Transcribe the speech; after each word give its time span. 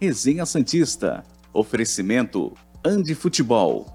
Resenha 0.00 0.44
Santista. 0.44 1.24
Oferecimento 1.54 2.52
Andi 2.84 3.14
Futebol. 3.14 3.86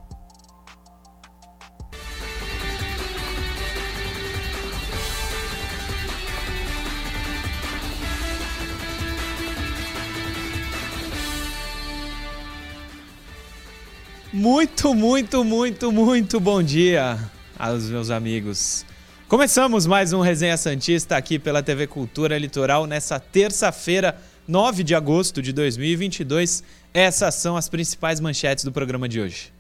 Muito, 14.34 14.96
muito, 14.96 15.44
muito, 15.44 15.92
muito 15.92 16.40
bom 16.40 16.64
dia 16.64 17.20
aos 17.60 17.84
meus 17.90 18.10
amigos. 18.10 18.86
Começamos 19.28 19.86
mais 19.86 20.14
um 20.14 20.20
Resenha 20.20 20.58
Santista 20.58 21.16
aqui 21.16 21.38
pela 21.38 21.62
TV 21.62 21.86
Cultura 21.86 22.38
Litoral 22.38 22.88
nessa 22.88 23.20
terça-feira, 23.20 24.18
9 24.52 24.84
de 24.84 24.94
agosto 24.94 25.42
de 25.42 25.54
2022. 25.54 26.62
Essas 26.94 27.36
são 27.36 27.56
as 27.56 27.70
principais 27.70 28.20
manchetes 28.20 28.66
do 28.66 28.72
programa 28.74 29.08
de 29.08 29.22
hoje. 29.22 29.54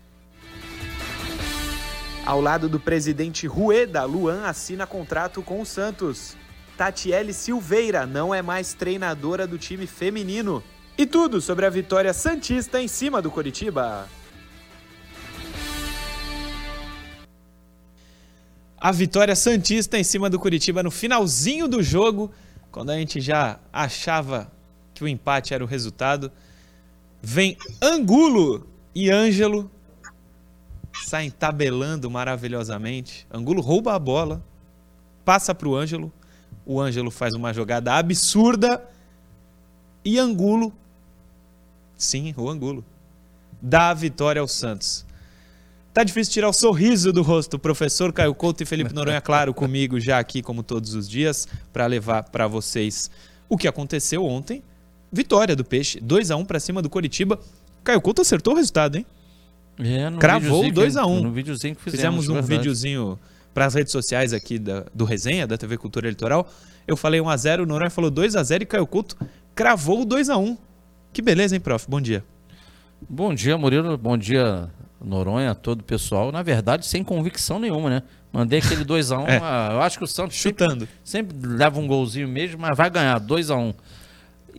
Ao 2.26 2.42
lado 2.42 2.68
do 2.68 2.78
presidente 2.78 3.48
Rueda, 3.48 4.04
Luan 4.04 4.44
assina 4.44 4.86
contrato 4.86 5.42
com 5.42 5.62
o 5.62 5.66
Santos. 5.66 6.36
Tatiele 6.76 7.32
Silveira 7.32 8.06
não 8.06 8.36
é 8.36 8.42
mais 8.42 8.74
treinadora 8.74 9.48
do 9.48 9.58
time 9.58 9.88
feminino. 9.88 10.62
E 10.98 11.06
tudo 11.06 11.40
sobre 11.40 11.66
a 11.66 11.70
vitória 11.70 12.12
Santista 12.14 12.82
em 12.82 12.90
cima 12.90 13.22
do 13.22 13.32
Coritiba. 13.32 14.10
a 18.84 18.92
vitória 18.92 19.36
Santista 19.36 19.98
em 19.98 20.04
cima 20.04 20.28
do 20.28 20.40
Curitiba 20.40 20.82
no 20.82 20.90
finalzinho 20.90 21.68
do 21.68 21.84
jogo, 21.84 22.32
quando 22.72 22.90
a 22.90 22.98
gente 22.98 23.22
já 23.22 23.60
achava 23.72 24.52
que 25.02 25.06
o 25.06 25.08
empate 25.08 25.52
era 25.52 25.64
o 25.64 25.68
resultado. 25.68 26.32
Vem 27.24 27.58
Angulo 27.82 28.68
e 28.94 29.10
Ângelo 29.10 29.70
saem 31.06 31.32
tabelando 31.32 32.10
maravilhosamente. 32.12 33.26
Angulo 33.34 33.64
rouba 33.64 33.96
a 33.96 34.00
bola, 34.00 34.44
passa 35.26 35.56
para 35.56 35.68
o 35.68 35.76
Ângelo. 35.76 36.14
O 36.64 36.80
Ângelo 36.80 37.10
faz 37.10 37.34
uma 37.34 37.52
jogada 37.52 37.96
absurda 37.96 38.88
e 40.06 40.20
Angulo, 40.20 40.72
sim, 41.98 42.36
o 42.38 42.48
Angulo, 42.48 42.86
dá 43.60 43.90
a 43.90 43.94
vitória 43.96 44.40
ao 44.40 44.48
Santos. 44.48 45.04
Tá 45.92 46.04
difícil 46.04 46.34
tirar 46.34 46.50
o 46.50 46.54
sorriso 46.54 47.12
do 47.12 47.24
rosto. 47.24 47.58
Professor 47.58 48.14
Caio 48.14 48.36
Couto 48.36 48.62
e 48.62 48.68
Felipe 48.68 48.94
Noronha, 48.94 49.20
claro, 49.20 49.52
comigo 49.52 50.00
já 50.00 50.20
aqui, 50.20 50.44
como 50.44 50.62
todos 50.62 50.94
os 50.94 51.10
dias, 51.10 51.48
para 51.74 51.88
levar 51.88 52.30
para 52.30 52.48
vocês 52.48 53.10
o 53.50 53.58
que 53.58 53.68
aconteceu 53.68 54.24
ontem. 54.24 54.64
Vitória 55.12 55.56
do 55.56 55.66
Peixe, 55.66 56.00
2 56.00 56.32
a 56.32 56.36
1 56.36 56.46
para 56.46 56.60
cima 56.60 56.82
do 56.82 56.90
Coritiba. 56.90 57.40
Caio 57.84 58.00
Couto 58.00 58.22
acertou 58.22 58.54
o 58.54 58.56
resultado, 58.56 58.98
hein? 58.98 59.06
É, 59.80 60.10
no 60.10 60.20
Cravou 60.20 60.72
2 60.72 60.98
a 60.98 61.06
1 61.06 61.12
um. 61.12 61.24
No 61.24 61.32
videozinho 61.32 61.76
que 61.76 61.82
fizemos. 61.82 62.02
Fizemos 62.02 62.30
um 62.30 62.34
verdade. 62.34 62.58
videozinho 62.58 63.20
para 63.54 63.66
as 63.66 63.74
redes 63.74 63.92
sociais 63.92 64.34
aqui 64.34 64.58
da, 64.58 64.86
do 64.94 65.04
Resenha, 65.04 65.46
da 65.46 65.58
TV 65.58 65.78
Cultura 65.78 66.10
Litoral. 66.10 66.50
Eu 66.88 66.96
falei 66.96 67.20
1 67.20 67.30
a 67.30 67.38
0 67.38 67.64
o 67.64 67.66
Noronha 67.66 67.90
falou 67.90 68.10
2 68.10 68.36
a 68.36 68.44
0 68.44 68.64
e 68.64 68.66
Caio 68.66 68.88
Couto 68.88 69.18
cravou 69.54 70.02
o 70.02 70.06
2 70.06 70.30
a 70.30 70.38
1 70.38 70.58
Que 71.12 71.22
beleza, 71.22 71.56
hein, 71.56 71.62
prof? 71.62 71.86
Bom 71.90 72.00
dia. 72.00 72.24
Bom 73.10 73.34
dia, 73.34 73.58
Murilo. 73.58 73.98
Bom 73.98 74.18
dia, 74.18 74.70
Noronha, 75.04 75.56
todo 75.56 75.82
o 75.82 75.84
pessoal, 75.84 76.32
na 76.32 76.44
verdade, 76.44 76.86
sem 76.86 77.04
convicção 77.04 77.60
nenhuma, 77.60 77.90
né? 77.90 78.04
Mandei 78.32 78.60
aquele 78.60 78.86
2x1. 78.86 79.20
Um, 79.20 79.28
é. 79.28 79.38
Eu 79.74 79.82
acho 79.82 79.98
que 79.98 80.04
o 80.04 80.08
Santos 80.08 80.38
Chutando. 80.38 80.88
Sempre, 81.04 81.36
sempre, 81.36 81.58
leva 81.58 81.80
um 81.80 81.88
golzinho 81.88 82.28
mesmo, 82.28 82.62
mas 82.62 82.78
vai 82.78 82.90
ganhar 82.90 83.20
2x1. 83.20 83.74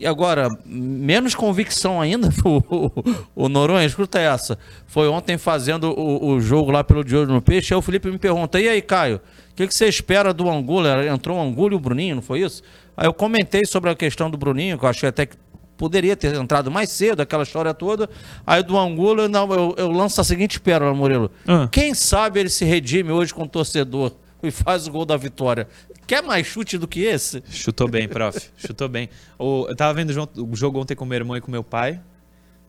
E 0.02 0.06
agora, 0.06 0.48
menos 0.66 1.32
convicção 1.32 2.00
ainda, 2.00 2.28
o, 2.44 2.56
o, 2.58 3.44
o, 3.44 3.48
Noronha, 3.48 3.86
escuta 3.86 4.18
essa. 4.18 4.58
Foi 4.84 5.06
ontem 5.06 5.38
fazendo 5.38 5.92
o, 5.92 6.26
o 6.26 6.40
jogo 6.40 6.72
lá 6.72 6.82
pelo 6.82 7.04
Diogo 7.04 7.32
no 7.32 7.40
Peixe, 7.40 7.72
aí 7.72 7.78
o 7.78 7.82
Felipe 7.82 8.10
me 8.10 8.18
pergunta, 8.18 8.60
e 8.60 8.68
aí, 8.68 8.82
Caio, 8.82 9.20
o 9.52 9.54
que, 9.54 9.64
que, 9.64 9.72
você 9.72 9.86
espera 9.86 10.34
do 10.34 10.50
Angulo? 10.50 10.88
Entrou 11.04 11.38
o 11.38 11.40
Angulo 11.40 11.74
e 11.74 11.76
o 11.76 11.78
Bruninho, 11.78 12.16
não 12.16 12.22
foi 12.22 12.40
isso? 12.40 12.64
Aí 12.96 13.06
eu 13.06 13.14
comentei 13.14 13.64
sobre 13.64 13.90
a 13.90 13.94
questão 13.94 14.28
do 14.28 14.36
Bruninho, 14.36 14.76
que 14.76 14.84
eu 14.84 14.88
achei 14.88 15.08
até 15.08 15.24
que 15.24 15.36
poderia 15.76 16.16
ter 16.16 16.34
entrado 16.34 16.68
mais 16.68 16.90
cedo, 16.90 17.20
aquela 17.20 17.44
história 17.44 17.72
toda. 17.72 18.10
Aí 18.44 18.60
do 18.60 18.76
Angulo, 18.76 19.28
não, 19.28 19.48
eu, 19.54 19.74
eu 19.78 19.88
lanço 19.92 20.20
a 20.20 20.24
seguinte 20.24 20.58
pérola, 20.58 20.92
Murilo. 20.92 21.30
Ah. 21.46 21.68
Quem 21.70 21.94
sabe 21.94 22.40
ele 22.40 22.48
se 22.48 22.64
redime 22.64 23.12
hoje 23.12 23.32
com 23.32 23.44
o 23.44 23.48
torcedor 23.48 24.10
e 24.42 24.50
faz 24.50 24.88
o 24.88 24.90
gol 24.90 25.04
da 25.04 25.16
vitória. 25.16 25.68
Quer 26.06 26.22
mais 26.22 26.46
chute 26.46 26.76
do 26.76 26.88
que 26.88 27.04
esse? 27.04 27.42
Chutou 27.50 27.88
bem, 27.88 28.08
prof. 28.08 28.50
Chutou 28.56 28.88
bem. 28.88 29.08
O, 29.38 29.66
eu 29.68 29.76
tava 29.76 29.94
vendo 29.94 30.10
o 30.36 30.56
jogo 30.56 30.80
ontem 30.80 30.94
com 30.94 31.04
meu 31.04 31.16
irmão 31.16 31.36
e 31.36 31.40
com 31.40 31.50
meu 31.50 31.64
pai. 31.64 32.00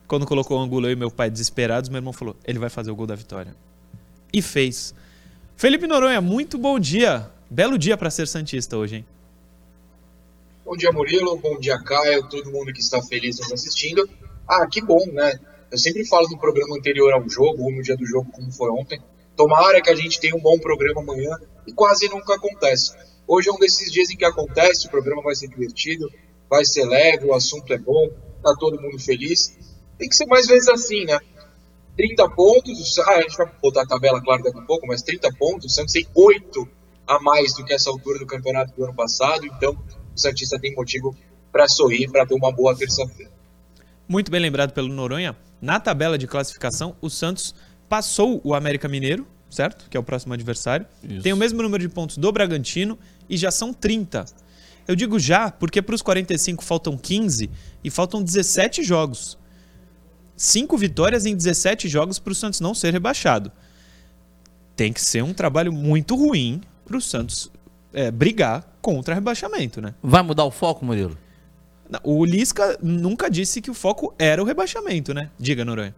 Quando 0.06 0.26
colocou 0.26 0.58
o 0.58 0.62
Angulo 0.62 0.86
eu 0.86 0.92
e 0.92 0.96
meu 0.96 1.10
pai 1.10 1.30
desesperados, 1.30 1.88
meu 1.88 1.98
irmão 1.98 2.12
falou: 2.12 2.36
ele 2.44 2.58
vai 2.58 2.70
fazer 2.70 2.90
o 2.90 2.96
gol 2.96 3.06
da 3.06 3.14
vitória. 3.14 3.54
E 4.32 4.42
fez. 4.42 4.94
Felipe 5.56 5.86
Noronha, 5.86 6.20
muito 6.20 6.58
bom 6.58 6.78
dia. 6.78 7.30
Belo 7.50 7.78
dia 7.78 7.96
para 7.96 8.10
ser 8.10 8.26
Santista 8.26 8.76
hoje, 8.76 8.96
hein? 8.96 9.06
Bom 10.64 10.76
dia, 10.76 10.90
Murilo. 10.90 11.36
Bom 11.36 11.58
dia, 11.58 11.78
Caio. 11.78 12.28
Todo 12.28 12.50
mundo 12.50 12.72
que 12.72 12.80
está 12.80 13.00
feliz 13.02 13.38
nos 13.38 13.52
assistindo. 13.52 14.08
Ah, 14.48 14.66
que 14.66 14.80
bom, 14.80 15.04
né? 15.12 15.38
Eu 15.70 15.78
sempre 15.78 16.06
falo 16.06 16.28
no 16.28 16.38
programa 16.38 16.76
anterior 16.76 17.12
ao 17.12 17.28
jogo, 17.28 17.64
ou 17.64 17.72
no 17.72 17.82
dia 17.82 17.96
do 17.96 18.06
jogo, 18.06 18.30
como 18.32 18.50
foi 18.50 18.70
ontem. 18.70 19.00
Tomara 19.36 19.80
que 19.82 19.90
a 19.90 19.94
gente 19.94 20.20
tenha 20.20 20.34
um 20.34 20.40
bom 20.40 20.58
programa 20.58 21.02
amanhã 21.02 21.36
e 21.66 21.72
quase 21.72 22.08
nunca 22.08 22.34
acontece. 22.34 22.94
Hoje 23.26 23.48
é 23.48 23.52
um 23.52 23.58
desses 23.58 23.90
dias 23.90 24.10
em 24.10 24.16
que 24.16 24.24
acontece, 24.24 24.86
o 24.86 24.90
programa 24.90 25.22
vai 25.22 25.34
ser 25.34 25.48
divertido, 25.48 26.10
vai 26.48 26.64
ser 26.64 26.84
leve, 26.84 27.26
o 27.26 27.34
assunto 27.34 27.72
é 27.72 27.78
bom, 27.78 28.10
tá 28.42 28.54
todo 28.58 28.80
mundo 28.80 28.98
feliz. 28.98 29.56
Tem 29.98 30.08
que 30.08 30.16
ser 30.16 30.26
mais 30.26 30.46
vezes 30.46 30.68
assim, 30.68 31.04
né? 31.04 31.18
30 31.96 32.28
pontos, 32.30 32.98
ah, 32.98 33.12
a 33.12 33.22
gente 33.22 33.36
vai 33.36 33.50
botar 33.62 33.82
a 33.82 33.86
tabela, 33.86 34.20
claro, 34.20 34.42
daqui 34.42 34.58
a 34.58 34.62
pouco, 34.62 34.86
mas 34.86 35.02
30 35.02 35.32
pontos, 35.38 35.72
o 35.72 35.74
Santos 35.74 35.92
tem 35.92 36.06
8 36.14 36.68
a 37.06 37.20
mais 37.20 37.54
do 37.54 37.64
que 37.64 37.72
essa 37.72 37.90
altura 37.90 38.18
do 38.18 38.26
campeonato 38.26 38.74
do 38.74 38.84
ano 38.84 38.94
passado, 38.94 39.46
então 39.46 39.72
o 40.14 40.18
Santista 40.18 40.58
tem 40.58 40.74
motivo 40.74 41.14
para 41.52 41.68
sorrir, 41.68 42.10
para 42.10 42.26
ter 42.26 42.34
uma 42.34 42.50
boa 42.50 42.74
terça-feira. 42.76 43.30
Muito 44.08 44.30
bem 44.30 44.40
lembrado 44.40 44.72
pelo 44.72 44.88
Noronha. 44.88 45.36
Na 45.60 45.78
tabela 45.78 46.18
de 46.18 46.26
classificação, 46.26 46.96
o 47.00 47.08
Santos 47.08 47.54
passou 47.88 48.40
o 48.42 48.54
América 48.54 48.88
Mineiro, 48.88 49.26
certo? 49.48 49.88
Que 49.88 49.96
é 49.96 50.00
o 50.00 50.02
próximo 50.02 50.34
adversário. 50.34 50.86
Isso. 51.02 51.22
Tem 51.22 51.32
o 51.32 51.36
mesmo 51.36 51.62
número 51.62 51.82
de 51.82 51.88
pontos 51.88 52.18
do 52.18 52.32
Bragantino 52.32 52.98
e 53.28 53.36
já 53.36 53.50
são 53.50 53.72
30. 53.72 54.24
Eu 54.86 54.94
digo 54.94 55.18
já 55.18 55.50
porque 55.50 55.80
para 55.80 55.94
os 55.94 56.02
45 56.02 56.62
faltam 56.62 56.96
15 56.96 57.50
e 57.82 57.90
faltam 57.90 58.22
17 58.22 58.82
jogos. 58.82 59.38
Cinco 60.36 60.76
vitórias 60.76 61.26
em 61.26 61.34
17 61.34 61.88
jogos 61.88 62.18
para 62.18 62.32
o 62.32 62.34
Santos 62.34 62.60
não 62.60 62.74
ser 62.74 62.92
rebaixado. 62.92 63.50
Tem 64.76 64.92
que 64.92 65.00
ser 65.00 65.22
um 65.22 65.32
trabalho 65.32 65.72
muito 65.72 66.16
ruim 66.16 66.60
para 66.84 66.96
o 66.96 67.00
Santos 67.00 67.50
é, 67.92 68.10
brigar 68.10 68.76
contra 68.82 69.14
rebaixamento, 69.14 69.80
né? 69.80 69.94
Vai 70.02 70.22
mudar 70.22 70.44
o 70.44 70.50
foco, 70.50 70.84
Murilo? 70.84 71.16
O 72.02 72.24
Lisca 72.24 72.76
nunca 72.82 73.30
disse 73.30 73.60
que 73.60 73.70
o 73.70 73.74
foco 73.74 74.12
era 74.18 74.42
o 74.42 74.44
rebaixamento, 74.44 75.14
né? 75.14 75.30
Diga, 75.38 75.64
Noronha. 75.64 75.94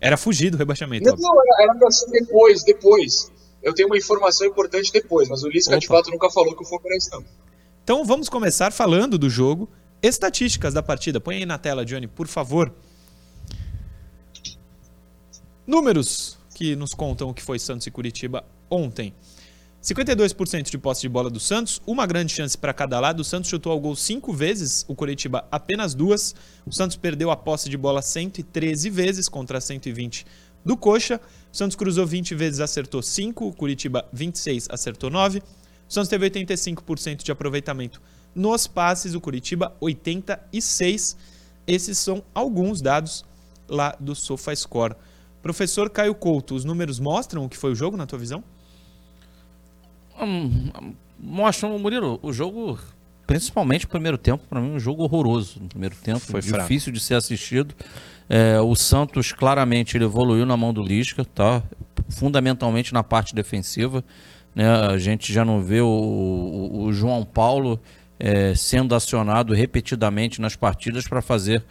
Era 0.00 0.16
fugir 0.16 0.50
do 0.50 0.58
rebaixamento. 0.58 1.08
Não, 1.08 1.16
não 1.16 1.40
era, 1.40 1.72
era 1.72 1.88
assim 1.88 2.10
depois, 2.10 2.62
depois. 2.64 3.32
Eu 3.62 3.74
tenho 3.74 3.88
uma 3.88 3.96
informação 3.96 4.46
importante 4.46 4.92
depois, 4.92 5.28
mas 5.28 5.42
o 5.42 5.48
Lisca 5.48 5.78
de 5.78 5.86
fato 5.86 6.10
nunca 6.10 6.30
falou 6.30 6.54
que 6.54 6.62
o 6.62 6.66
foco 6.66 6.86
era 6.86 6.96
não. 7.12 7.24
Então 7.82 8.04
vamos 8.04 8.28
começar 8.28 8.72
falando 8.72 9.18
do 9.18 9.30
jogo. 9.30 9.68
Estatísticas 10.02 10.74
da 10.74 10.82
partida. 10.82 11.20
Põe 11.20 11.36
aí 11.36 11.46
na 11.46 11.58
tela, 11.58 11.84
Johnny, 11.84 12.06
por 12.06 12.26
favor. 12.26 12.72
Números 15.66 16.38
que 16.54 16.76
nos 16.76 16.94
contam 16.94 17.28
o 17.28 17.34
que 17.34 17.42
foi 17.42 17.58
Santos 17.58 17.86
e 17.86 17.90
Curitiba 17.90 18.44
ontem. 18.70 19.12
52% 19.82 20.70
de 20.70 20.78
posse 20.78 21.02
de 21.02 21.08
bola 21.08 21.30
do 21.30 21.38
Santos, 21.38 21.80
uma 21.86 22.06
grande 22.06 22.32
chance 22.32 22.58
para 22.58 22.74
cada 22.74 22.98
lado. 22.98 23.20
O 23.20 23.24
Santos 23.24 23.48
chutou 23.48 23.70
ao 23.70 23.78
gol 23.78 23.94
cinco 23.94 24.32
vezes, 24.32 24.84
o 24.88 24.94
Curitiba 24.96 25.46
apenas 25.48 25.94
duas. 25.94 26.34
O 26.66 26.72
Santos 26.72 26.96
perdeu 26.96 27.30
a 27.30 27.36
posse 27.36 27.68
de 27.68 27.76
bola 27.76 28.02
113 28.02 28.90
vezes 28.90 29.28
contra 29.28 29.60
120 29.60 30.26
do 30.66 30.76
Coxa. 30.76 31.20
Santos 31.52 31.76
cruzou 31.76 32.04
20 32.04 32.34
vezes, 32.34 32.60
acertou 32.60 33.00
5. 33.00 33.46
O 33.46 33.52
Curitiba 33.52 34.06
26, 34.12 34.68
acertou 34.68 35.08
9. 35.08 35.38
O 35.38 35.42
Santos 35.88 36.08
teve 36.08 36.28
85% 36.28 37.22
de 37.22 37.30
aproveitamento 37.30 38.02
nos 38.34 38.66
passes, 38.66 39.14
o 39.14 39.20
Curitiba 39.20 39.74
86. 39.80 41.16
Esses 41.66 41.96
são 41.96 42.22
alguns 42.34 42.82
dados 42.82 43.24
lá 43.68 43.96
do 43.98 44.14
SofaScore. 44.14 44.94
Professor 45.40 45.88
Caio 45.88 46.14
Couto, 46.14 46.56
os 46.56 46.64
números 46.64 46.98
mostram 46.98 47.44
o 47.44 47.48
que 47.48 47.56
foi 47.56 47.70
o 47.70 47.74
jogo 47.74 47.96
na 47.96 48.04
tua 48.04 48.18
visão? 48.18 48.42
mostram, 51.18 51.78
Murilo, 51.78 52.18
o 52.22 52.32
jogo, 52.32 52.78
principalmente 53.26 53.84
o 53.84 53.88
primeiro 53.88 54.16
tempo, 54.16 54.44
para 54.48 54.60
mim, 54.60 54.72
um 54.72 54.78
jogo 54.78 55.02
horroroso 55.02 55.60
no 55.60 55.68
primeiro 55.68 55.96
tempo, 55.96 56.20
foi 56.20 56.40
difícil 56.40 56.84
fraco. 56.84 56.92
de 56.92 57.00
ser 57.00 57.14
assistido. 57.14 57.74
É, 58.28 58.60
o 58.60 58.74
Santos 58.74 59.32
claramente 59.32 59.96
ele 59.96 60.04
evoluiu 60.04 60.44
na 60.44 60.56
mão 60.56 60.72
do 60.72 60.82
Lisca, 60.82 61.24
tá? 61.24 61.62
fundamentalmente 62.08 62.92
na 62.92 63.02
parte 63.02 63.34
defensiva. 63.34 64.04
Né? 64.54 64.68
A 64.68 64.98
gente 64.98 65.32
já 65.32 65.44
não 65.44 65.62
vê 65.62 65.80
o, 65.80 65.86
o, 65.86 66.84
o 66.84 66.92
João 66.92 67.24
Paulo 67.24 67.80
é, 68.18 68.54
sendo 68.54 68.94
acionado 68.94 69.52
repetidamente 69.52 70.40
nas 70.40 70.56
partidas 70.56 71.06
para 71.06 71.20
fazer 71.20 71.62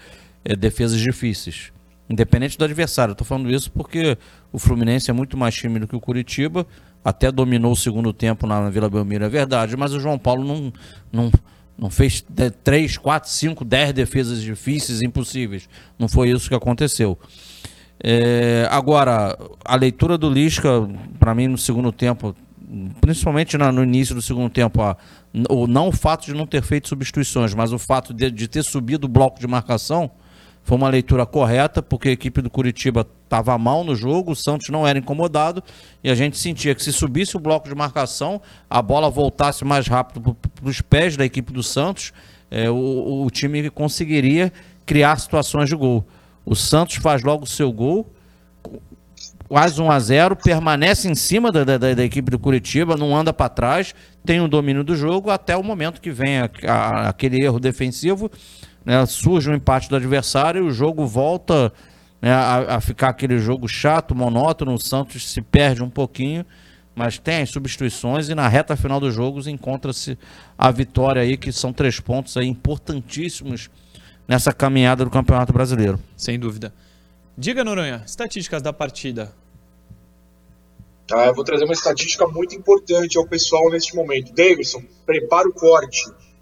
é, 0.43 0.55
defesas 0.55 0.99
difíceis. 0.99 1.71
Independente 2.09 2.57
do 2.57 2.63
adversário. 2.63 3.13
Estou 3.13 3.25
falando 3.25 3.51
isso 3.51 3.71
porque 3.71 4.17
o 4.51 4.59
Fluminense 4.59 5.09
é 5.09 5.13
muito 5.13 5.35
mais 5.35 5.55
tímido 5.55 5.87
que 5.87 5.95
o 5.95 5.99
Curitiba, 5.99 6.65
até 7.05 7.31
dominou 7.31 7.71
o 7.71 7.75
segundo 7.75 8.11
tempo 8.11 8.47
na 8.47 8.67
Vila 8.71 8.89
Belmiro, 8.89 9.23
é 9.23 9.29
verdade, 9.29 9.77
mas 9.77 9.93
o 9.93 9.99
João 9.99 10.17
Paulo 10.17 10.43
não, 10.43 10.73
não, 11.13 11.31
não 11.77 11.89
fez 11.91 12.25
3, 12.63 12.97
4, 12.97 13.29
5, 13.29 13.63
10 13.63 13.93
defesas 13.93 14.41
difíceis, 14.41 15.03
impossíveis. 15.03 15.69
Não 15.99 16.07
foi 16.07 16.31
isso 16.31 16.49
que 16.49 16.55
aconteceu. 16.55 17.15
É, 18.03 18.67
agora, 18.71 19.37
a 19.63 19.75
leitura 19.75 20.17
do 20.17 20.27
Lisca, 20.31 20.67
para 21.19 21.35
mim, 21.35 21.47
no 21.47 21.59
segundo 21.59 21.91
tempo, 21.91 22.35
principalmente 22.99 23.55
no 23.55 23.83
início 23.83 24.15
do 24.15 24.21
segundo 24.21 24.49
tempo, 24.49 24.81
ó, 24.81 24.95
o, 25.47 25.67
não 25.67 25.89
o 25.89 25.91
fato 25.91 26.25
de 26.25 26.33
não 26.33 26.47
ter 26.47 26.63
feito 26.63 26.87
substituições, 26.87 27.53
mas 27.53 27.71
o 27.71 27.77
fato 27.77 28.15
de, 28.15 28.31
de 28.31 28.47
ter 28.47 28.63
subido 28.63 29.05
o 29.05 29.09
bloco 29.09 29.39
de 29.39 29.45
marcação, 29.45 30.09
foi 30.65 30.77
uma 30.77 30.89
leitura 30.89 31.27
correta, 31.27 31.81
porque 31.81 32.09
a 32.09 32.11
equipe 32.11 32.41
do 32.41 32.49
Curitiba 32.49 33.07
estava 33.23 33.55
mal 33.55 33.83
no 33.83 33.95
jogo, 33.95 34.31
o 34.31 34.35
Santos 34.35 34.69
não 34.69 34.85
era 34.85 34.97
incomodado, 34.97 35.63
e 36.03 36.09
a 36.09 36.15
gente 36.15 36.39
sentia 36.39 36.73
que 36.73 36.83
se 36.83 36.91
subisse 36.91 37.37
o 37.37 37.39
bloco 37.39 37.69
de 37.69 37.75
marcação, 37.75 38.41
a 38.67 38.81
bola 38.81 39.07
voltasse 39.07 39.63
mais 39.63 39.87
rápido 39.87 40.35
para 40.35 40.67
os 40.67 40.81
pés 40.81 41.15
da 41.15 41.23
equipe 41.23 41.53
do 41.53 41.61
Santos, 41.61 42.11
é, 42.49 42.67
o, 42.67 43.23
o 43.23 43.29
time 43.29 43.69
conseguiria 43.69 44.51
criar 44.87 45.19
situações 45.19 45.69
de 45.69 45.75
gol. 45.75 46.03
O 46.43 46.55
Santos 46.55 46.95
faz 46.95 47.21
logo 47.21 47.43
o 47.43 47.47
seu 47.47 47.71
gol, 47.71 48.11
quase 49.47 49.79
1 49.79 49.91
a 49.91 49.99
0 49.99 50.35
permanece 50.35 51.07
em 51.07 51.13
cima 51.13 51.51
da, 51.51 51.63
da, 51.63 51.77
da 51.77 52.03
equipe 52.03 52.31
do 52.31 52.39
Curitiba, 52.39 52.97
não 52.97 53.15
anda 53.15 53.31
para 53.31 53.49
trás, 53.49 53.93
tem 54.25 54.41
o 54.41 54.47
domínio 54.47 54.83
do 54.83 54.95
jogo 54.95 55.29
até 55.29 55.55
o 55.55 55.63
momento 55.63 56.01
que 56.01 56.09
vem 56.09 56.39
a, 56.39 56.49
a, 56.67 57.09
aquele 57.09 57.43
erro 57.43 57.59
defensivo, 57.59 58.31
né, 58.85 59.05
surge 59.05 59.49
um 59.49 59.55
empate 59.55 59.89
do 59.89 59.95
adversário 59.95 60.63
e 60.63 60.67
o 60.67 60.71
jogo 60.71 61.05
volta 61.07 61.73
né, 62.21 62.31
a, 62.31 62.75
a, 62.75 62.81
ficar 62.81 63.09
aquele 63.09 63.37
jogo 63.37 63.67
chato, 63.67 64.13
monótono, 64.13 64.73
o 64.73 64.79
Santos 64.79 65.29
se 65.29 65.41
perde 65.41 65.83
um 65.83 65.89
pouquinho, 65.89 66.45
mas 66.95 67.17
tem 67.17 67.41
as 67.41 67.49
substituições 67.49 68.29
e 68.29 68.35
na 68.35 68.47
reta 68.47 68.75
final 68.77 68.99
dos 68.99 69.13
jogos 69.13 69.47
encontra-se 69.47 70.17
a 70.57 70.71
vitória 70.71 71.21
aí, 71.21 71.35
que 71.35 71.51
são 71.51 71.73
três 71.73 71.99
pontos 71.99 72.37
aí 72.37 72.47
importantíssimos 72.47 73.69
nessa 74.27 74.53
caminhada 74.53 75.03
do 75.03 75.11
Campeonato 75.11 75.51
Brasileiro. 75.51 75.99
Sem 76.15 76.39
dúvida. 76.39 76.73
Diga, 77.37 77.63
Noronha, 77.63 78.01
estatísticas 78.05 78.61
da 78.61 78.71
partida. 78.71 79.33
Ah, 81.13 81.27
eu 81.27 81.35
vou 81.35 81.43
trazer 81.43 81.65
uma 81.65 81.73
estatística 81.73 82.25
muito 82.27 82.55
importante 82.55 83.17
ao 83.17 83.27
pessoal 83.27 83.69
neste 83.69 83.95
momento. 83.95 84.33
Davidson, 84.33 84.81
prepara 85.05 85.47
o 85.47 85.53
corte. 85.53 86.01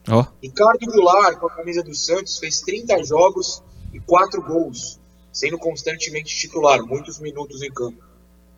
Oh. 0.10 0.26
Ricardo 0.42 0.86
Goulart, 0.86 1.38
com 1.40 1.48
a 1.48 1.56
camisa 1.56 1.82
do 1.82 1.96
Santos, 1.96 2.38
fez 2.38 2.62
30 2.62 3.04
jogos 3.04 3.64
e 3.94 4.00
4 4.00 4.42
gols, 4.42 5.00
sendo 5.32 5.58
constantemente 5.58 6.36
titular, 6.36 6.84
muitos 6.84 7.20
minutos 7.20 7.62
em 7.62 7.72
campo. 7.72 8.04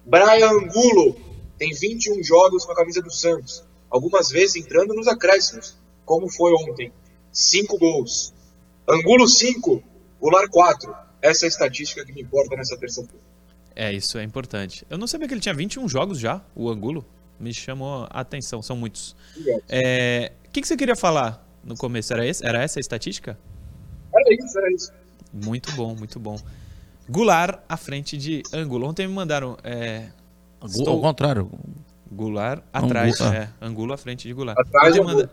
Brian 0.06 0.50
Angulo 0.50 1.16
tem 1.58 1.74
21 1.74 2.24
jogos 2.24 2.66
com 2.66 2.72
a 2.72 2.76
camisa 2.76 3.02
do 3.02 3.12
Santos, 3.12 3.64
algumas 3.90 4.30
vezes 4.30 4.56
entrando 4.56 4.94
nos 4.94 5.08
acréscimos, 5.08 5.78
como 6.04 6.30
foi 6.30 6.52
ontem. 6.54 6.92
5 7.32 7.78
gols. 7.78 8.34
Angulo 8.88 9.28
5, 9.28 9.84
Goulart 10.20 10.50
4. 10.50 10.96
Essa 11.22 11.46
é 11.46 11.48
a 11.48 11.50
estatística 11.50 12.06
que 12.06 12.14
me 12.14 12.22
importa 12.22 12.56
nessa 12.56 12.78
terça-feira. 12.78 13.24
É, 13.76 13.92
isso 13.92 14.18
é 14.18 14.24
importante. 14.24 14.86
Eu 14.90 14.98
não 14.98 15.08
sabia 15.08 15.28
que 15.28 15.34
ele 15.34 15.42
tinha 15.42 15.54
21 15.54 15.90
jogos 15.90 16.18
já, 16.18 16.42
o 16.56 16.70
Angulo. 16.70 17.06
Me 17.40 17.54
chamou 17.54 18.08
a 18.10 18.22
atenção, 18.22 18.62
são 18.62 18.78
muitos. 18.78 19.16
É, 19.68 20.32
o 20.48 20.52
que, 20.52 20.62
que 20.62 20.68
você 20.68 20.78
queria 20.78 20.96
falar 20.96 21.46
no 21.64 21.76
começo? 21.76 22.14
Era, 22.14 22.26
esse, 22.26 22.46
era 22.46 22.64
essa 22.64 22.80
a 22.80 22.82
estatística? 22.82 23.38
Era 24.14 24.34
isso, 24.34 24.58
era 24.58 24.72
isso. 24.74 24.94
Muito 25.34 25.72
bom, 25.74 25.96
muito 25.96 26.20
bom. 26.20 26.38
Goulart 27.10 27.60
à 27.68 27.78
frente 27.78 28.18
de 28.18 28.42
Angulo. 28.54 28.88
Ontem 28.88 29.08
me 29.08 29.14
mandaram. 29.14 29.58
É, 29.64 30.08
estou... 30.64 30.90
Ao 30.90 31.02
contrário. 31.02 31.50
Goulart 32.10 32.64
atrás, 32.72 33.20
Angulo, 33.20 33.36
é. 33.36 33.50
Angulo 33.62 33.94
à 33.94 33.98
frente 33.98 34.28
de 34.28 34.34
Goulart. 34.34 34.58
Atrás 34.58 34.94
ontem, 34.94 35.04
manda... 35.04 35.32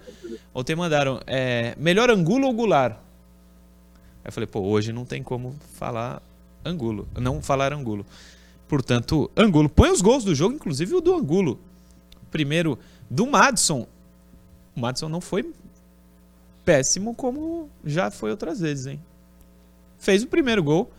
ontem 0.55 0.75
mandaram. 0.75 1.21
É, 1.27 1.75
melhor 1.79 2.11
Angulo 2.11 2.47
ou 2.47 2.53
Goulart? 2.53 2.95
Aí 2.95 4.29
eu 4.29 4.33
falei, 4.33 4.47
pô, 4.47 4.61
hoje 4.61 4.93
não 4.93 5.05
tem 5.05 5.23
como 5.23 5.55
falar 5.75 6.21
Angulo, 6.65 7.07
não 7.19 7.41
falar 7.41 7.73
Angulo. 7.73 8.05
Portanto, 8.67 9.31
Angulo. 9.37 9.69
Põe 9.69 9.91
os 9.91 10.01
gols 10.01 10.25
do 10.25 10.35
jogo, 10.35 10.55
inclusive 10.55 10.95
o 10.95 11.01
do 11.01 11.15
Angulo. 11.15 11.61
Primeiro, 12.33 12.77
do 13.09 13.27
Madison. 13.27 13.87
O 14.75 14.81
Madison 14.81 15.09
não 15.09 15.21
foi 15.21 15.55
péssimo 16.65 17.15
como 17.15 17.71
já 17.85 18.11
foi 18.11 18.33
outras 18.33 18.59
vezes, 18.59 18.87
hein? 18.87 19.01
Fez 19.99 20.25
o 20.25 20.27
primeiro 20.27 20.65
gol. 20.65 20.91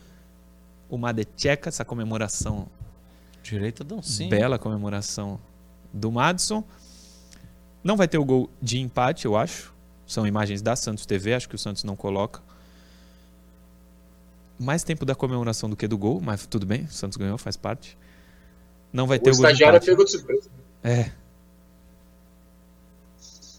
O 0.89 0.97
Madetcheka, 0.97 1.67
essa 1.67 1.83
comemoração. 1.83 2.67
Direita 3.43 3.83
dancinha. 3.83 4.29
Bela 4.29 4.57
comemoração 4.57 5.37
do 5.91 6.09
Madison. 6.09 6.63
Não 7.83 7.97
vai 7.97 8.07
ter 8.07 8.17
o 8.17 8.23
gol 8.23 8.49
de 8.61 8.79
empate, 8.79 9.25
eu 9.25 9.35
acho. 9.35 9.73
São 10.07 10.25
imagens 10.25 10.61
da 10.61 10.75
Santos 10.75 11.05
TV, 11.05 11.33
acho 11.33 11.49
que 11.49 11.55
o 11.55 11.59
Santos 11.59 11.83
não 11.83 11.97
coloca 11.97 12.41
mais 14.59 14.83
tempo 14.83 15.05
da 15.05 15.15
comemoração 15.15 15.69
do 15.69 15.75
que 15.75 15.87
do 15.87 15.97
gol, 15.97 16.21
mas 16.21 16.45
tudo 16.45 16.65
bem, 16.65 16.83
o 16.83 16.91
Santos 16.91 17.17
ganhou, 17.17 17.37
faz 17.37 17.57
parte. 17.57 17.97
Não 18.91 19.07
vai 19.07 19.17
o 19.17 19.21
ter 19.21 19.31
o 19.31 19.33
gol. 19.33 19.43
O 19.43 19.47
estagiário 19.47 19.81
pegou 19.81 20.05
de 20.05 20.11
surpresa. 20.11 20.49
É. 20.83 21.11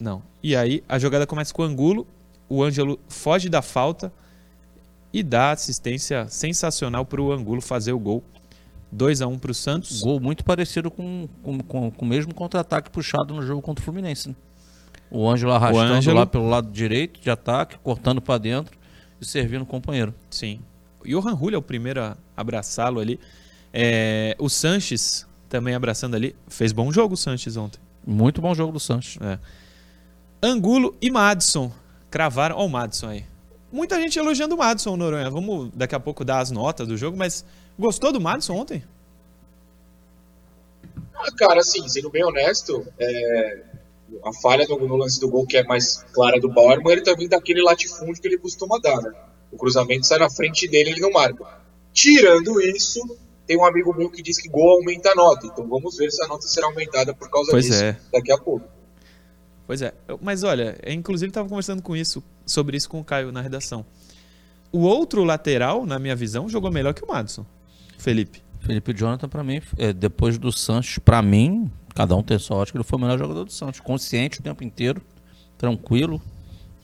Não. 0.05 0.23
E 0.43 0.55
aí 0.55 0.85
a 0.87 0.99
jogada 0.99 1.27
começa 1.27 1.55
com 1.55 1.63
o 1.63 1.65
Angulo, 1.65 2.07
o 2.47 2.63
Ângelo 2.63 3.01
foge 3.09 3.49
da 3.49 3.63
falta 3.63 4.13
e 5.11 5.23
dá 5.23 5.53
assistência 5.53 6.29
sensacional 6.29 7.07
para 7.07 7.23
o 7.23 7.33
Angulo 7.33 7.63
fazer 7.63 7.93
o 7.93 7.99
gol. 7.99 8.23
2 8.93 9.23
a 9.23 9.27
1 9.27 9.33
um 9.33 9.39
para 9.39 9.51
o 9.51 9.55
Santos. 9.55 10.03
Gol 10.03 10.21
muito 10.21 10.45
parecido 10.45 10.91
com, 10.91 11.27
com, 11.43 11.59
com, 11.61 11.91
com 11.91 12.05
o 12.05 12.09
mesmo 12.09 12.35
contra-ataque 12.35 12.91
puxado 12.91 13.33
no 13.33 13.43
jogo 13.43 13.63
contra 13.63 13.81
o 13.81 13.85
Fluminense. 13.85 14.29
Né? 14.29 14.35
O 15.11 15.27
Ângelo 15.27 15.53
arrastando 15.53 15.93
o 15.93 15.97
Ângelo... 15.97 16.19
lá 16.19 16.27
pelo 16.27 16.49
lado 16.49 16.71
direito 16.71 17.19
de 17.19 17.31
ataque, 17.31 17.79
cortando 17.79 18.21
para 18.21 18.37
dentro 18.37 18.77
e 19.19 19.25
servindo 19.25 19.63
o 19.63 19.67
companheiro. 19.67 20.15
Sim. 20.31 20.61
Johan 21.03 21.37
Julio 21.37 21.57
é 21.57 21.59
o 21.59 21.63
primeiro 21.63 22.03
a 22.03 22.17
abraçá-lo 22.37 23.01
ali. 23.01 23.19
É, 23.73 24.37
o 24.39 24.51
Sanches 24.51 25.27
também 25.49 25.75
abraçando 25.75 26.15
ali. 26.15 26.37
Fez 26.47 26.73
bom 26.73 26.93
jogo 26.93 27.15
o 27.15 27.17
Sanches 27.17 27.57
ontem. 27.57 27.81
Muito 28.07 28.43
bom 28.43 28.55
jogo 28.55 28.71
do 28.71 28.81
Sanches. 28.81 29.19
É. 29.23 29.39
Angulo 30.45 30.95
e 31.01 31.11
Madison 31.11 31.73
cravaram. 32.11 32.57
Olha 32.57 32.67
o 32.67 32.69
Madison 32.69 33.09
aí. 33.09 33.25
Muita 33.73 33.99
gente 33.99 34.19
elogiando 34.19 34.55
o 34.55 34.59
Madison, 34.59 34.95
Noronha. 34.95 35.31
Vamos 35.31 35.71
daqui 35.75 35.95
a 35.95 36.01
pouco 36.01 36.23
dar 36.23 36.41
as 36.41 36.51
notas 36.51 36.87
do 36.87 36.99
jogo, 36.99 37.17
mas 37.17 37.45
gostou 37.79 38.13
do 38.13 38.21
Madison 38.21 38.55
ontem? 38.55 38.85
Ah, 41.15 41.31
cara, 41.39 41.61
assim, 41.61 41.89
sendo 41.89 42.11
bem 42.11 42.23
honesto, 42.23 42.87
é... 42.99 43.63
a 44.23 44.33
falha 44.35 44.67
no, 44.69 44.87
no, 44.87 44.97
lance 44.97 45.19
do 45.19 45.29
gol 45.31 45.47
que 45.47 45.57
é 45.57 45.65
mais 45.65 46.05
clara 46.13 46.39
do 46.39 46.49
Bauerman, 46.49 46.93
ele 46.93 47.03
também 47.03 47.27
dá 47.27 47.39
aquele 47.39 47.63
latifúndio 47.63 48.21
que 48.21 48.29
ele 48.29 48.39
costuma 48.39 48.79
dar, 48.79 49.01
né? 49.01 49.13
O 49.51 49.57
cruzamento 49.57 50.07
sai 50.07 50.19
na 50.19 50.29
frente 50.29 50.69
dele, 50.69 50.91
ele 50.91 51.01
não 51.01 51.11
marca. 51.11 51.47
Tirando 51.91 52.61
isso, 52.61 53.01
tem 53.47 53.57
um 53.57 53.65
amigo 53.65 53.95
meu 53.97 54.11
que 54.11 54.23
diz 54.23 54.39
que 54.39 54.49
gol 54.51 54.73
aumenta 54.73 55.11
a 55.11 55.15
nota. 55.15 55.47
Então 55.47 55.67
vamos 55.67 55.97
ver 55.97 56.11
se 56.11 56.23
a 56.23 56.29
nota 56.29 56.47
será 56.47 56.67
aumentada 56.67 57.15
por 57.15 57.31
causa 57.31 57.51
pois 57.51 57.65
disso 57.65 57.83
é. 57.83 57.97
daqui 58.13 58.31
a 58.31 58.37
pouco. 58.37 58.74
Pois 59.67 59.83
é. 59.83 59.95
Mas 60.21 60.43
olha, 60.43 60.79
inclusive 60.87 61.31
estava 61.31 61.49
conversando 61.49 61.83
com 61.83 61.97
isso, 61.97 62.23
sobre 62.45 62.77
isso 62.77 62.89
com 62.89 63.01
o 63.01 63.05
Caio 63.05 63.33
na 63.33 63.41
redação. 63.41 63.85
O 64.71 64.81
outro 64.81 65.25
lateral, 65.25 65.87
na 65.87 65.99
minha 65.99 66.17
visão, 66.17 66.49
jogou 66.49 66.71
melhor 66.71 66.93
que 66.93 67.05
o 67.05 67.09
Madison. 67.09 67.47
Felipe. 67.97 68.43
Felipe 68.61 68.93
Jonathan, 68.93 69.29
para 69.29 69.45
mim, 69.45 69.61
é, 69.79 69.93
depois 69.93 70.39
do 70.39 70.51
Santos, 70.51 70.99
para 70.99 71.23
mim, 71.23 71.71
cada 71.95 72.17
um 72.17 72.23
tem 72.23 72.37
acho 72.37 72.73
que 72.73 72.77
ele 72.77 72.85
foi 72.85 72.99
o 72.99 73.03
melhor 73.03 73.19
jogador 73.19 73.45
do 73.45 73.53
Santos. 73.53 73.81
Consciente 73.81 74.41
o 74.41 74.43
tempo 74.43 74.65
inteiro, 74.65 75.01
tranquilo, 75.57 76.21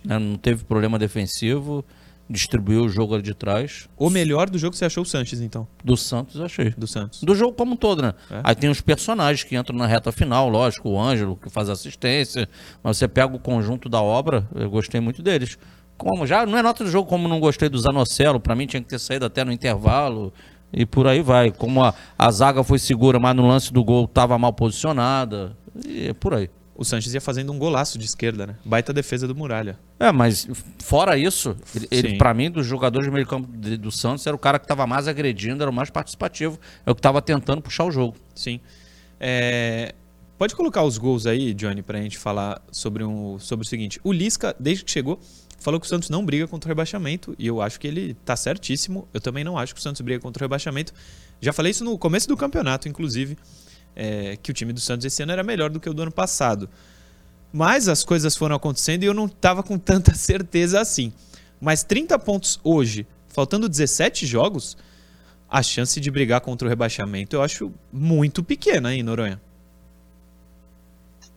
né, 0.05 0.19
não 0.19 0.37
teve 0.37 0.65
problema 0.65 0.99
defensivo 0.99 1.85
distribuiu 2.31 2.85
o 2.85 2.89
jogo 2.89 3.15
ali 3.15 3.23
de 3.23 3.35
trás. 3.35 3.89
O 3.97 4.09
melhor 4.09 4.49
do 4.49 4.57
jogo 4.57 4.77
você 4.77 4.85
achou 4.85 5.03
o 5.03 5.07
Sanches, 5.07 5.41
então? 5.41 5.67
Do 5.85 5.97
Santos, 5.97 6.41
achei. 6.41 6.71
Do 6.71 6.87
Santos. 6.87 7.23
Do 7.23 7.35
jogo 7.35 7.53
como 7.55 7.73
um 7.73 7.77
todo, 7.77 8.01
né? 8.01 8.15
É. 8.31 8.41
Aí 8.45 8.55
tem 8.55 8.71
os 8.71 8.81
personagens 8.81 9.43
que 9.43 9.57
entram 9.57 9.77
na 9.77 9.87
reta 9.87 10.13
final, 10.13 10.49
lógico, 10.49 10.89
o 10.89 11.01
Ângelo, 11.01 11.37
que 11.37 11.51
faz 11.51 11.69
assistência. 11.69 12.49
Mas 12.83 12.97
você 12.97 13.09
pega 13.09 13.35
o 13.35 13.39
conjunto 13.39 13.89
da 13.89 14.01
obra, 14.01 14.47
eu 14.55 14.71
gostei 14.71 15.01
muito 15.01 15.23
deles. 15.23 15.59
Como 15.99 16.27
já, 16.27 16.47
não 16.47 16.57
é 16.57 16.63
nota 16.63 16.85
do 16.85 16.91
jogo 16.91 17.09
como 17.09 17.29
não 17.29 17.41
gostei 17.41 17.69
do 17.69 17.79
Zanocelo, 17.79 18.41
para 18.41 18.55
mim 18.55 18.67
tinha 18.67 18.81
que 18.81 18.89
ter 18.89 18.99
saído 18.99 19.27
até 19.27 19.45
no 19.45 19.53
intervalo. 19.53 20.33
E 20.73 20.87
por 20.87 21.09
aí 21.09 21.21
vai. 21.21 21.51
Como 21.51 21.83
a, 21.83 21.93
a 22.17 22.31
zaga 22.31 22.63
foi 22.63 22.79
segura, 22.79 23.19
mas 23.19 23.35
no 23.35 23.47
lance 23.47 23.73
do 23.73 23.83
gol 23.83 24.05
estava 24.05 24.39
mal 24.39 24.53
posicionada. 24.53 25.57
E 25.85 26.09
é 26.09 26.15
por 26.15 26.33
aí 26.33 26.49
o 26.81 26.85
Sanches 26.85 27.13
ia 27.13 27.21
fazendo 27.21 27.53
um 27.53 27.59
golaço 27.59 27.99
de 27.99 28.07
esquerda, 28.07 28.47
né? 28.47 28.57
Baita 28.65 28.91
defesa 28.91 29.29
do 29.29 29.35
Muralha. 29.35 29.79
É, 29.99 30.11
mas 30.11 30.49
fora 30.79 31.19
isso, 31.19 31.55
ele, 31.77 31.87
ele 31.91 32.17
para 32.17 32.33
mim, 32.33 32.51
dos 32.51 32.67
jogadores 32.67 33.07
de 33.07 33.13
meio 33.13 33.27
campo 33.27 33.47
de, 33.55 33.77
do 33.77 33.93
Santos, 33.93 34.27
era 34.27 34.35
o 34.35 34.39
cara 34.39 34.59
que 34.59 34.65
estava 34.65 34.87
mais 34.87 35.07
agredindo, 35.07 35.63
era 35.63 35.71
o 35.71 35.75
mais 35.75 35.91
participativo, 35.91 36.59
é 36.87 36.91
o 36.91 36.95
que 36.95 37.01
estava 37.01 37.21
tentando 37.21 37.61
puxar 37.61 37.85
o 37.85 37.91
jogo. 37.91 38.17
Sim. 38.35 38.61
É... 39.21 39.95
Pode 40.39 40.57
colocar 40.57 40.83
os 40.83 40.97
gols 40.97 41.27
aí, 41.27 41.53
Johnny, 41.53 41.83
pra 41.83 42.01
gente 42.01 42.17
falar 42.17 42.63
sobre, 42.73 43.05
um, 43.05 43.39
sobre 43.39 43.67
o 43.67 43.69
seguinte. 43.69 44.01
O 44.03 44.11
Lisca, 44.11 44.57
desde 44.59 44.83
que 44.83 44.91
chegou, 44.91 45.21
falou 45.59 45.79
que 45.79 45.85
o 45.85 45.89
Santos 45.89 46.09
não 46.09 46.25
briga 46.25 46.49
contra 46.49 46.67
o 46.67 46.71
rebaixamento. 46.71 47.37
E 47.39 47.47
eu 47.47 47.61
acho 47.61 47.79
que 47.79 47.87
ele 47.87 48.15
tá 48.25 48.35
certíssimo. 48.35 49.07
Eu 49.13 49.21
também 49.21 49.45
não 49.45 49.59
acho 49.59 49.75
que 49.75 49.81
o 49.81 49.83
Santos 49.83 50.01
briga 50.01 50.19
contra 50.19 50.43
o 50.43 50.45
rebaixamento. 50.45 50.95
Já 51.43 51.53
falei 51.53 51.73
isso 51.73 51.85
no 51.85 51.99
começo 51.99 52.27
do 52.27 52.39
campeonato, 52.39 52.89
inclusive, 52.89 53.37
é, 53.95 54.37
que 54.43 54.51
o 54.51 54.55
time 54.55 54.73
do 54.73 54.81
Santos 54.81 55.05
esse 55.05 55.23
ano 55.23 55.33
era 55.33 55.43
melhor 55.43 55.71
do 55.71 55.81
que 55.81 55.89
o 55.89 55.95
do 55.95 56.03
ano 56.03 56.13
passado. 56.13 56.69
Mas 57.53 57.89
as 57.89 58.05
coisas 58.05 58.37
foram 58.37 58.57
acontecendo 58.57 59.03
e 59.03 59.07
eu 59.07 59.15
não 59.15 59.29
tava 59.29 59.63
com 59.63 59.79
tanta 59.79 60.15
certeza 60.15 60.81
assim. 60.81 61.13
Mas 61.61 61.83
30 61.83 62.19
pontos 62.19 62.61
hoje, 62.63 63.07
faltando 63.29 63.69
17 63.69 64.27
jogos, 64.27 64.77
a 65.49 65.63
chance 65.63 66.01
de 66.01 66.11
brigar 66.11 66.41
contra 66.41 66.67
o 66.67 66.69
rebaixamento 66.69 67.37
eu 67.37 67.43
acho 67.43 67.73
muito 67.93 68.43
pequena, 68.43 68.95
hein, 68.95 69.03
Noronha? 69.03 69.41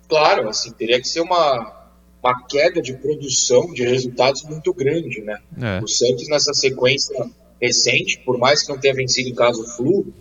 Claro, 0.07 0.48
assim, 0.48 0.72
teria 0.72 1.01
que 1.01 1.07
ser 1.07 1.22
uma, 1.22 1.88
uma 2.22 2.43
queda 2.45 2.81
de 2.81 2.93
produção 2.93 3.74
de 3.74 3.83
resultados 3.83 4.43
muito 4.43 4.72
grande, 4.74 5.22
né? 5.22 5.39
É. 5.60 5.83
O 5.83 5.88
Santos 5.88 6.27
nessa 6.29 6.53
sequência 6.53 7.27
recente, 7.60 8.19
por 8.19 8.38
mais 8.38 8.62
que 8.62 8.69
não 8.69 8.79
tenha 8.79 8.93
vencido 8.93 9.29
em 9.29 9.33
caso 9.33 9.65
flu, 9.75 10.13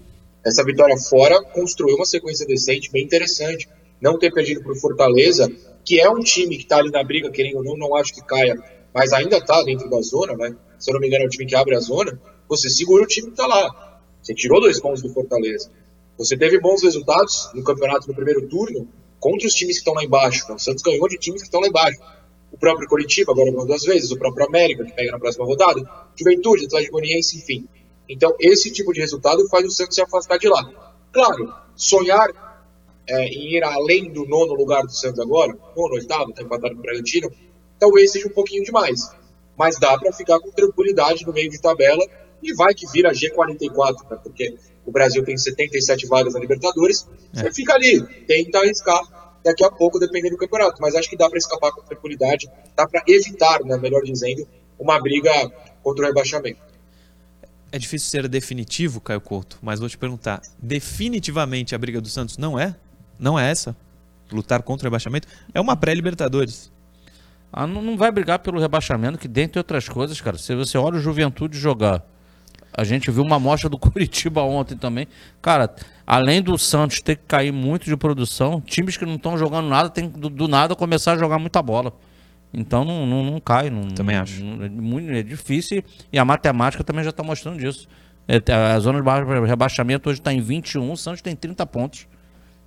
essa 0.45 0.65
vitória 0.65 0.97
fora 0.97 1.43
construiu 1.43 1.97
uma 1.97 2.05
sequência 2.05 2.47
decente, 2.47 2.91
bem 2.91 3.05
interessante. 3.05 3.69
Não 4.01 4.19
ter 4.19 4.33
perdido 4.33 4.63
para 4.63 4.73
o 4.73 4.77
Fortaleza, 4.77 5.49
que 5.85 6.01
é 6.01 6.11
um 6.11 6.19
time 6.19 6.57
que 6.57 6.65
está 6.65 6.79
ali 6.79 6.91
na 6.91 7.05
briga, 7.05 7.31
querendo 7.31 7.59
ou 7.59 7.65
não, 7.65 7.77
não 7.77 7.95
acho 7.95 8.13
que 8.13 8.25
caia, 8.25 8.57
mas 8.93 9.13
ainda 9.13 9.37
está 9.37 9.63
dentro 9.63 9.89
da 9.89 10.01
zona, 10.01 10.37
né? 10.37 10.57
Se 10.79 10.91
eu 10.91 10.95
não 10.95 11.01
me 11.01 11.07
engano, 11.07 11.25
é 11.25 11.27
o 11.27 11.31
time 11.31 11.47
que 11.47 11.55
abre 11.55 11.77
a 11.77 11.81
zona. 11.81 12.21
Você 12.49 12.69
segura 12.69 13.05
o 13.05 13.07
time 13.07 13.29
que 13.29 13.35
está 13.35 13.47
lá. 13.47 14.01
Você 14.21 14.35
tirou 14.35 14.61
dois 14.61 14.81
pontos 14.81 15.03
do 15.03 15.09
Fortaleza. 15.11 15.71
Você 16.19 16.37
teve 16.37 16.61
bons 16.61 16.83
resultados 16.83 17.51
no 17.55 17.63
campeonato 17.63 18.09
no 18.09 18.15
primeiro 18.15 18.49
turno 18.49 18.89
contra 19.21 19.47
os 19.47 19.55
times 19.55 19.77
que 19.77 19.81
estão 19.81 19.95
lá 19.95 20.05
embaixo. 20.05 20.49
né? 20.49 20.57
O 20.57 20.59
Santos 20.59 20.83
ganhou 20.83 21.09
de 21.09 21.17
times 21.17 21.41
que 21.41 21.47
estão 21.47 21.61
lá 21.61 21.69
embaixo. 21.69 21.99
O 22.51 22.59
próprio 22.59 22.89
Curitiba, 22.89 23.33
agora 23.33 23.51
duas 23.51 23.83
vezes. 23.85 24.11
O 24.11 24.19
próprio 24.19 24.47
América, 24.47 24.85
que 24.85 24.93
pega 24.93 25.13
na 25.13 25.19
próxima 25.19 25.45
rodada. 25.45 25.81
Juventude, 26.17 26.67
Atlético 26.67 26.93
Goianiense, 26.93 27.39
enfim. 27.39 27.67
Então, 28.09 28.35
esse 28.41 28.71
tipo 28.71 28.93
de 28.93 29.01
resultado 29.01 29.47
faz 29.49 29.65
o 29.65 29.71
Santos 29.71 29.95
se 29.95 30.03
afastar 30.03 30.39
de 30.39 30.49
lá. 30.49 30.63
Claro, 31.13 31.55
sonhar 31.77 32.29
é, 33.09 33.25
em 33.27 33.57
ir 33.57 33.65
além 33.65 34.13
do 34.13 34.27
nono 34.27 34.55
lugar 34.55 34.83
do 34.83 34.93
Santos 34.93 35.21
agora, 35.21 35.57
nono, 35.77 35.95
oitavo, 35.95 36.31
está 36.31 36.43
empatado 36.43 36.75
com 36.75 36.81
o 36.81 36.83
Bragantino, 36.83 37.31
talvez 37.79 38.13
seja 38.13 38.29
um 38.29 38.33
pouquinho 38.33 38.65
demais. 38.65 39.11
Mas 39.57 39.79
dá 39.79 39.99
para 39.99 40.13
ficar 40.13 40.41
com 40.41 40.51
tranquilidade 40.51 41.27
no 41.27 41.33
meio 41.33 41.51
de 41.51 41.61
tabela 41.61 42.05
e 42.43 42.53
vai 42.55 42.75
que 42.75 42.91
vira 42.91 43.13
G44, 43.13 44.11
né? 44.11 44.19
porque 44.23 44.57
o 44.85 44.91
Brasil 44.91 45.25
tem 45.25 45.37
77 45.37 46.07
vagas 46.07 46.35
na 46.35 46.41
Libertadores. 46.41 47.07
Você 47.33 47.53
fica 47.53 47.75
ali, 47.75 48.03
tenta 48.27 48.59
arriscar 48.59 49.01
daqui 49.45 49.65
a 49.65 49.71
pouco, 49.71 49.99
dependendo 49.99 50.37
do 50.37 50.39
campeonato. 50.39 50.81
Mas 50.81 50.95
acho 50.95 51.09
que 51.09 51.17
dá 51.17 51.29
para 51.29 51.39
escapar 51.39 51.73
com 51.73 51.83
tranquilidade, 51.83 52.51
dá 52.77 52.87
para 52.87 53.03
evitar, 53.07 53.63
né, 53.65 53.77
melhor 53.77 54.03
dizendo, 54.03 54.47
uma 54.79 55.01
briga 55.01 55.31
contra 55.83 56.05
o 56.05 56.09
rebaixamento. 56.09 56.61
É 57.73 57.79
difícil 57.79 58.11
ser 58.11 58.29
definitivo, 58.29 59.01
Caio 59.01 59.21
Couto, 59.21 59.59
mas 59.63 59.81
vou 59.81 59.89
te 59.89 59.97
perguntar: 59.97 60.43
definitivamente 60.63 61.75
a 61.75 61.79
briga 61.79 62.03
do 62.03 62.09
Santos 62.09 62.37
não 62.37 62.59
é? 62.59 62.77
Não 63.19 63.39
é 63.39 63.51
essa? 63.51 63.75
Lutar 64.31 64.63
contra 64.63 64.85
o 64.85 64.89
rebaixamento? 64.89 65.27
É 65.55 65.61
uma 65.61 65.75
pré-Libertadores. 65.75 66.71
Ah, 67.51 67.67
não, 67.67 67.81
não 67.81 67.97
vai 67.97 68.11
brigar 68.11 68.39
pelo 68.41 68.61
rebaixamento, 68.61 69.19
que 69.19 69.29
dentre 69.29 69.59
outras 69.59 69.89
coisas, 69.89 70.21
cara, 70.21 70.37
se 70.37 70.55
você 70.55 70.77
olha 70.77 70.97
o 70.97 71.01
Juventude 71.01 71.59
jogar, 71.59 72.03
a 72.75 72.85
gente 72.85 73.11
viu 73.11 73.23
uma 73.23 73.37
amostra 73.37 73.69
do 73.69 73.77
Curitiba 73.79 74.43
ontem 74.43 74.77
também. 74.77 75.09
Cara, 75.41 75.75
além 76.07 76.43
do 76.43 76.59
Santos 76.59 77.01
ter 77.01 77.17
que 77.17 77.25
cair 77.27 77.53
muito 77.53 77.85
de 77.85 77.97
produção, 77.97 78.61
times 78.61 78.99
que 78.99 79.07
não 79.07 79.17
estão 79.17 79.37
jogando 79.39 79.69
nada 79.69 79.89
tem 79.89 80.09
do, 80.09 80.29
do 80.29 80.49
nada 80.49 80.75
começar 80.75 81.13
a 81.13 81.19
jogar 81.19 81.39
muita 81.39 81.63
bola. 81.63 81.93
Então 82.55 82.85
não, 82.85 83.07
não, 83.07 83.25
não 83.25 83.41
cai. 83.41 83.71
Não, 83.71 83.89
Também 83.89 84.17
acho. 84.17 84.43
não- 84.45 84.65
é, 84.65 84.69
muito, 84.69 85.11
é 85.11 85.23
difícil 85.23 85.83
e 86.13 86.19
a 86.19 86.25
matemática 86.25 86.85
também 86.85 87.03
já 87.05 87.11
está 87.11 87.23
mostrando 87.23 87.59
disso. 87.59 87.89
É, 88.29 88.41
a 88.53 88.79
zona 88.79 88.99
de 88.99 89.05
ba- 89.05 89.23
rebaixamento 89.47 90.09
hoje 90.11 90.21
está 90.21 90.33
em 90.33 90.41
21, 90.41 90.93
o 90.93 90.97
Santos 90.97 91.23
tem 91.23 91.35
30 91.35 91.67
pontos. 91.67 92.07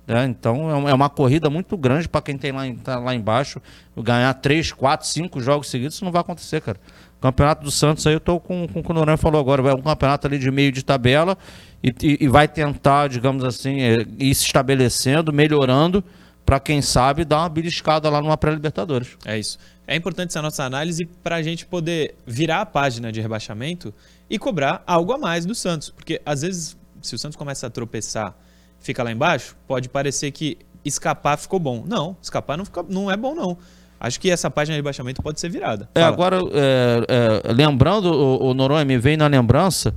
né? 0.06 0.24
Então 0.26 0.70
é 0.70 0.74
uma, 0.74 0.90
é 0.90 0.94
uma 0.94 1.08
corrida 1.08 1.48
muito 1.50 1.76
grande 1.76 2.08
para 2.08 2.20
quem 2.22 2.36
tem 2.38 2.52
lá, 2.52 2.62
tá 2.84 2.98
lá 2.98 3.14
embaixo. 3.14 3.60
Ganhar 3.96 4.32
3, 4.34 4.70
4, 4.72 5.06
5 5.06 5.40
jogos 5.40 5.68
seguidos, 5.68 5.94
isso 5.96 6.04
não 6.04 6.12
vai 6.12 6.20
acontecer, 6.20 6.60
cara. 6.60 6.78
Campeonato 7.20 7.64
do 7.64 7.70
Santos 7.72 8.06
aí, 8.06 8.12
eu 8.14 8.20
tô 8.20 8.38
com, 8.38 8.68
com 8.68 8.80
o 8.80 8.82
que 8.84 8.90
o 8.90 8.94
Noronha 8.94 9.16
falou 9.16 9.40
agora. 9.40 9.62
Vai 9.62 9.72
um 9.74 9.82
campeonato 9.82 10.26
ali 10.26 10.38
de 10.38 10.50
meio 10.50 10.70
de 10.70 10.84
tabela 10.84 11.36
e, 11.82 11.88
e- 12.02 12.18
e 12.20 12.28
vai 12.28 12.46
tentar, 12.46 13.08
digamos 13.08 13.42
assim, 13.42 13.80
é, 13.80 13.96
ir 14.18 14.34
se 14.34 14.44
estabelecendo, 14.44 15.32
melhorando, 15.32 16.04
para 16.44 16.60
quem 16.60 16.80
sabe 16.82 17.24
dar 17.24 17.38
uma 17.40 17.48
beliscada 17.48 18.08
lá 18.08 18.20
numa 18.22 18.36
pré-Libertadores. 18.36 19.16
É 19.24 19.36
isso. 19.38 19.58
É 19.86 19.94
importante 19.94 20.30
essa 20.30 20.42
nossa 20.42 20.64
análise 20.64 21.04
para 21.22 21.36
a 21.36 21.42
gente 21.42 21.64
poder 21.64 22.16
virar 22.26 22.62
a 22.62 22.66
página 22.66 23.12
de 23.12 23.20
rebaixamento 23.20 23.94
e 24.28 24.38
cobrar 24.38 24.82
algo 24.86 25.12
a 25.12 25.18
mais 25.18 25.46
do 25.46 25.54
Santos. 25.54 25.90
Porque 25.90 26.20
às 26.26 26.42
vezes, 26.42 26.76
se 27.00 27.14
o 27.14 27.18
Santos 27.18 27.36
começa 27.36 27.66
a 27.66 27.70
tropeçar, 27.70 28.34
fica 28.80 29.02
lá 29.02 29.12
embaixo, 29.12 29.56
pode 29.66 29.88
parecer 29.88 30.32
que 30.32 30.58
escapar 30.84 31.36
ficou 31.36 31.60
bom. 31.60 31.84
Não, 31.86 32.16
escapar 32.20 32.56
não, 32.56 32.64
fica, 32.64 32.84
não 32.88 33.10
é 33.10 33.16
bom, 33.16 33.34
não. 33.34 33.56
Acho 33.98 34.20
que 34.20 34.30
essa 34.30 34.50
página 34.50 34.74
de 34.74 34.80
rebaixamento 34.80 35.22
pode 35.22 35.40
ser 35.40 35.48
virada. 35.48 35.88
É, 35.94 36.02
agora, 36.02 36.38
é, 36.52 37.42
é, 37.48 37.52
lembrando, 37.52 38.12
o, 38.12 38.50
o 38.50 38.54
Noronha 38.54 38.84
me 38.84 38.98
veio 38.98 39.16
na 39.16 39.26
lembrança, 39.26 39.96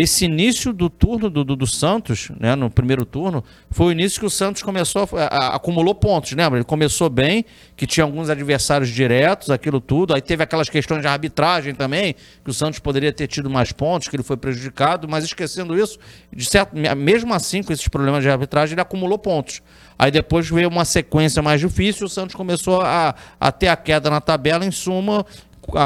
esse 0.00 0.26
início 0.26 0.72
do 0.72 0.88
turno 0.88 1.28
do, 1.28 1.42
do, 1.42 1.56
do 1.56 1.66
Santos, 1.66 2.30
né, 2.38 2.54
no 2.54 2.70
primeiro 2.70 3.04
turno, 3.04 3.42
foi 3.68 3.86
o 3.86 3.90
início 3.92 4.20
que 4.20 4.26
o 4.26 4.30
Santos 4.30 4.62
começou, 4.62 5.08
a, 5.12 5.24
a- 5.24 5.56
acumulou 5.56 5.92
pontos, 5.92 6.30
lembra? 6.30 6.60
Ele 6.60 6.64
começou 6.64 7.10
bem, 7.10 7.44
que 7.76 7.84
tinha 7.84 8.04
alguns 8.04 8.30
adversários 8.30 8.90
diretos, 8.90 9.50
aquilo 9.50 9.80
tudo, 9.80 10.14
aí 10.14 10.22
teve 10.22 10.40
aquelas 10.44 10.68
questões 10.68 11.00
de 11.00 11.08
arbitragem 11.08 11.74
também, 11.74 12.14
que 12.44 12.50
o 12.50 12.54
Santos 12.54 12.78
poderia 12.78 13.12
ter 13.12 13.26
tido 13.26 13.50
mais 13.50 13.72
pontos, 13.72 14.06
que 14.06 14.14
ele 14.14 14.22
foi 14.22 14.36
prejudicado, 14.36 15.08
mas 15.08 15.24
esquecendo 15.24 15.76
isso, 15.76 15.98
de 16.32 16.44
certo, 16.44 16.76
mesmo 16.76 17.34
assim, 17.34 17.60
com 17.64 17.72
esses 17.72 17.88
problemas 17.88 18.22
de 18.22 18.30
arbitragem, 18.30 18.74
ele 18.74 18.80
acumulou 18.80 19.18
pontos. 19.18 19.60
Aí 19.98 20.12
depois 20.12 20.48
veio 20.48 20.68
uma 20.68 20.84
sequência 20.84 21.42
mais 21.42 21.60
difícil, 21.60 22.06
o 22.06 22.08
Santos 22.08 22.36
começou 22.36 22.82
a, 22.82 23.16
a 23.40 23.50
ter 23.50 23.66
a 23.66 23.74
queda 23.74 24.08
na 24.08 24.20
tabela, 24.20 24.64
em 24.64 24.70
suma, 24.70 25.26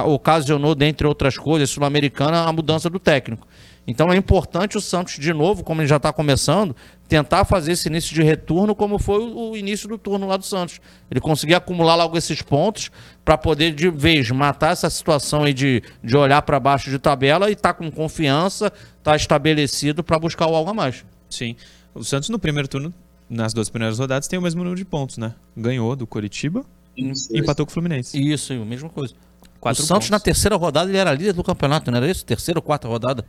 ocasionou, 0.04 0.74
dentre 0.74 1.06
outras 1.06 1.36
coisas, 1.38 1.70
sul-americana, 1.70 2.44
a 2.44 2.52
mudança 2.52 2.90
do 2.90 2.98
técnico. 2.98 3.48
Então 3.86 4.12
é 4.12 4.16
importante 4.16 4.76
o 4.76 4.80
Santos, 4.80 5.18
de 5.18 5.32
novo, 5.32 5.64
como 5.64 5.80
ele 5.80 5.88
já 5.88 5.96
está 5.96 6.12
começando, 6.12 6.74
tentar 7.08 7.44
fazer 7.44 7.72
esse 7.72 7.88
início 7.88 8.14
de 8.14 8.22
retorno 8.22 8.74
como 8.74 8.98
foi 8.98 9.18
o, 9.18 9.56
início 9.56 9.88
do 9.88 9.98
turno 9.98 10.26
lá 10.26 10.36
do 10.36 10.44
Santos. 10.44 10.80
Ele 11.10 11.20
conseguir 11.20 11.54
acumular 11.54 11.96
logo 11.96 12.16
esses 12.16 12.40
pontos 12.42 12.90
para 13.24 13.36
poder, 13.36 13.74
de 13.74 13.90
vez, 13.90 14.30
matar 14.30 14.72
essa 14.72 14.88
situação 14.88 15.42
aí 15.42 15.52
de, 15.52 15.82
de 16.02 16.16
olhar 16.16 16.40
para 16.42 16.60
baixo 16.60 16.90
de 16.90 16.98
tabela 16.98 17.50
e 17.50 17.54
estar 17.54 17.74
com 17.74 17.90
confiança, 17.90 18.72
estar 18.98 19.16
estabelecido 19.16 20.04
para 20.04 20.18
buscar 20.18 20.46
o 20.46 20.54
algo 20.54 20.70
a 20.70 20.74
mais. 20.74 21.04
Sim. 21.28 21.56
O 21.94 22.04
Santos 22.04 22.28
no 22.28 22.38
primeiro 22.38 22.68
turno, 22.68 22.94
nas 23.28 23.52
duas 23.52 23.68
primeiras 23.68 23.98
rodadas, 23.98 24.28
tem 24.28 24.38
o 24.38 24.42
mesmo 24.42 24.62
número 24.62 24.76
de 24.76 24.84
pontos, 24.84 25.18
né? 25.18 25.34
Ganhou 25.56 25.96
do 25.96 26.06
Curitiba 26.06 26.64
Isso, 26.96 27.34
e 27.34 27.40
empatou 27.40 27.66
com 27.66 27.70
o 27.70 27.72
Fluminense. 27.74 28.16
Isso, 28.18 28.52
aí, 28.52 28.62
a 28.62 28.64
mesma 28.64 28.88
coisa. 28.88 29.12
Quatro 29.60 29.82
o 29.82 29.86
Santos 29.86 30.06
pontos. 30.06 30.10
na 30.10 30.20
terceira 30.20 30.56
rodada 30.56 30.90
ele 30.90 30.98
era 30.98 31.12
líder 31.12 31.32
do 31.32 31.44
campeonato, 31.44 31.90
não 31.90 31.98
era 31.98 32.10
isso? 32.10 32.24
Terceira 32.24 32.58
ou 32.58 32.62
quarta 32.62 32.88
rodada? 32.88 33.24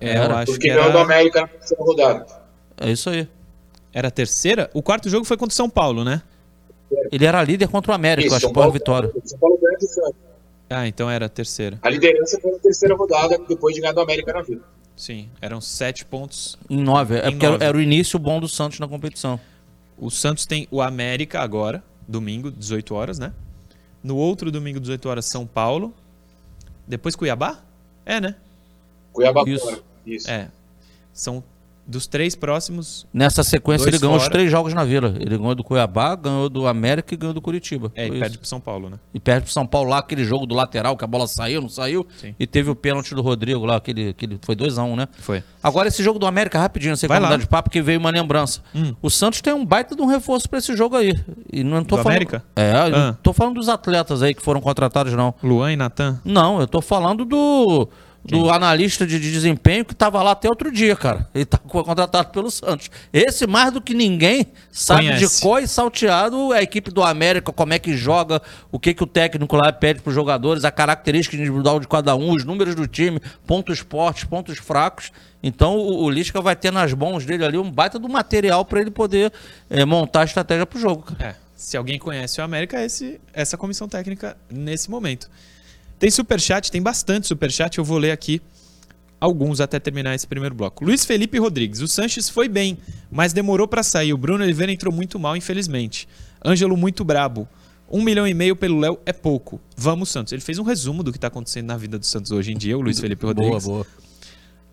É, 0.00 0.16
eu 0.16 0.22
Era. 0.22 0.36
acho 0.38 0.52
Porque 0.52 0.68
que 0.68 0.74
ganhou 0.74 0.84
do 0.92 0.98
era, 0.98 1.02
América 1.02 1.40
na 1.42 1.48
terceira 1.48 1.82
rodada. 1.84 2.26
É 2.80 2.90
isso 2.90 3.10
aí. 3.10 3.28
era 3.92 4.08
a 4.08 4.10
terceira. 4.10 4.70
O 4.74 4.82
quarto 4.82 5.08
jogo 5.08 5.24
foi 5.24 5.36
contra 5.36 5.52
o 5.52 5.56
São 5.56 5.68
Paulo, 5.68 6.04
né? 6.04 6.22
Ele 7.10 7.26
era 7.26 7.42
líder 7.42 7.68
contra 7.68 7.90
o 7.92 7.94
América, 7.94 8.28
eu 8.28 8.34
acho, 8.34 8.46
São 8.46 8.52
Paulo- 8.52 8.70
vitória. 8.72 9.12
São 9.24 9.38
Paulo 9.38 9.58
ganhou 9.60 9.78
do 9.78 9.86
Santos. 9.86 10.14
Ah, 10.70 10.86
então 10.86 11.10
era 11.10 11.26
a 11.26 11.28
terceira. 11.28 11.78
A 11.82 11.88
liderança 11.90 12.38
foi 12.40 12.52
na 12.52 12.58
terceira 12.58 12.94
rodada, 12.94 13.38
depois 13.48 13.74
de 13.74 13.80
ganhar 13.80 13.92
do 13.92 14.00
América 14.00 14.32
na 14.32 14.42
vida. 14.42 14.62
Sim, 14.96 15.28
eram 15.40 15.60
sete 15.60 16.04
pontos. 16.04 16.56
Em 16.68 16.80
nove. 16.82 17.16
É 17.16 17.28
Em 17.28 17.30
porque 17.32 17.44
era- 17.46 17.52
nove. 17.52 17.64
era 17.64 17.76
o 17.76 17.80
início 17.80 18.18
bom 18.18 18.38
do 18.40 18.48
Santos 18.48 18.78
na 18.78 18.86
competição. 18.86 19.40
O 19.98 20.10
Santos 20.10 20.44
tem 20.46 20.68
o 20.70 20.80
América 20.82 21.40
agora, 21.40 21.82
domingo, 22.06 22.50
18 22.50 22.94
horas, 22.94 23.18
né? 23.18 23.32
No 24.02 24.16
outro 24.16 24.50
domingo, 24.50 24.78
18 24.78 25.08
horas, 25.08 25.24
São 25.26 25.46
Paulo. 25.46 25.92
Depois 26.86 27.16
Cuiabá? 27.16 27.58
É, 28.06 28.20
né? 28.20 28.34
Cuiabá 29.12 29.42
Isso. 29.46 29.64
fora. 29.64 29.78
Isso. 30.14 30.30
É. 30.30 30.48
São 31.12 31.42
dos 31.90 32.06
três 32.06 32.34
próximos. 32.36 33.06
Nessa 33.14 33.42
sequência 33.42 33.88
ele 33.88 33.98
ganhou 33.98 34.14
os 34.16 34.22
fora. 34.24 34.32
três 34.34 34.50
jogos 34.50 34.74
na 34.74 34.84
Vila. 34.84 35.14
Ele 35.18 35.38
ganhou 35.38 35.54
do 35.54 35.64
Cuiabá, 35.64 36.14
ganhou 36.14 36.50
do 36.50 36.66
América 36.66 37.14
e 37.14 37.16
ganhou 37.16 37.32
do 37.32 37.40
Curitiba. 37.40 37.90
É, 37.94 38.02
Foi 38.06 38.08
e 38.08 38.10
isso. 38.10 38.20
perde 38.20 38.38
pro 38.38 38.46
São 38.46 38.60
Paulo, 38.60 38.90
né? 38.90 38.98
E 39.14 39.18
perde 39.18 39.44
pro 39.44 39.52
São 39.54 39.66
Paulo 39.66 39.88
lá, 39.88 39.96
aquele 39.98 40.22
jogo 40.22 40.44
do 40.44 40.54
lateral, 40.54 40.98
que 40.98 41.04
a 41.04 41.06
bola 41.06 41.26
saiu, 41.26 41.62
não 41.62 41.68
saiu. 41.70 42.06
Sim. 42.18 42.34
E 42.38 42.46
teve 42.46 42.68
o 42.68 42.74
pênalti 42.76 43.14
do 43.14 43.22
Rodrigo 43.22 43.64
lá, 43.64 43.76
aquele, 43.76 44.10
aquele 44.10 44.38
foi 44.42 44.54
2x1, 44.54 44.84
um, 44.84 44.96
né? 44.96 45.08
Foi. 45.18 45.42
Agora 45.62 45.88
esse 45.88 46.02
jogo 46.02 46.18
do 46.18 46.26
América, 46.26 46.58
rapidinho, 46.58 46.94
sei 46.94 47.08
Vai 47.08 47.20
mudar 47.20 47.38
de 47.38 47.46
papo, 47.46 47.70
que 47.70 47.80
veio 47.80 47.98
uma 47.98 48.10
lembrança. 48.10 48.60
Hum. 48.74 48.94
O 49.00 49.08
Santos 49.08 49.40
tem 49.40 49.54
um 49.54 49.64
baita 49.64 49.96
de 49.96 50.02
um 50.02 50.06
reforço 50.06 50.46
pra 50.46 50.58
esse 50.58 50.76
jogo 50.76 50.94
aí. 50.94 51.18
E 51.50 51.64
não 51.64 51.82
tô 51.82 51.96
Do 51.96 52.02
falando... 52.02 52.16
América? 52.16 52.44
É, 52.54 52.70
eu 52.72 52.76
Ah. 52.76 52.88
não 53.06 53.14
tô 53.14 53.32
falando 53.32 53.54
dos 53.54 53.68
atletas 53.70 54.22
aí 54.22 54.34
que 54.34 54.42
foram 54.42 54.60
contratados, 54.60 55.14
não. 55.14 55.34
Luan 55.42 55.72
e 55.72 55.76
Natan? 55.76 56.20
Não, 56.22 56.60
eu 56.60 56.66
tô 56.66 56.82
falando 56.82 57.24
do, 57.24 57.88
do 58.24 58.50
analista 58.50 59.06
de, 59.06 59.18
de 59.18 59.32
desempenho 59.32 59.84
que 59.84 59.92
estava 59.92 60.22
lá 60.22 60.32
até 60.32 60.48
outro 60.48 60.70
dia, 60.70 60.94
cara. 60.94 61.26
Ele 61.34 61.46
tá 61.46 61.56
co- 61.56 61.82
contratado 61.84 62.28
pelo 62.30 62.50
Santos. 62.50 62.90
Esse, 63.12 63.46
mais 63.46 63.72
do 63.72 63.80
que 63.80 63.94
ninguém, 63.94 64.46
sabe 64.70 65.06
Conhece. 65.06 65.36
de 65.36 65.40
cor 65.42 65.62
e 65.62 65.66
salteado 65.68 66.52
a 66.52 66.62
equipe 66.62 66.90
do 66.90 67.02
América, 67.02 67.52
como 67.52 67.72
é 67.72 67.78
que 67.78 67.96
joga, 67.96 68.42
o 68.70 68.78
que, 68.78 68.92
que 68.92 69.02
o 69.02 69.06
técnico 69.06 69.56
lá 69.56 69.72
pede 69.72 70.00
para 70.02 70.10
os 70.10 70.14
jogadores, 70.14 70.64
a 70.64 70.70
característica 70.70 71.36
individual 71.36 71.80
de 71.80 71.88
cada 71.88 72.14
um, 72.16 72.32
os 72.34 72.44
números 72.44 72.74
do 72.74 72.86
time, 72.86 73.18
pontos 73.46 73.78
fortes, 73.78 74.24
pontos 74.24 74.58
fracos. 74.58 75.10
Então 75.42 75.76
o, 75.76 76.02
o 76.04 76.10
Lisca 76.10 76.40
vai 76.42 76.54
ter 76.56 76.70
nas 76.72 76.92
mãos 76.92 77.24
dele 77.24 77.44
ali 77.44 77.56
um 77.56 77.70
baita 77.70 77.98
do 77.98 78.08
material 78.08 78.64
para 78.64 78.80
ele 78.80 78.90
poder 78.90 79.32
eh, 79.70 79.84
montar 79.84 80.22
a 80.22 80.24
estratégia 80.24 80.66
pro 80.66 80.78
jogo. 80.78 81.02
cara. 81.04 81.30
É, 81.30 81.34
se 81.56 81.76
alguém 81.76 81.98
conhece 81.98 82.40
o 82.40 82.44
América, 82.44 82.78
é 82.78 82.84
esse, 82.86 83.20
essa 83.32 83.56
comissão 83.56 83.88
técnica 83.88 84.36
nesse 84.50 84.90
momento. 84.90 85.30
Tem 85.98 86.10
superchat, 86.10 86.70
tem 86.70 86.80
bastante 86.80 87.26
superchat, 87.26 87.78
eu 87.78 87.84
vou 87.84 87.98
ler 87.98 88.12
aqui 88.12 88.40
alguns 89.20 89.60
até 89.60 89.80
terminar 89.80 90.14
esse 90.14 90.26
primeiro 90.26 90.54
bloco. 90.54 90.84
Luiz 90.84 91.04
Felipe 91.04 91.38
Rodrigues, 91.38 91.80
o 91.80 91.88
Sanches 91.88 92.28
foi 92.28 92.48
bem, 92.48 92.78
mas 93.10 93.32
demorou 93.32 93.66
pra 93.66 93.82
sair. 93.82 94.12
O 94.12 94.18
Bruno 94.18 94.44
Oliveira 94.44 94.72
entrou 94.72 94.92
muito 94.92 95.18
mal, 95.18 95.36
infelizmente. 95.36 96.08
Ângelo 96.44 96.76
muito 96.76 97.04
brabo. 97.04 97.48
Um 97.90 98.02
milhão 98.02 98.26
e 98.26 98.34
meio 98.34 98.54
pelo 98.54 98.78
Léo 98.78 98.98
é 99.04 99.12
pouco. 99.12 99.60
Vamos, 99.76 100.10
Santos. 100.10 100.32
Ele 100.32 100.42
fez 100.42 100.58
um 100.58 100.62
resumo 100.62 101.02
do 101.02 101.12
que 101.12 101.18
tá 101.18 101.28
acontecendo 101.28 101.66
na 101.66 101.76
vida 101.76 101.98
do 101.98 102.06
Santos 102.06 102.30
hoje 102.30 102.52
em 102.52 102.56
dia, 102.56 102.76
o 102.76 102.80
Luiz 102.80 103.00
Felipe 103.00 103.24
Rodrigues. 103.24 103.64
Boa, 103.64 103.84
boa. 103.84 103.86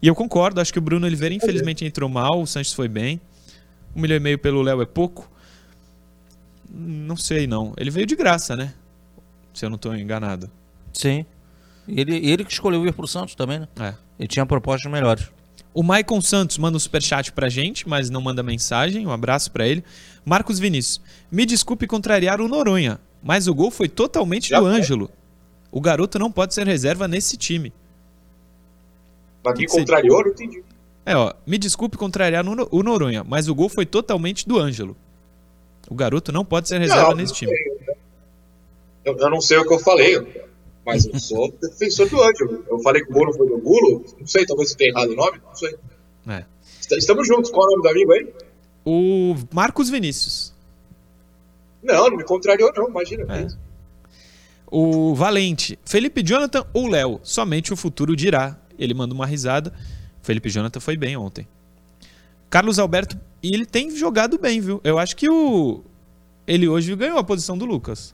E 0.02 0.08
eu 0.08 0.14
concordo, 0.14 0.62
acho 0.62 0.72
que 0.72 0.80
o 0.80 0.82
Bruno 0.82 1.08
Oliveira 1.08 1.34
infelizmente 1.34 1.86
entrou 1.86 2.10
mal, 2.10 2.42
o 2.42 2.46
Sanches 2.46 2.74
foi 2.74 2.88
bem. 2.88 3.20
Um 3.96 4.02
milhão 4.02 4.18
e 4.18 4.20
meio 4.20 4.38
pelo 4.38 4.62
Léo 4.62 4.82
é 4.82 4.86
pouco? 4.86 5.32
Não 6.70 7.16
sei, 7.16 7.48
não. 7.48 7.74
Ele 7.78 7.90
veio 7.90 8.06
de 8.06 8.16
graça, 8.16 8.56
né? 8.56 8.74
Se 9.54 9.66
eu 9.66 9.70
não 9.70 9.78
tô 9.78 9.96
enganado. 9.96 10.52
Sim. 10.96 11.26
Ele, 11.88 12.16
ele 12.28 12.44
que 12.46 12.52
escolheu 12.52 12.86
ir 12.86 12.94
pro 12.94 13.06
Santos 13.08 13.36
também, 13.36 13.60
né? 13.60 13.68
É. 13.80 13.94
Ele 14.18 14.28
tinha 14.28 14.46
propostas 14.46 14.92
melhores. 14.92 15.30
O 15.74 15.84
Maicon 15.84 16.22
Santos 16.22 16.58
manda 16.58 16.78
um 16.78 16.80
superchat 16.80 17.32
pra 17.34 17.50
gente, 17.50 17.88
mas 17.88 18.10
não 18.10 18.22
manda 18.22 18.42
mensagem. 18.42 19.06
Um 19.06 19.12
abraço 19.12 19.52
pra 19.52 19.68
ele. 19.68 19.84
Marcos 20.24 20.58
Vinícius. 20.58 21.02
Me 21.30 21.46
desculpe 21.46 21.86
contrariar 21.86 22.40
o 22.40 22.48
Noronha, 22.48 22.98
mas 23.22 23.48
o 23.48 23.54
gol 23.54 23.70
foi 23.70 23.90
totalmente 23.90 24.50
Já 24.50 24.60
do 24.60 24.66
foi. 24.68 24.74
Ângelo. 24.80 25.12
O 25.72 25.82
garoto 25.82 26.18
não 26.18 26.32
pode 26.32 26.54
ser 26.54 26.66
reserva 26.66 27.08
nesse 27.08 27.36
time. 27.36 27.74
Mas 29.44 29.54
Que 29.56 29.62
me 29.62 29.68
contrariou, 29.68 30.24
não 30.24 30.32
entendi. 30.32 30.64
É, 31.06 31.16
ó. 31.16 31.34
Me 31.46 31.58
desculpe 31.58 31.98
contrariar 31.98 32.48
o 32.48 32.56
No- 32.56 32.68
o 32.72 32.82
Noronha, 32.82 33.24
mas 33.24 33.48
o 33.50 33.54
gol 33.54 33.68
foi 33.70 33.86
totalmente 33.86 34.48
do 34.48 34.58
Ângelo. 34.58 34.96
O 35.90 35.94
garoto 35.94 36.32
não 36.32 36.44
pode 36.46 36.68
ser 36.68 36.80
reserva 36.80 37.10
Não, 37.10 37.18
nesse 37.18 37.34
não 37.34 37.38
time. 37.38 37.54
Eu, 39.04 39.16
eu 39.18 39.30
não 39.30 39.40
sei 39.42 39.58
o 39.58 39.68
que 39.68 39.74
eu 39.74 39.80
falei, 39.80 40.45
mas 40.86 41.06
eu 41.06 41.20
sou 41.20 41.52
defensor 41.62 42.08
do 42.10 42.22
Ângelo. 42.22 42.64
Eu 42.70 42.80
falei 42.80 43.04
que 43.04 43.10
o 43.12 43.14
gol 43.14 43.26
não 43.26 43.34
foi 43.34 43.48
do 43.48 43.58
Gulo, 43.58 44.06
não 44.20 44.28
sei, 44.28 44.46
talvez 44.46 44.72
eu 44.72 44.78
tenha 44.78 44.92
errado 44.92 45.10
o 45.12 45.16
nome, 45.16 45.42
não 45.46 45.56
sei. 45.56 45.76
É. 46.28 46.46
Est- 46.82 46.92
Estamos 46.94 47.28
juntos, 47.28 47.50
qual 47.52 47.66
é 47.66 47.68
o 47.68 47.72
nome 47.72 47.84
do 47.84 47.90
amigo 47.90 48.12
aí? 48.14 48.34
O 48.86 49.36
Marcos 49.54 49.90
Vinícius. 49.90 50.54
Não, 51.82 52.10
não 52.10 52.18
me 52.18 52.24
contrariou 52.24 52.72
não, 52.76 52.90
imagina. 52.90 53.26
É. 53.36 53.48
O 54.68 55.14
Valente. 55.16 55.78
Felipe 55.86 56.24
Jonathan 56.24 56.66
ou 56.74 56.88
Léo? 56.88 57.20
Somente 57.24 57.72
o 57.72 57.76
futuro 57.78 58.16
dirá. 58.16 58.58
Ele 58.78 58.94
manda 58.94 59.14
uma 59.14 59.26
risada. 59.26 59.72
Felipe 60.22 60.50
Jonathan 60.50 60.80
foi 60.80 60.98
bem 60.98 61.16
ontem. 61.16 61.48
Carlos 62.50 62.80
Alberto. 62.80 63.18
E 63.42 63.54
ele 63.54 63.66
tem 63.66 63.96
jogado 63.96 64.38
bem, 64.40 64.60
viu? 64.60 64.82
Eu 64.84 64.98
acho 64.98 65.16
que 65.16 65.30
o. 65.30 65.84
Ele 66.48 66.68
hoje 66.68 66.96
ganhou 66.96 67.18
a 67.18 67.24
posição 67.24 67.58
do 67.58 67.66
Lucas. 67.66 68.14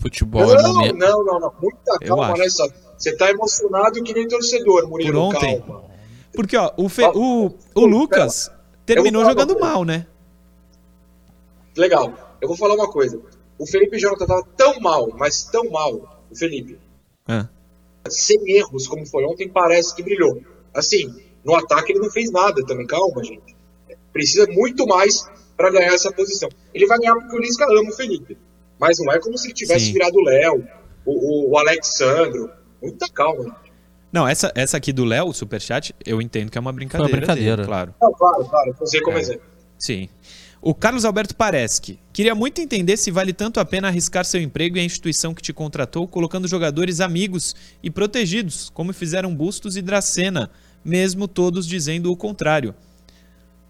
Futebol 0.00 0.42
é 0.42 0.62
Não, 0.62 0.74
momento. 0.74 0.96
não, 0.96 1.24
não, 1.24 1.40
não, 1.40 1.52
muita 1.60 1.98
calma 1.98 2.34
nessa. 2.34 2.66
Você 2.96 3.14
tá 3.16 3.30
emocionado 3.30 4.02
que 4.02 4.12
nem 4.14 4.26
torcedor, 4.26 4.88
Murilo, 4.88 5.12
Por 5.12 5.36
ontem. 5.36 5.60
calma. 5.60 5.84
Porque, 6.32 6.56
ó, 6.56 6.72
o, 6.76 6.88
Fe- 6.88 7.10
o, 7.14 7.50
o 7.74 7.86
Lucas 7.86 8.50
terminou 8.84 9.24
jogando 9.24 9.52
uma 9.56 9.66
mal, 9.66 9.84
né? 9.84 10.06
Legal, 11.76 12.36
eu 12.40 12.48
vou 12.48 12.56
falar 12.56 12.74
uma 12.74 12.90
coisa. 12.90 13.20
O 13.58 13.66
Felipe 13.66 13.98
Jonathan 13.98 14.26
tava 14.26 14.42
tão 14.56 14.80
mal, 14.80 15.08
mas 15.16 15.44
tão 15.44 15.70
mal, 15.70 16.24
o 16.30 16.36
Felipe, 16.36 16.78
Ah, 17.26 17.48
sem 18.08 18.38
erros 18.56 18.86
como 18.86 19.04
foi 19.06 19.24
ontem, 19.24 19.48
parece 19.48 19.94
que 19.94 20.02
brilhou. 20.02 20.40
Assim, 20.74 21.14
no 21.44 21.54
ataque 21.54 21.92
ele 21.92 22.00
não 22.00 22.10
fez 22.10 22.30
nada 22.30 22.64
também, 22.66 22.86
calma, 22.86 23.22
gente. 23.24 23.56
Precisa 24.12 24.46
muito 24.50 24.86
mais 24.86 25.26
para 25.56 25.70
ganhar 25.70 25.92
essa 25.94 26.12
posição. 26.12 26.48
Ele 26.72 26.86
vai 26.86 26.98
ganhar 26.98 27.14
porque 27.14 27.36
o 27.36 27.40
Lisca 27.40 27.64
ama 27.66 27.90
o 27.90 27.92
Felipe. 27.96 28.38
Mas 28.78 28.98
não 28.98 29.12
é 29.12 29.18
como 29.18 29.36
se 29.38 29.46
ele 29.48 29.54
tivesse 29.54 29.86
Sim. 29.86 29.92
virado 29.92 30.16
o 30.16 30.22
Léo, 30.24 30.68
o, 31.04 31.12
o, 31.12 31.50
o 31.52 31.58
Alexandro. 31.58 32.50
Muita 32.82 33.08
calma. 33.08 33.56
Não, 34.12 34.26
essa, 34.26 34.52
essa 34.54 34.76
aqui 34.76 34.92
do 34.92 35.04
Léo, 35.04 35.26
o 35.28 35.32
superchat, 35.34 35.94
eu 36.04 36.22
entendo 36.22 36.50
que 36.50 36.58
é 36.58 36.60
uma 36.60 36.72
brincadeira. 36.72 37.08
Foi 37.10 37.18
uma 37.18 37.26
brincadeira. 37.26 37.56
dele, 37.56 37.66
claro. 37.68 37.94
Não, 38.00 38.12
claro, 38.12 38.44
claro, 38.44 38.76
eu 38.80 38.86
sei 38.86 39.00
como 39.00 39.16
É. 39.16 39.20
exemplo. 39.20 39.42
Sim. 39.78 40.08
O 40.62 40.74
Carlos 40.74 41.04
Alberto 41.04 41.36
Pareschi. 41.36 41.98
Queria 42.12 42.34
muito 42.34 42.60
entender 42.60 42.96
se 42.96 43.10
vale 43.10 43.32
tanto 43.32 43.60
a 43.60 43.64
pena 43.64 43.88
arriscar 43.88 44.24
seu 44.24 44.40
emprego 44.40 44.76
e 44.76 44.80
a 44.80 44.84
instituição 44.84 45.34
que 45.34 45.42
te 45.42 45.52
contratou 45.52 46.08
colocando 46.08 46.48
jogadores 46.48 47.00
amigos 47.00 47.54
e 47.82 47.90
protegidos, 47.90 48.70
como 48.70 48.92
fizeram 48.92 49.34
Bustos 49.34 49.76
e 49.76 49.82
Dracena, 49.82 50.50
mesmo 50.84 51.28
todos 51.28 51.66
dizendo 51.66 52.10
o 52.10 52.16
contrário. 52.16 52.74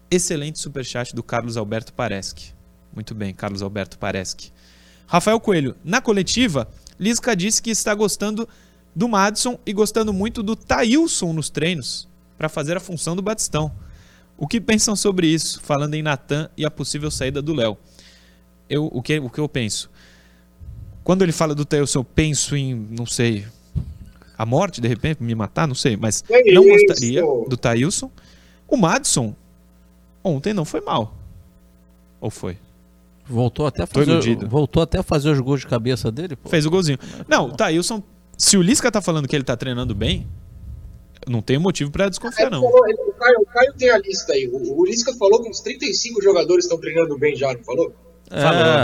Excelente 0.09 0.59
superchat 0.59 1.13
do 1.13 1.21
Carlos 1.21 1.57
Alberto 1.57 1.93
Pareschi. 1.93 2.53
Muito 2.95 3.13
bem, 3.13 3.33
Carlos 3.33 3.61
Alberto 3.61 3.97
Pareschi. 3.99 4.51
Rafael 5.07 5.39
Coelho. 5.39 5.75
Na 5.83 6.01
coletiva, 6.01 6.67
Lisca 6.99 7.35
disse 7.35 7.61
que 7.61 7.69
está 7.71 7.95
gostando 7.95 8.47
do 8.93 9.07
Madison 9.07 9.57
e 9.65 9.71
gostando 9.73 10.11
muito 10.13 10.43
do 10.43 10.55
Tailson 10.55 11.33
nos 11.33 11.49
treinos 11.49 12.07
para 12.37 12.49
fazer 12.49 12.75
a 12.75 12.79
função 12.79 13.15
do 13.15 13.21
Batistão. 13.21 13.71
O 14.37 14.47
que 14.47 14.61
pensam 14.61 14.95
sobre 14.95 15.27
isso, 15.27 15.61
falando 15.61 15.95
em 15.95 16.03
Natan 16.03 16.49
e 16.55 16.65
a 16.65 16.69
possível 16.69 17.09
saída 17.09 17.41
do 17.41 17.53
Léo? 17.53 17.77
Eu, 18.69 18.85
o, 18.91 19.01
que, 19.01 19.17
o 19.19 19.29
que 19.29 19.39
eu 19.39 19.47
penso? 19.49 19.89
Quando 21.03 21.21
ele 21.23 21.31
fala 21.31 21.55
do 21.55 21.63
Tailson, 21.65 21.99
eu 21.99 22.03
penso 22.03 22.55
em, 22.55 22.75
não 22.75 23.05
sei, 23.05 23.45
a 24.37 24.45
morte, 24.45 24.81
de 24.81 24.87
repente, 24.87 25.23
me 25.23 25.33
matar, 25.33 25.67
não 25.67 25.73
sei, 25.73 25.95
mas 25.97 26.21
Que 26.21 26.51
não 26.51 26.63
isso? 26.63 26.85
gostaria 26.85 27.21
do 27.21 27.57
Tailson. 27.57 28.11
O 28.67 28.75
Madison, 28.77 29.33
ontem 30.23 30.53
não 30.53 30.65
foi 30.65 30.81
mal. 30.81 31.15
Ou 32.19 32.29
foi? 32.29 32.57
Voltou 33.29 33.65
até 33.67 33.85
fazer, 33.85 34.35
voltou 34.47 34.81
até 34.83 34.99
a 34.99 35.03
fazer 35.03 35.29
os 35.31 35.39
gols 35.39 35.61
de 35.61 35.67
cabeça 35.67 36.11
dele, 36.11 36.35
pô. 36.35 36.49
Fez 36.49 36.65
o 36.65 36.69
golzinho. 36.69 36.97
Não, 37.27 37.47
o 37.49 37.51
Tailson, 37.51 38.01
se 38.37 38.55
o 38.57 38.61
Lisca 38.61 38.91
tá 38.91 39.01
falando 39.01 39.27
que 39.27 39.35
ele 39.35 39.43
tá 39.43 39.57
treinando 39.57 39.93
bem, 39.93 40.25
não 41.27 41.41
tem 41.41 41.57
motivo 41.57 41.91
pra 41.91 42.07
desconfiar, 42.07 42.49
não. 42.49 42.61
Falou, 42.61 42.87
ele- 42.87 42.97
o, 43.01 43.13
Caio, 43.13 43.37
o 43.41 43.45
Caio 43.45 43.73
tem 43.77 43.89
a 43.89 43.97
lista 43.97 44.31
aí. 44.33 44.47
O, 44.51 44.79
o 44.81 44.85
Lisca 44.85 45.13
falou 45.15 45.41
que 45.43 45.49
uns 45.49 45.59
35 45.59 46.21
jogadores 46.23 46.63
estão 46.65 46.79
treinando 46.79 47.17
bem 47.17 47.35
já, 47.35 47.53
não 47.53 47.63
falou? 47.63 47.93
É 48.29 48.39
É, 48.39 48.41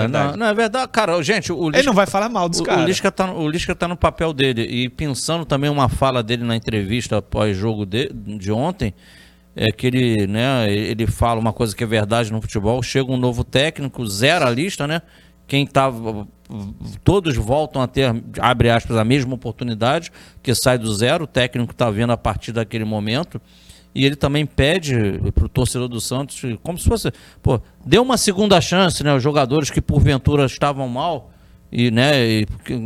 verdade. 0.07 0.11
não, 0.13 0.37
não, 0.37 0.45
é 0.47 0.53
verdade. 0.53 0.91
Cara, 0.91 1.21
gente, 1.21 1.51
o 1.53 1.63
Ele 1.67 1.71
Lisca, 1.77 1.83
não 1.85 1.93
vai 1.93 2.05
falar 2.05 2.27
mal 2.29 2.47
dos 2.49 2.59
o, 2.59 2.63
o 2.63 2.65
caras. 2.65 2.85
Lisca 2.85 3.11
tá, 3.11 3.27
no- 3.27 3.39
o 3.39 3.49
Lisca 3.49 3.73
tá 3.75 3.87
no 3.87 3.95
papel 3.95 4.33
dele. 4.33 4.63
E 4.63 4.89
pensando 4.89 5.45
também 5.45 5.69
uma 5.69 5.87
fala 5.87 6.21
dele 6.21 6.43
na 6.43 6.55
entrevista 6.55 7.21
pós-jogo 7.21 7.85
de, 7.85 8.09
de 8.11 8.51
ontem, 8.51 8.93
é 9.55 9.71
que 9.71 9.87
ele, 9.87 10.27
né, 10.27 10.71
ele 10.71 11.05
fala 11.05 11.39
uma 11.39 11.53
coisa 11.53 11.75
que 11.75 11.83
é 11.83 11.87
verdade 11.87 12.31
no 12.31 12.41
futebol. 12.41 12.81
Chega 12.81 13.11
um 13.11 13.17
novo 13.17 13.43
técnico, 13.43 14.05
zera 14.05 14.47
a 14.47 14.49
lista, 14.49 14.87
né? 14.87 15.01
Quem 15.47 15.67
tava. 15.67 16.27
Todos 17.03 17.35
voltam 17.35 17.81
a 17.81 17.87
ter, 17.87 18.13
abre 18.39 18.69
aspas, 18.69 18.97
a 18.97 19.03
mesma 19.03 19.35
oportunidade, 19.35 20.11
que 20.41 20.53
sai 20.55 20.77
do 20.77 20.93
zero. 20.93 21.25
O 21.25 21.27
técnico 21.27 21.71
está 21.71 21.89
vendo 21.89 22.13
a 22.13 22.17
partir 22.17 22.51
daquele 22.51 22.85
momento. 22.85 23.41
E 23.93 24.05
ele 24.05 24.15
também 24.15 24.45
pede 24.45 24.95
pro 25.35 25.47
torcedor 25.47 25.87
do 25.87 26.01
Santos, 26.01 26.41
como 26.63 26.79
se 26.79 26.89
fosse, 26.89 27.11
pô, 27.43 27.61
dê 27.85 27.99
uma 27.99 28.17
segunda 28.17 28.59
chance, 28.59 29.03
né? 29.03 29.13
Os 29.13 29.21
jogadores 29.21 29.69
que 29.69 29.79
porventura 29.79 30.45
estavam 30.45 30.87
mal, 30.87 31.31
e, 31.75 31.89
né, 31.89 32.23
e 32.23 32.45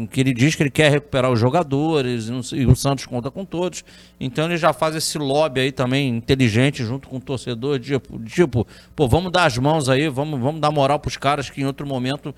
que, 0.09 0.21
ele 0.21 0.33
diz 0.33 0.55
que 0.55 0.63
ele 0.63 0.69
quer 0.69 0.89
recuperar 0.89 1.29
os 1.29 1.37
jogadores, 1.37 2.29
e, 2.53 2.65
o 2.65 2.73
Santos 2.73 3.05
conta 3.05 3.29
com 3.29 3.43
todos. 3.43 3.83
Então 4.17 4.45
ele 4.45 4.55
já 4.55 4.71
faz 4.71 4.95
esse 4.95 5.17
lobby 5.17 5.59
aí 5.59 5.73
também 5.73 6.07
inteligente 6.07 6.85
junto 6.85 7.09
com 7.09 7.17
o 7.17 7.19
torcedor, 7.19 7.81
tipo, 7.81 8.17
tipo 8.23 8.65
pô, 8.95 9.05
vamos 9.05 9.29
dar 9.29 9.43
as 9.43 9.57
mãos 9.57 9.89
aí, 9.89 10.07
vamos, 10.07 10.39
vamos 10.39 10.61
dar 10.61 10.71
moral 10.71 10.99
pros 10.99 11.17
caras 11.17 11.49
que 11.49 11.59
em 11.59 11.65
outro 11.65 11.85
momento 11.85 12.33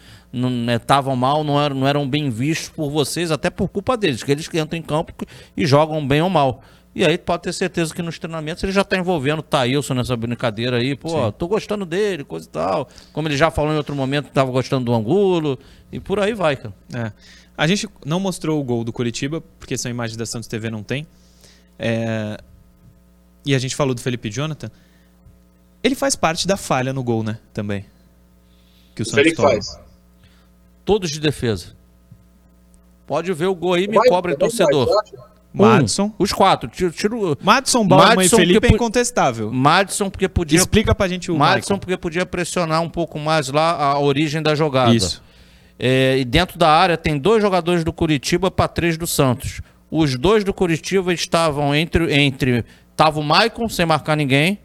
estavam 0.75 1.15
mal, 1.15 1.43
não 1.43 1.61
eram, 1.61 1.75
não 1.75 1.87
eram 1.87 2.09
bem 2.09 2.31
vistos 2.31 2.69
por 2.69 2.89
vocês, 2.89 3.29
até 3.29 3.51
por 3.51 3.69
culpa 3.69 3.95
deles, 3.95 4.23
que 4.23 4.31
eles 4.31 4.47
que 4.47 4.59
entram 4.59 4.79
em 4.79 4.81
campo 4.81 5.13
e 5.55 5.67
jogam 5.67 6.05
bem 6.05 6.23
ou 6.23 6.31
mal. 6.31 6.63
E 6.95 7.05
aí 7.05 7.17
pode 7.17 7.43
ter 7.43 7.53
certeza 7.53 7.93
que 7.93 8.01
nos 8.01 8.17
treinamentos 8.17 8.63
ele 8.63 8.71
já 8.71 8.83
tá 8.83 8.97
envolvendo 8.97 9.39
o 9.39 9.43
Thailson 9.43 9.93
nessa 9.93 10.15
brincadeira 10.17 10.77
aí, 10.77 10.95
pô, 10.95 11.31
tô 11.31 11.47
gostando 11.47 11.85
dele, 11.85 12.23
coisa 12.23 12.47
e 12.47 12.49
tal. 12.49 12.89
Como 13.13 13.27
ele 13.27 13.37
já 13.37 13.51
falou 13.51 13.71
em 13.73 13.77
outro 13.77 13.95
momento, 13.95 14.25
que 14.27 14.31
tava 14.33 14.51
gostando 14.51 14.85
do 14.85 14.93
Angulo, 14.93 15.57
e 15.91 15.99
por 15.99 16.19
aí 16.19 16.33
vai, 16.33 16.55
cara. 16.55 16.73
É. 16.93 17.11
A 17.55 17.67
gente 17.67 17.87
não 18.05 18.19
mostrou 18.19 18.59
o 18.59 18.63
gol 18.63 18.83
do 18.83 18.91
Curitiba, 18.91 19.41
porque 19.59 19.77
são 19.77 19.89
imagens 19.91 20.17
da 20.17 20.25
Santos 20.25 20.47
TV, 20.49 20.69
não 20.69 20.81
tem. 20.81 21.05
É, 21.77 22.37
E 23.45 23.53
a 23.53 23.59
gente 23.59 23.75
falou 23.75 23.93
do 23.93 24.01
Felipe 24.01 24.29
Jonathan. 24.31 24.69
Ele 25.83 25.95
faz 25.95 26.15
parte 26.15 26.45
da 26.47 26.57
falha 26.57 26.91
no 26.91 27.03
gol, 27.03 27.23
né? 27.23 27.39
Também. 27.53 27.85
Que 28.95 29.01
o 29.01 29.03
O 29.03 29.05
Santos 29.05 29.19
Felipe 29.23 29.35
toma. 29.37 29.49
faz. 29.51 29.79
Todos 30.83 31.09
de 31.11 31.19
defesa. 31.19 31.75
Pode 33.05 33.31
ver 33.33 33.45
o 33.45 33.55
gol 33.55 33.73
aí, 33.75 33.87
me 33.87 33.95
Vai, 33.95 34.07
cobra 34.09 34.35
torcedor. 34.35 34.85
vai, 34.87 35.29
vai. 35.63 35.69
Um, 35.69 35.75
Madison. 35.75 36.13
Os 36.17 36.33
quatro. 36.33 36.69
Tiro, 36.69 36.91
tiro 36.91 37.37
Madison, 37.41 37.83
Madison, 37.83 38.21
e 38.21 38.39
Felipe 38.39 38.67
é 38.67 38.71
incontestável. 38.71 39.51
Madison 39.51 40.09
porque 40.09 40.27
podia 40.27 40.57
Explica 40.59 40.95
pra 40.95 41.07
gente 41.07 41.31
o 41.31 41.37
Madison 41.37 41.73
Michael. 41.73 41.79
porque 41.79 41.97
podia 41.97 42.25
pressionar 42.25 42.81
um 42.81 42.89
pouco 42.89 43.19
mais 43.19 43.49
lá 43.49 43.71
a 43.73 43.99
origem 43.99 44.41
da 44.41 44.55
jogada. 44.55 44.93
Isso. 44.93 45.21
É, 45.77 46.17
e 46.17 46.25
dentro 46.25 46.57
da 46.59 46.69
área 46.69 46.97
tem 46.97 47.17
dois 47.17 47.41
jogadores 47.41 47.83
do 47.83 47.93
Curitiba 47.93 48.51
para 48.51 48.67
três 48.67 48.97
do 48.97 49.07
Santos. 49.07 49.61
Os 49.89 50.17
dois 50.17 50.43
do 50.43 50.53
Curitiba 50.53 51.13
estavam 51.13 51.73
entre. 51.73 52.13
entre 52.13 52.65
tava 52.95 53.19
o 53.19 53.23
Maicon 53.23 53.69
sem 53.69 53.85
marcar 53.85 54.15
ninguém. 54.15 54.59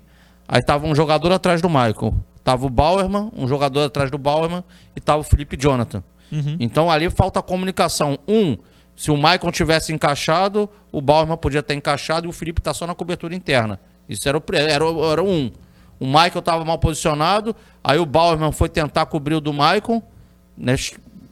Aí 0.47 0.63
tava 0.63 0.87
um 0.87 0.95
jogador 0.95 1.33
atrás 1.33 1.63
do 1.63 1.71
Maicon. 1.71 2.15
Tava 2.43 2.67
o 2.67 2.69
Bauerman, 2.69 3.31
um 3.35 3.49
jogador 3.49 3.85
atrás 3.85 4.11
do 4.11 4.19
Bauerman. 4.19 4.63
E 4.95 5.01
tava 5.01 5.21
o 5.21 5.25
Felipe 5.25 5.57
Jonathan. 5.57 6.03
Então 6.59 6.91
ali 6.91 7.09
falta 7.11 7.41
comunicação. 7.41 8.19
Um, 8.27 8.57
se 8.97 9.11
o 9.11 9.17
Maicon 9.17 9.51
tivesse 9.51 9.93
encaixado, 9.93 10.69
o 10.93 11.01
Bauerman 11.01 11.37
podia 11.37 11.63
ter 11.63 11.75
encaixado 11.75 12.27
e 12.27 12.29
o 12.29 12.33
Felipe 12.33 12.61
tá 12.63 12.73
só 12.73 12.87
na 12.87 12.95
cobertura 12.95 13.35
interna. 13.35 13.81
Isso 14.09 14.29
era 14.29 14.39
o, 14.39 14.43
era, 14.55 14.85
o- 14.85 15.13
era 15.13 15.23
o 15.23 15.29
um. 15.29 15.51
O 15.99 16.07
Maicon 16.07 16.41
estava 16.41 16.65
mal 16.65 16.79
posicionado, 16.79 17.55
aí 17.83 17.99
o 17.99 18.07
Bauerman 18.07 18.53
foi 18.53 18.69
tentar 18.69 19.07
cobrir 19.07 19.35
o 19.35 19.41
do 19.41 19.53
Maicon, 19.53 20.03
né, 20.57 20.75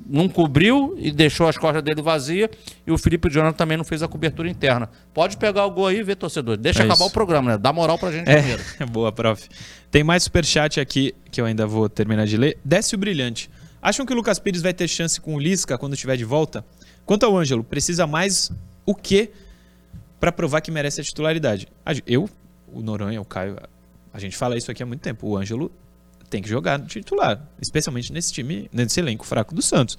não 0.05 0.29
cobriu 0.29 0.95
e 0.99 1.11
deixou 1.13 1.47
as 1.49 1.57
costas 1.57 1.83
dele 1.83 2.03
vazia. 2.03 2.51
E 2.87 2.91
o 2.91 2.99
Felipe 2.99 3.31
Jonathan 3.31 3.57
também 3.57 3.77
não 3.77 3.85
fez 3.85 4.03
a 4.03 4.09
cobertura 4.09 4.49
interna. 4.49 4.91
Pode 5.15 5.37
pegar 5.37 5.65
o 5.65 5.71
gol 5.71 5.87
aí 5.87 5.99
e 5.99 6.03
ver, 6.03 6.17
torcedor. 6.17 6.57
Deixa 6.57 6.81
É 6.83 6.85
acabar 6.85 6.97
isso. 7.05 7.11
o 7.11 7.11
programa, 7.13 7.53
né? 7.53 7.59
Dá 7.59 7.73
moral 7.73 7.99
pra 7.99 8.11
gente 8.11 8.25
primeiro. 8.25 8.63
É, 8.81 8.85
boa, 8.87 9.13
prof. 9.13 9.49
Tem 9.91 10.03
mais 10.03 10.25
superchat 10.25 10.81
aqui 10.81 11.15
que 11.31 11.41
eu 11.41 11.45
ainda 11.47 11.67
vou 11.67 11.89
terminar 11.89 12.27
de 12.27 12.37
ler. 12.37 12.59
Desce 12.65 12.95
o 12.95 12.99
brilhante. 12.99 13.49
Acham 13.81 14.05
que 14.07 14.13
o 14.13 14.17
Lucas 14.17 14.39
Pires 14.39 14.61
vai 14.63 14.73
ter 14.75 14.87
chance 14.89 15.21
com 15.21 15.35
o 15.35 15.39
Lisca 15.39 15.77
quando 15.79 15.95
estiver 15.95 16.17
de 16.17 16.25
volta? 16.25 16.65
Quanto 17.13 17.27
ao 17.27 17.37
Ângelo, 17.37 17.63
precisa 17.63 18.07
mais 18.07 18.51
o 18.87 18.95
quê 18.95 19.31
pra 20.19 20.33
provar 20.33 20.63
que 20.63 20.71
merece 20.71 21.03
a 21.03 21.05
titularidade? 21.05 21.69
Eu, 22.07 22.27
o 22.73 22.81
Noronha, 22.81 23.21
o 23.21 23.25
Caio, 23.27 23.59
a 24.15 24.19
gente 24.19 24.35
fala 24.35 24.57
isso 24.57 24.71
aqui 24.71 24.83
há 24.83 24.87
muito 24.87 25.03
tempo. 25.03 25.29
O 25.29 25.37
Ângelo 25.37 25.71
tem 26.31 26.41
que 26.41 26.49
jogar 26.49 26.79
no 26.79 26.87
titular, 26.87 27.39
especialmente 27.61 28.11
nesse 28.15 28.33
time, 28.33 28.67
nesse 28.73 28.99
elenco 28.99 29.27
fraco 29.27 29.55
do 29.55 29.61
Santos. 29.61 29.99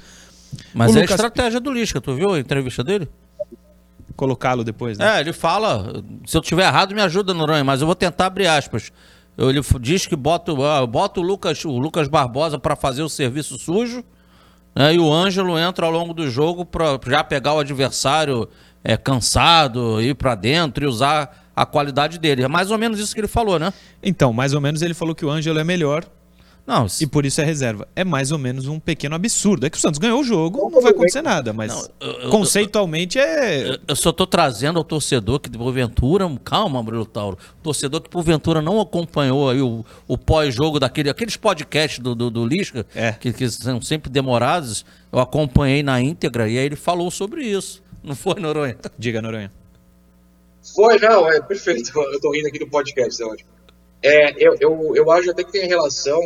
Mas 0.73 0.89
O 0.95 0.97
é 0.97 1.02
Lucas- 1.02 1.12
a 1.12 1.13
estratégia 1.28 1.60
do 1.60 1.71
Lisca, 1.71 2.02
tu 2.02 2.15
viu 2.15 2.34
a 2.34 2.39
entrevista 2.39 2.84
dele? 2.84 3.08
Colocá-lo 4.15 4.63
depois, 4.63 4.97
né? 4.97 5.17
É, 5.17 5.21
ele 5.21 5.34
fala, 5.34 6.04
se 6.26 6.36
eu 6.36 6.41
tiver 6.41 6.63
errado, 6.65 6.95
me 6.95 7.02
ajuda, 7.04 7.32
Noronha, 7.32 7.63
mas 7.63 7.82
eu 7.82 7.86
vou 7.86 7.95
tentar 7.95 8.26
abrir 8.26 8.47
aspas. 8.47 8.91
Ele 9.38 9.62
diz 9.82 10.08
que 10.08 10.15
bota, 10.15 10.52
ah, 10.52 10.84
bota 10.88 11.19
o, 11.19 11.23
Lucas, 11.23 11.63
o 11.63 11.78
Lucas 11.78 12.08
Barbosa 12.08 12.58
para 12.58 12.76
fazer 12.76 13.04
o 13.04 13.10
serviço 13.10 13.60
sujo, 13.60 14.04
né, 14.75 14.93
e 14.95 14.99
o 14.99 15.12
Ângelo 15.12 15.57
entra 15.57 15.86
ao 15.86 15.91
longo 15.91 16.13
do 16.13 16.29
jogo 16.29 16.65
para 16.65 16.99
já 17.07 17.23
pegar 17.23 17.53
o 17.53 17.59
adversário 17.59 18.47
é, 18.83 18.97
cansado, 18.97 20.01
ir 20.01 20.15
para 20.15 20.36
dentro 20.36 20.83
e 20.83 20.88
usar 20.88 21.51
a 21.55 21.65
qualidade 21.65 22.17
dele. 22.19 22.43
É 22.43 22.47
mais 22.47 22.71
ou 22.71 22.77
menos 22.77 22.99
isso 22.99 23.13
que 23.13 23.19
ele 23.21 23.27
falou, 23.27 23.59
né? 23.59 23.71
Então, 24.01 24.33
mais 24.33 24.53
ou 24.53 24.62
menos 24.62 24.81
ele 24.81 24.93
falou 24.93 25.13
que 25.13 25.25
o 25.25 25.29
Ângelo 25.29 25.59
é 25.59 25.63
melhor 25.63 26.03
Não, 26.65 26.88
e 27.02 27.06
por 27.06 27.26
isso 27.26 27.41
é 27.41 27.43
reserva. 27.43 27.86
É 27.93 28.06
mais 28.06 28.32
ou 28.32 28.38
menos 28.38 28.67
um 28.67 28.80
pequeno 28.80 29.15
absurdo. 29.15 29.65
É 29.65 29.69
que 29.69 29.78
o 29.78 29.80
Santos 29.82 29.99
ganhou 29.99 30.21
o 30.21 30.23
jogo, 30.23 30.69
não 30.71 30.82
vai 30.82 30.91
acontecer 30.93 31.21
nada, 31.21 31.52
mas 31.52 31.69
Não, 31.73 31.89
eu- 31.99 32.13
eu- 32.21 32.30
conceitualmente 32.30 33.19
é. 33.19 33.71
eu- 33.71 33.80
eu 33.86 33.95
só 33.97 34.13
tô 34.13 34.26
trazendo 34.26 34.80
ao 34.80 34.84
torcedor 34.86 35.41
que 35.41 35.49
porventura, 35.49 36.26
calma, 36.41 36.82
Bruno 36.82 37.06
Tauro, 37.06 37.38
torcedor 37.62 37.99
que 37.99 38.10
porventura 38.10 38.62
não 38.62 38.80
acompanhou 38.80 39.49
aí 39.49 39.62
o, 39.62 39.84
o 40.08 40.17
pós-jogo 40.17 40.80
daquele, 40.80 41.10
aqueles 41.10 41.36
podcasts 41.36 41.99
do, 41.99 42.15
do, 42.15 42.32
do 42.32 42.45
Lisca, 42.45 42.86
É. 42.95 43.12
que, 43.12 43.34
que 43.34 43.49
são 43.49 43.82
sempre 43.82 44.10
demorados, 44.10 44.86
eu 45.12 45.19
acompanhei 45.19 45.84
na 45.84 45.99
íntegra 45.99 46.47
e 46.47 46.58
aí 46.58 46.65
ele 46.65 46.78
falou 46.78 47.12
sobre 47.12 47.43
isso. 47.43 47.84
Não 48.02 48.15
foi, 48.15 48.36
Noronha? 48.39 48.78
Diga, 48.97 49.21
Noronha. 49.21 49.52
Foi, 50.73 50.97
não, 50.97 51.30
é 51.30 51.41
perfeito. 51.41 51.91
Eu 51.99 52.21
tô 52.21 52.32
rindo 52.32 52.47
aqui 52.47 52.60
do 52.60 52.67
podcast, 52.69 53.21
é 53.21 53.26
ótimo. 53.26 53.49
É, 54.02 54.34
eu, 54.47 54.56
eu, 54.62 54.95
eu 54.95 55.12
acho 55.12 55.30
até 55.32 55.43
que 55.43 55.52
tem 55.52 55.67
relação 55.67 56.19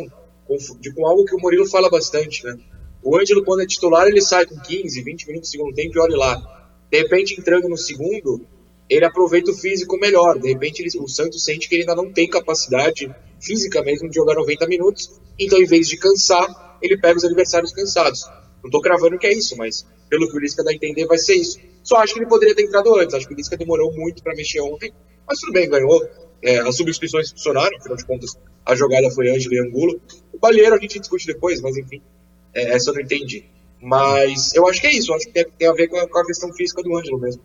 de, 0.80 0.92
com 0.92 1.06
algo 1.06 1.24
que 1.24 1.34
o 1.34 1.38
Murilo 1.38 1.68
fala 1.68 1.90
bastante, 1.90 2.44
né? 2.44 2.56
O 3.02 3.16
Ângelo, 3.16 3.44
quando 3.44 3.60
é 3.62 3.66
titular, 3.66 4.06
ele 4.06 4.20
sai 4.20 4.44
com 4.46 4.58
15, 4.58 5.02
20 5.02 5.26
minutos 5.26 5.48
do 5.48 5.52
segundo 5.52 5.74
tempo 5.74 5.96
e 5.96 6.00
olha 6.00 6.16
lá. 6.16 6.84
De 6.90 6.98
repente, 6.98 7.38
entrando 7.38 7.68
no 7.68 7.76
segundo, 7.76 8.44
ele 8.88 9.04
aproveita 9.04 9.50
o 9.50 9.54
físico 9.54 9.96
melhor. 9.98 10.38
De 10.38 10.48
repente, 10.48 10.80
ele- 10.82 10.90
o 10.98 11.08
Santos 11.08 11.44
sente 11.44 11.68
que 11.68 11.74
ele 11.74 11.82
ainda 11.82 11.94
não 11.94 12.10
tem 12.12 12.28
capacidade 12.28 13.14
física 13.40 13.82
mesmo 13.82 14.08
de 14.08 14.16
jogar 14.16 14.34
90 14.34 14.66
minutos. 14.66 15.20
Então, 15.38 15.58
em 15.60 15.66
vez 15.66 15.88
de 15.88 15.96
cansar, 15.96 16.78
ele 16.82 16.96
pega 16.98 17.16
os 17.18 17.24
adversários 17.24 17.72
cansados. 17.72 18.24
Não 18.62 18.70
tô 18.70 18.80
cravando 18.80 19.18
que 19.18 19.26
é 19.26 19.32
isso, 19.32 19.56
mas 19.56 19.86
pelo 20.08 20.28
que 20.28 20.36
o 20.36 20.40
Lisca 20.40 20.64
dá 20.64 20.70
a 20.70 20.74
entender, 20.74 21.06
vai 21.06 21.18
ser 21.18 21.34
isso. 21.34 21.58
Só 21.84 21.96
acho 21.98 22.14
que 22.14 22.20
ele 22.20 22.26
poderia 22.28 22.54
ter 22.54 22.64
entrado 22.64 22.94
antes. 22.96 23.14
Acho 23.14 23.28
que 23.28 23.34
o 23.34 23.36
Lisca 23.36 23.56
demorou 23.56 23.92
muito 23.94 24.22
para 24.22 24.34
mexer 24.34 24.60
ontem. 24.60 24.92
Mas 25.26 25.38
tudo 25.38 25.52
bem, 25.52 25.68
ganhou. 25.68 26.02
É, 26.42 26.58
as 26.60 26.76
substituições 26.76 27.30
funcionaram, 27.30 27.76
afinal 27.78 27.96
de 27.96 28.04
contas, 28.04 28.38
a 28.64 28.74
jogada 28.76 29.10
foi 29.10 29.28
Ângelo 29.30 29.54
e 29.54 29.60
Angulo. 29.60 30.00
O 30.32 30.38
Balheiro 30.38 30.74
a 30.74 30.78
gente 30.78 30.98
discute 31.00 31.26
depois, 31.26 31.60
mas 31.60 31.76
enfim, 31.76 32.00
é, 32.54 32.74
essa 32.74 32.90
eu 32.90 32.94
não 32.94 33.00
entendi. 33.00 33.44
Mas 33.80 34.52
eu 34.54 34.66
acho 34.68 34.80
que 34.80 34.86
é 34.86 34.92
isso, 34.92 35.10
eu 35.12 35.16
acho 35.16 35.26
que 35.26 35.32
tem, 35.44 35.68
a 35.68 35.72
ver 35.72 35.88
com 35.88 35.96
a, 35.98 36.08
com 36.08 36.18
a 36.18 36.26
questão 36.26 36.52
física 36.52 36.82
do 36.82 36.96
Ângelo 36.96 37.18
mesmo. 37.18 37.42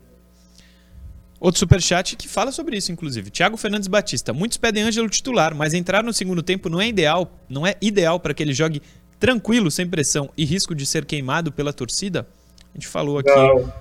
Outro 1.40 1.60
superchat 1.60 2.16
que 2.16 2.28
fala 2.28 2.52
sobre 2.52 2.78
isso, 2.78 2.92
inclusive. 2.92 3.30
Thiago 3.30 3.58
Fernandes 3.58 3.88
Batista. 3.90 4.32
Muitos 4.32 4.58
pedem 4.58 4.84
Ângelo 4.84 5.10
titular, 5.10 5.54
mas 5.54 5.74
entrar 5.74 6.02
no 6.02 6.14
segundo 6.14 6.42
tempo 6.42 6.70
não 6.70 6.80
é 6.80 6.88
ideal, 6.88 7.38
não 7.50 7.68
é 7.68 7.76
ideal 7.82 8.18
para 8.20 8.34
que 8.34 8.42
ele 8.42 8.54
jogue 8.54 8.82
tranquilo, 9.20 9.70
sem 9.70 9.88
pressão 9.88 10.30
e 10.38 10.46
risco 10.46 10.74
de 10.74 10.86
ser 10.86 11.04
queimado 11.06 11.52
pela 11.52 11.74
torcida. 11.74 12.28
A 12.74 12.78
gente 12.78 12.88
falou 12.88 13.18
aqui 13.18 13.30
Não. 13.30 13.72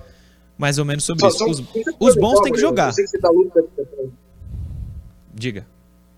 mais 0.57 0.77
ou 0.77 0.83
menos 0.85 1.05
sobre 1.05 1.21
Só- 1.21 1.27
isso. 1.29 1.37
só- 1.37 1.45
Os, 1.99 2.09
os 2.09 2.15
bons 2.15 2.41
têm 2.41 2.51
que 2.51 2.57
eu 2.57 2.61
jogar. 2.61 2.93
tá 2.93 3.29
luta- 3.29 3.63
Diga. 5.33 5.67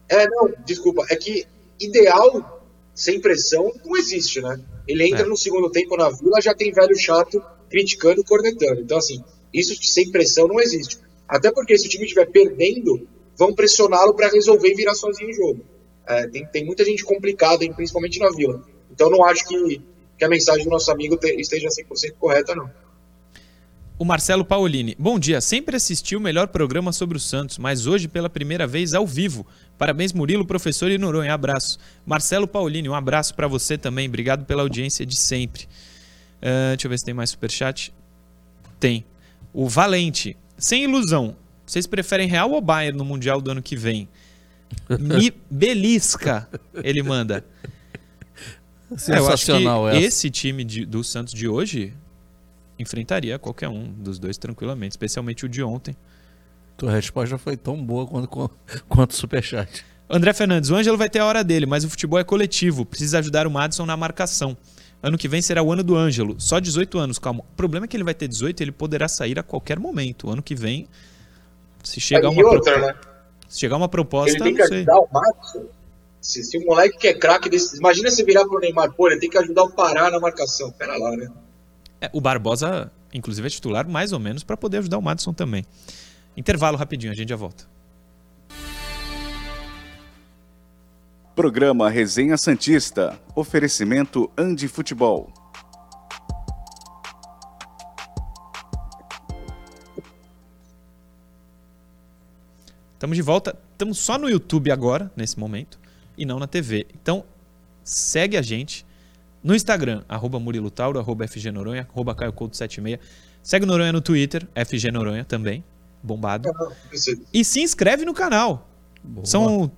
É, 0.10 0.28
não, 0.28 0.52
desculpa. 0.66 1.06
É 1.10 1.16
que 1.16 1.46
ideal, 1.80 2.64
sem 2.94 3.20
pressão, 3.20 3.72
não 3.86 3.98
existe, 3.98 4.42
né? 4.42 4.60
Ele 4.88 5.06
entra 5.08 5.22
É. 5.24 5.26
no 5.26 5.36
segundo 5.38 5.70
tempo 5.70 5.98
na 5.98 6.10
vila, 6.10 6.42
já 6.42 6.54
tem 6.54 6.72
velho 6.72 6.96
chato 6.98 7.42
criticando 7.70 8.22
e 8.22 8.24
cornetando. 8.24 8.82
Então, 8.82 8.98
assim, 8.98 9.24
isso 9.54 9.76
sem 9.84 10.12
pressão 10.12 10.48
não 10.48 10.60
existe. 10.60 11.00
Até 11.28 11.52
porque 11.52 11.78
se 11.78 11.88
o 11.88 11.90
time 11.90 12.04
estiver 12.04 12.28
perdendo, 12.28 13.08
vão 13.36 13.54
pressioná-lo 13.54 14.14
para 14.14 14.30
resolver 14.30 14.70
e 14.70 14.76
virar 14.76 14.94
sozinho 14.94 15.30
o 15.30 15.34
jogo. 15.34 15.66
É, 16.08 16.28
tem, 16.28 16.46
tem 16.46 16.64
muita 16.66 16.86
gente 16.86 17.04
complicada, 17.04 17.66
principalmente 17.74 18.20
na 18.20 18.30
vila. 18.30 18.64
Então, 18.92 19.10
não 19.10 19.26
acho 19.26 19.48
que, 19.48 19.82
que 20.20 20.24
a 20.24 20.30
mensagem 20.30 20.64
do 20.66 20.70
nosso 20.70 20.92
amigo 20.92 21.18
te- 21.18 21.36
esteja 21.42 21.68
100% 21.68 22.14
correta, 22.20 22.54
não. 22.54 22.70
O 23.98 24.04
Marcelo 24.04 24.44
Paolini. 24.44 24.94
Bom 25.00 25.18
dia. 25.18 25.40
Sempre 25.40 25.78
assisti 25.78 26.16
o 26.18 26.20
melhor 26.20 26.48
programa 26.50 26.92
sobre 26.92 27.16
o 27.18 27.20
Santos, 27.20 27.58
mas 27.58 27.88
hoje 27.88 28.08
pela 28.10 28.30
primeira 28.30 28.68
vez 28.68 28.94
ao 28.94 29.08
vivo. 29.08 29.48
Parabéns, 29.78 30.12
Murilo, 30.12 30.46
professor 30.46 30.92
e 30.92 30.98
Noronha. 30.98 31.34
Abraço. 31.34 31.78
Marcelo 32.06 32.46
Paolini, 32.48 32.90
um 32.90 32.94
abraço 32.96 33.34
para 33.34 33.48
você 33.48 33.78
também. 33.78 34.08
Obrigado 34.08 34.46
pela 34.46 34.64
audiência 34.64 35.06
de 35.06 35.16
sempre. 35.16 35.66
Ah, 36.42 36.72
deixa 36.76 36.88
eu 36.88 36.90
ver 36.90 37.00
se 37.00 37.06
tem 37.06 37.14
mais 37.14 37.30
superchat. 37.30 37.94
Tem. 38.80 39.06
O 39.54 39.70
Valente. 39.70 40.36
Sem 40.58 40.84
ilusão. 40.84 41.36
Vocês 41.66 41.88
preferem 41.88 42.28
Real 42.28 42.52
ou 42.52 42.60
Bayern 42.62 42.98
no 42.98 43.06
Mundial 43.06 43.40
do 43.40 43.50
ano 43.52 43.62
que 43.62 43.78
vem? 43.78 44.10
Me 45.00 45.32
belisca, 45.50 46.50
ele 46.84 47.02
manda. 47.02 47.46
É, 49.08 49.18
eu 49.18 49.28
acho 49.30 49.46
que 49.46 49.52
Sensacional 49.52 49.88
essa. 49.90 50.00
esse 50.00 50.30
time 50.30 50.64
de- 50.64 50.86
do 50.86 51.04
Santos 51.04 51.34
de 51.34 51.48
hoje 51.48 51.94
enfrentaria 52.78 53.38
qualquer 53.40 53.68
um 53.70 53.92
dos 53.92 54.20
dois 54.20 54.38
tranquilamente, 54.38 54.92
especialmente 54.94 55.46
o 55.46 55.50
de 55.50 55.64
ontem. 55.64 55.96
Tua 56.78 56.92
resposta 56.92 57.38
foi 57.38 57.56
tão 57.56 57.82
boa 57.84 58.06
quanto, 58.06 58.28
quanto 58.90 59.12
o 59.12 59.16
superchat. 59.16 59.86
André 60.10 60.34
Fernandes, 60.34 60.70
o 60.70 60.76
Ângelo 60.76 60.98
vai 60.98 61.10
ter 61.10 61.20
a 61.20 61.26
hora 61.26 61.44
dele, 61.44 61.66
mas 61.66 61.84
o 61.84 61.90
futebol 61.90 62.20
é 62.20 62.24
coletivo, 62.24 62.86
precisa 62.86 63.20
ajudar 63.20 63.48
o 63.48 63.52
Madison 63.52 63.86
na 63.86 63.98
marcação. 63.98 64.56
Ano 65.02 65.18
que 65.18 65.28
vem 65.28 65.42
será 65.42 65.62
o 65.64 65.72
ano 65.72 65.84
do 65.84 65.96
Ângelo, 65.96 66.36
só 66.40 66.60
18 66.60 66.98
anos, 66.98 67.18
calma. 67.20 67.42
O 67.42 67.56
problema 67.56 67.86
é 67.86 67.88
que 67.88 67.96
ele 67.96 68.04
vai 68.04 68.14
ter 68.14 68.28
18 68.28 68.60
e 68.60 68.64
ele 68.64 68.72
poderá 68.72 69.08
sair 69.08 69.38
a 69.40 69.44
qualquer 69.44 69.80
momento. 69.80 70.28
O 70.28 70.32
ano 70.32 70.42
que 70.44 70.56
vem, 70.56 70.88
se 71.84 72.00
chegar 72.00 72.30
uma, 72.30 72.44
outra, 72.44 72.74
propo- 72.74 72.88
né? 72.88 72.96
se 73.48 73.60
chegar 73.60 73.78
uma 73.78 73.88
proposta, 73.90 74.36
Ele 74.36 74.44
tem 74.44 74.54
que 74.56 74.60
não 74.62 74.68
sei. 74.68 74.78
ajudar 74.80 75.00
o 75.00 75.08
Madison. 75.12 75.66
Se, 76.22 76.44
se 76.44 76.58
o 76.58 76.66
moleque 76.66 76.98
que 76.98 77.08
é 77.08 77.14
craque 77.14 77.50
desse. 77.50 77.78
Imagina 77.78 78.10
você 78.10 78.24
virar 78.24 78.46
pro 78.46 78.60
Neymar, 78.60 78.92
pô, 78.94 79.08
ele 79.08 79.20
tem 79.20 79.30
que 79.30 79.38
ajudar 79.38 79.64
o 79.64 79.72
Pará 79.72 80.10
na 80.10 80.20
marcação. 80.20 80.72
Pera 80.72 80.98
lá, 80.98 81.12
né? 81.16 81.30
É, 82.06 82.10
o 82.14 82.22
Barbosa, 82.22 82.92
inclusive, 83.12 83.48
é 83.48 83.50
titular 83.50 83.88
mais 83.90 84.14
ou 84.14 84.20
menos 84.20 84.44
para 84.44 84.56
poder 84.56 84.78
ajudar 84.78 85.00
o 85.00 85.02
Madison 85.02 85.34
também. 85.34 85.66
Intervalo 86.38 86.78
rapidinho, 86.78 87.12
a 87.12 87.16
gente 87.16 87.30
já 87.30 87.36
volta. 87.36 87.66
Programa 91.36 91.90
Resenha 91.90 92.38
Santista. 92.38 93.20
Oferecimento 93.36 94.32
Andi 94.38 94.68
Futebol. 94.68 95.34
Estamos 102.94 103.18
de 103.18 103.24
volta. 103.24 103.58
Estamos 103.72 103.98
só 103.98 104.20
no 104.20 104.30
YouTube 104.30 104.70
agora, 104.70 105.12
nesse 105.16 105.40
momento, 105.40 105.80
e 106.16 106.24
não 106.24 106.38
na 106.38 106.46
TV. 106.46 106.86
Então, 106.94 107.26
segue 107.84 108.38
a 108.38 108.44
gente 108.44 108.85
no 109.46 109.56
Instagram, 109.56 110.04
arroba 110.10 110.40
Murilo 110.40 110.72
Tauro, 110.72 110.98
arroba 111.00 111.28
FG 111.28 111.52
Noronha, 111.52 111.88
arroba 111.94 112.16
Caio 112.16 112.34
Couto 112.34 112.58
76. 112.58 113.00
Segue 113.44 113.64
o 113.64 113.68
Noronha 113.68 113.94
no 113.94 114.02
Twitter, 114.02 114.48
FG 114.56 114.92
Noronha 114.92 115.24
também. 115.24 115.64
bombado. 116.02 116.52
E 117.32 117.46
se 117.46 117.62
inscreve 117.62 118.04
no 118.06 118.14
canal. 118.14 118.68
São. 119.24 119.72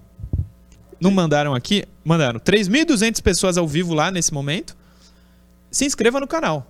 Não 1.00 1.12
mandaram 1.12 1.54
aqui? 1.54 1.84
Mandaram 2.04 2.40
3.200 2.40 3.22
pessoas 3.22 3.58
ao 3.58 3.68
vivo 3.68 3.94
lá 3.94 4.10
nesse 4.10 4.34
momento. 4.34 4.76
Se 5.70 5.86
inscreva 5.86 6.20
no 6.20 6.28
canal. 6.28 6.66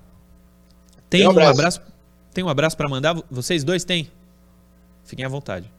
Tem 1.09 1.23
um 1.23 1.27
um 1.27 1.31
abraço. 1.31 1.51
abraço. 1.59 1.81
Tem 2.33 2.43
um 2.43 2.49
abraço 2.49 2.75
pra 2.75 2.89
mandar? 2.89 3.15
Vocês 3.31 3.63
dois 3.63 3.83
têm? 3.83 4.11
Fiquem 5.05 5.23
à 5.23 5.29
vontade. 5.29 5.71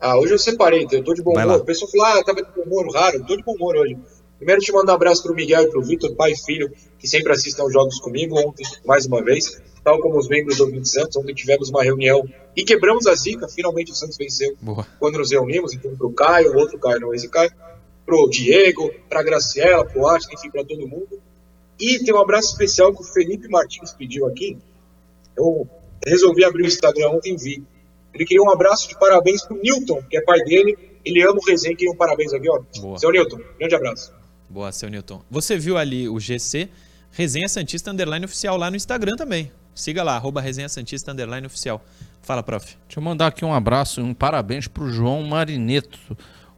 Ah, 0.00 0.18
hoje 0.18 0.32
eu 0.34 0.38
separei, 0.38 0.82
então 0.82 0.98
eu 0.98 1.04
tô 1.04 1.14
de 1.14 1.22
bom 1.22 1.32
Vai 1.34 1.44
humor. 1.44 1.56
lá. 1.56 1.62
O 1.62 1.64
pessoal 1.64 1.90
falou, 1.90 2.06
ah, 2.06 2.24
tava 2.24 2.42
de 2.42 2.50
bom 2.52 2.62
humor, 2.62 2.92
raro. 2.94 3.16
Eu 3.18 3.24
tô 3.26 3.36
de 3.36 3.42
bom 3.42 3.52
humor 3.54 3.76
hoje. 3.76 3.96
Primeiro, 4.40 4.62
te 4.62 4.72
mandar 4.72 4.92
um 4.92 4.96
abraço 4.96 5.22
pro 5.22 5.34
Miguel 5.34 5.64
e 5.64 5.70
pro 5.70 5.82
Vitor, 5.82 6.14
pai 6.14 6.32
e 6.32 6.36
filho, 6.36 6.72
que 6.98 7.06
sempre 7.06 7.30
assistem 7.30 7.62
aos 7.62 7.70
jogos 7.70 8.00
comigo. 8.00 8.38
Ontem, 8.38 8.66
mais 8.86 9.04
uma 9.04 9.22
vez, 9.22 9.60
tal 9.84 10.00
como 10.00 10.18
os 10.18 10.30
membros 10.30 10.56
do 10.56 10.66
20 10.66 10.88
Santos, 10.88 11.16
ontem 11.18 11.34
tivemos 11.34 11.68
uma 11.68 11.82
reunião 11.82 12.26
e 12.56 12.64
quebramos 12.64 13.06
a 13.06 13.14
zica. 13.14 13.46
Finalmente 13.48 13.92
o 13.92 13.94
Santos 13.94 14.16
venceu 14.16 14.56
Boa. 14.58 14.86
quando 14.98 15.18
nos 15.18 15.30
reunimos. 15.30 15.74
Então, 15.74 16.10
Caio, 16.14 16.54
o 16.54 16.56
outro 16.56 16.78
Caio, 16.78 17.00
não 17.00 17.12
esse 17.12 17.28
Caio, 17.28 17.52
pro 18.06 18.30
Diego, 18.30 18.90
pra 19.10 19.22
Graciela, 19.22 19.84
pro 19.84 20.06
Atlas, 20.06 20.32
enfim, 20.32 20.50
pra 20.50 20.64
todo 20.64 20.88
mundo. 20.88 21.20
E 21.78 21.98
tem 21.98 22.14
um 22.14 22.18
abraço 22.18 22.52
especial 22.52 22.94
que 22.94 23.02
o 23.02 23.04
Felipe 23.04 23.46
Martins 23.46 23.92
pediu 23.92 24.26
aqui. 24.26 24.56
Eu 25.36 25.68
resolvi 26.06 26.46
abrir 26.46 26.62
o 26.62 26.66
Instagram 26.66 27.10
ontem 27.10 27.34
e 27.34 27.36
vi. 27.36 27.62
Ele 28.14 28.24
queria 28.24 28.42
um 28.42 28.50
abraço 28.50 28.88
de 28.88 28.98
parabéns 28.98 29.44
pro 29.44 29.60
Newton, 29.62 30.02
que 30.08 30.16
é 30.16 30.22
pai 30.22 30.40
dele. 30.44 30.78
Ele 31.04 31.22
ama 31.22 31.38
o 31.38 31.44
resenha, 31.44 31.76
queria 31.76 31.92
um 31.92 31.96
parabéns 31.96 32.32
aqui, 32.32 32.48
ó. 32.48 32.62
Boa. 32.80 32.98
Seu 32.98 33.10
Newton, 33.10 33.38
grande 33.58 33.74
abraço. 33.74 34.19
Boa, 34.50 34.72
seu 34.72 34.90
Newton. 34.90 35.22
Você 35.30 35.56
viu 35.56 35.78
ali 35.78 36.08
o 36.08 36.18
GC, 36.18 36.68
Resenha 37.12 37.48
Santista 37.48 37.90
Underline 37.92 38.24
Oficial 38.24 38.56
lá 38.56 38.68
no 38.68 38.76
Instagram 38.76 39.14
também. 39.16 39.50
Siga 39.74 40.02
lá, 40.02 40.16
arroba 40.16 40.40
Resenha 40.40 40.68
Santista 40.68 41.12
Underline 41.12 41.46
Oficial. 41.46 41.80
Fala, 42.20 42.42
prof. 42.42 42.76
Deixa 42.86 42.98
eu 42.98 43.02
mandar 43.02 43.28
aqui 43.28 43.44
um 43.44 43.54
abraço 43.54 44.00
e 44.00 44.02
um 44.02 44.12
parabéns 44.12 44.66
pro 44.66 44.90
João 44.90 45.22
Marineto. 45.22 45.98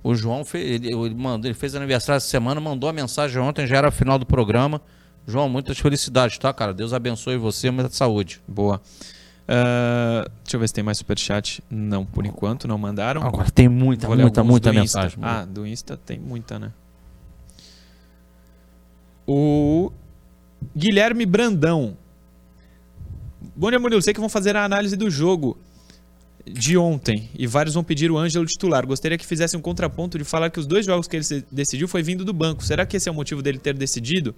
O 0.02 0.14
João 0.14 0.44
fez, 0.44 0.64
ele, 0.68 0.92
ele 0.92 1.14
mandou, 1.14 1.48
ele 1.48 1.54
fez 1.54 1.74
aniversário 1.74 2.16
essa 2.16 2.26
semana, 2.26 2.60
mandou 2.60 2.88
a 2.88 2.92
mensagem 2.92 3.40
ontem, 3.40 3.66
já 3.66 3.76
era 3.76 3.90
final 3.90 4.18
do 4.18 4.26
programa. 4.26 4.80
João, 5.26 5.48
muitas 5.48 5.78
felicidades, 5.78 6.38
tá, 6.38 6.52
cara? 6.52 6.74
Deus 6.74 6.92
abençoe 6.92 7.36
você, 7.36 7.70
muita 7.70 7.90
saúde. 7.90 8.40
Boa. 8.48 8.80
Ah, 9.46 10.26
deixa 10.42 10.56
eu 10.56 10.60
ver 10.60 10.68
se 10.68 10.74
tem 10.74 10.82
mais 10.82 10.98
superchat. 10.98 11.62
Não, 11.70 12.04
por 12.04 12.24
enquanto, 12.24 12.66
não 12.66 12.78
mandaram. 12.78 13.22
Agora 13.22 13.50
tem 13.50 13.68
muita, 13.68 14.08
muita, 14.08 14.42
muita 14.42 14.70
Insta. 14.70 14.80
mensagem. 14.80 15.18
Ah, 15.22 15.44
do 15.44 15.66
Insta 15.66 15.96
tem 15.96 16.18
muita, 16.18 16.58
né? 16.58 16.72
O 19.26 19.92
Guilherme 20.76 21.24
Brandão. 21.24 21.96
Bom 23.54 23.70
dia, 23.70 23.78
Murilo. 23.78 24.02
Sei 24.02 24.12
que 24.12 24.20
vão 24.20 24.28
fazer 24.28 24.56
a 24.56 24.64
análise 24.64 24.96
do 24.96 25.10
jogo 25.10 25.58
de 26.44 26.76
ontem 26.76 27.30
e 27.38 27.46
vários 27.46 27.74
vão 27.74 27.84
pedir 27.84 28.10
o 28.10 28.18
Ângelo 28.18 28.44
titular. 28.44 28.84
Gostaria 28.84 29.16
que 29.16 29.24
fizesse 29.24 29.56
um 29.56 29.60
contraponto 29.60 30.18
de 30.18 30.24
falar 30.24 30.50
que 30.50 30.58
os 30.58 30.66
dois 30.66 30.84
jogos 30.84 31.06
que 31.06 31.16
ele 31.16 31.44
decidiu 31.50 31.86
foi 31.86 32.02
vindo 32.02 32.24
do 32.24 32.32
banco. 32.32 32.64
Será 32.64 32.84
que 32.84 32.96
esse 32.96 33.08
é 33.08 33.12
o 33.12 33.14
motivo 33.14 33.42
dele 33.42 33.58
ter 33.58 33.74
decidido? 33.74 34.34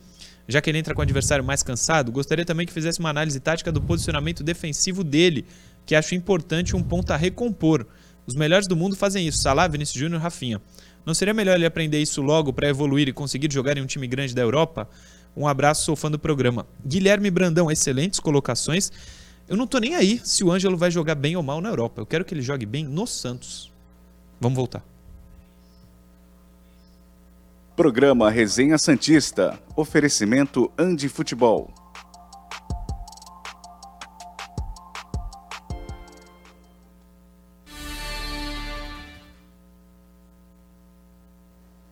Já 0.47 0.61
que 0.61 0.69
ele 0.69 0.79
entra 0.79 0.95
com 0.95 1.01
o 1.01 1.03
adversário 1.03 1.45
mais 1.45 1.63
cansado, 1.63 2.13
gostaria 2.13 2.45
também 2.45 2.67
que 2.67 2.73
fizesse 2.73 3.01
uma 3.01 3.09
análise 3.09 3.41
tática 3.41 3.73
do 3.73 3.81
posicionamento 3.81 4.43
defensivo 4.43 5.03
dele, 5.03 5.47
que 5.87 5.95
acho 5.95 6.15
importante 6.15 6.77
um 6.77 6.83
ponto 6.83 7.11
a 7.13 7.17
recompor. 7.17 7.87
Os 8.27 8.35
melhores 8.35 8.67
do 8.67 8.77
mundo 8.77 8.97
fazem 8.97 9.27
isso, 9.27 9.39
Salah, 9.39 9.69
Vinícius 9.69 9.99
Júnior, 9.99 10.21
Rafinha. 10.21 10.61
Não 11.05 11.13
seria 11.13 11.35
melhor 11.35 11.55
ele 11.57 11.67
aprender 11.67 12.01
isso 12.01 12.23
logo 12.23 12.53
para 12.53 12.69
evoluir 12.69 13.09
e 13.09 13.13
conseguir 13.13 13.53
jogar 13.53 13.77
em 13.77 13.83
um 13.83 13.87
time 13.87 14.07
grande 14.07 14.35
da 14.35 14.43
Europa? 14.43 14.89
Um 15.37 15.47
abraço, 15.47 15.85
sou 15.85 15.97
fã 15.97 16.11
do 16.11 16.19
programa. 16.19 16.67
Guilherme 16.87 17.31
Brandão, 17.31 17.71
excelentes 17.71 18.21
colocações. 18.21 18.91
Eu 19.49 19.57
não 19.57 19.67
tô 19.67 19.79
nem 19.79 19.95
aí 19.95 20.21
se 20.25 20.43
o 20.43 20.51
Ângelo 20.51 20.77
vai 20.77 20.91
jogar 20.91 21.15
bem 21.15 21.37
ou 21.37 21.43
mal 21.43 21.61
na 21.61 21.69
Europa. 21.69 22.01
Eu 22.01 22.07
quero 22.07 22.25
que 22.25 22.33
ele 22.33 22.41
jogue 22.41 22.65
bem 22.65 22.85
no 22.85 23.07
Santos. 23.07 23.71
Vamos 24.41 24.57
voltar. 24.57 24.83
Programa 27.77 28.31
Resenha 28.31 28.79
Santista. 28.79 29.59
Oferecimento 29.77 30.71
Andi 30.79 31.09
Futebol. 31.09 31.84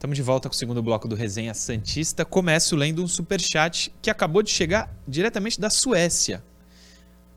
Estamos 0.02 0.16
de 0.16 0.22
volta 0.22 0.48
com 0.48 0.52
o 0.52 0.58
segundo 0.58 0.82
bloco 0.82 1.06
do 1.06 1.14
Resenha 1.14 1.54
Santista. 1.54 2.24
Começo 2.24 2.74
lendo 2.74 3.04
um 3.04 3.06
superchat 3.06 3.94
que 4.02 4.10
acabou 4.10 4.42
de 4.42 4.50
chegar 4.50 4.92
diretamente 5.06 5.60
da 5.60 5.70
Suécia. 5.70 6.42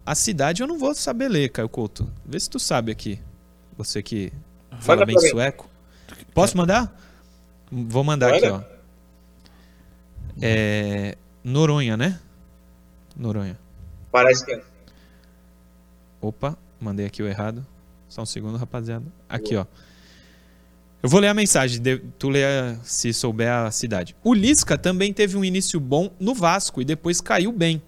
A 0.04 0.16
cidade 0.16 0.64
eu 0.64 0.68
não 0.68 0.80
vou 0.80 0.96
saber 0.96 1.28
ler, 1.28 1.50
Caio 1.50 1.70
Couto. 1.70 2.12
Vê 2.26 2.40
se 2.40 2.50
tu 2.50 2.58
sabe 2.58 2.92
aqui. 2.92 3.20
Você 3.78 4.02
que 4.02 4.34
fala 4.80 5.02
Manda 5.02 5.06
bem 5.06 5.30
sueco. 5.30 5.70
Posso 6.34 6.58
mandar? 6.58 7.00
Vou 7.72 8.04
mandar 8.04 8.34
aqui, 8.34 8.48
ó. 8.48 8.64
É... 10.42 11.20
Noronha, 11.44 11.96
né? 11.96 12.20
Noronha. 13.16 13.60
Parece 14.12 14.44
que 14.44 14.54
é. 14.54 14.64
Opa, 16.20 16.58
mandei 16.82 17.06
aqui 17.06 17.22
o 17.22 17.28
errado. 17.28 17.64
Só 18.10 18.24
um 18.24 18.26
segundo, 18.26 18.58
rapaziada. 18.58 19.06
Aqui, 19.30 19.56
ó. 19.56 19.68
Eu 21.06 21.10
vou 21.10 21.20
ler 21.20 21.28
a 21.28 21.36
mensagem, 21.36 21.80
de- 21.80 22.00
tu 22.18 22.30
lê 22.30 22.42
se 22.84 23.14
souber 23.14 23.48
a 23.52 23.70
cidade. 23.70 24.16
O 24.24 24.34
Lisca 24.34 24.76
também 24.76 25.14
teve 25.14 25.38
um 25.38 25.46
início 25.46 25.80
bom 25.80 26.10
no 26.20 26.34
Vasco 26.34 26.82
e 26.82 26.84
depois 26.84 27.22
caiu 27.22 27.52
bem. 27.52 27.80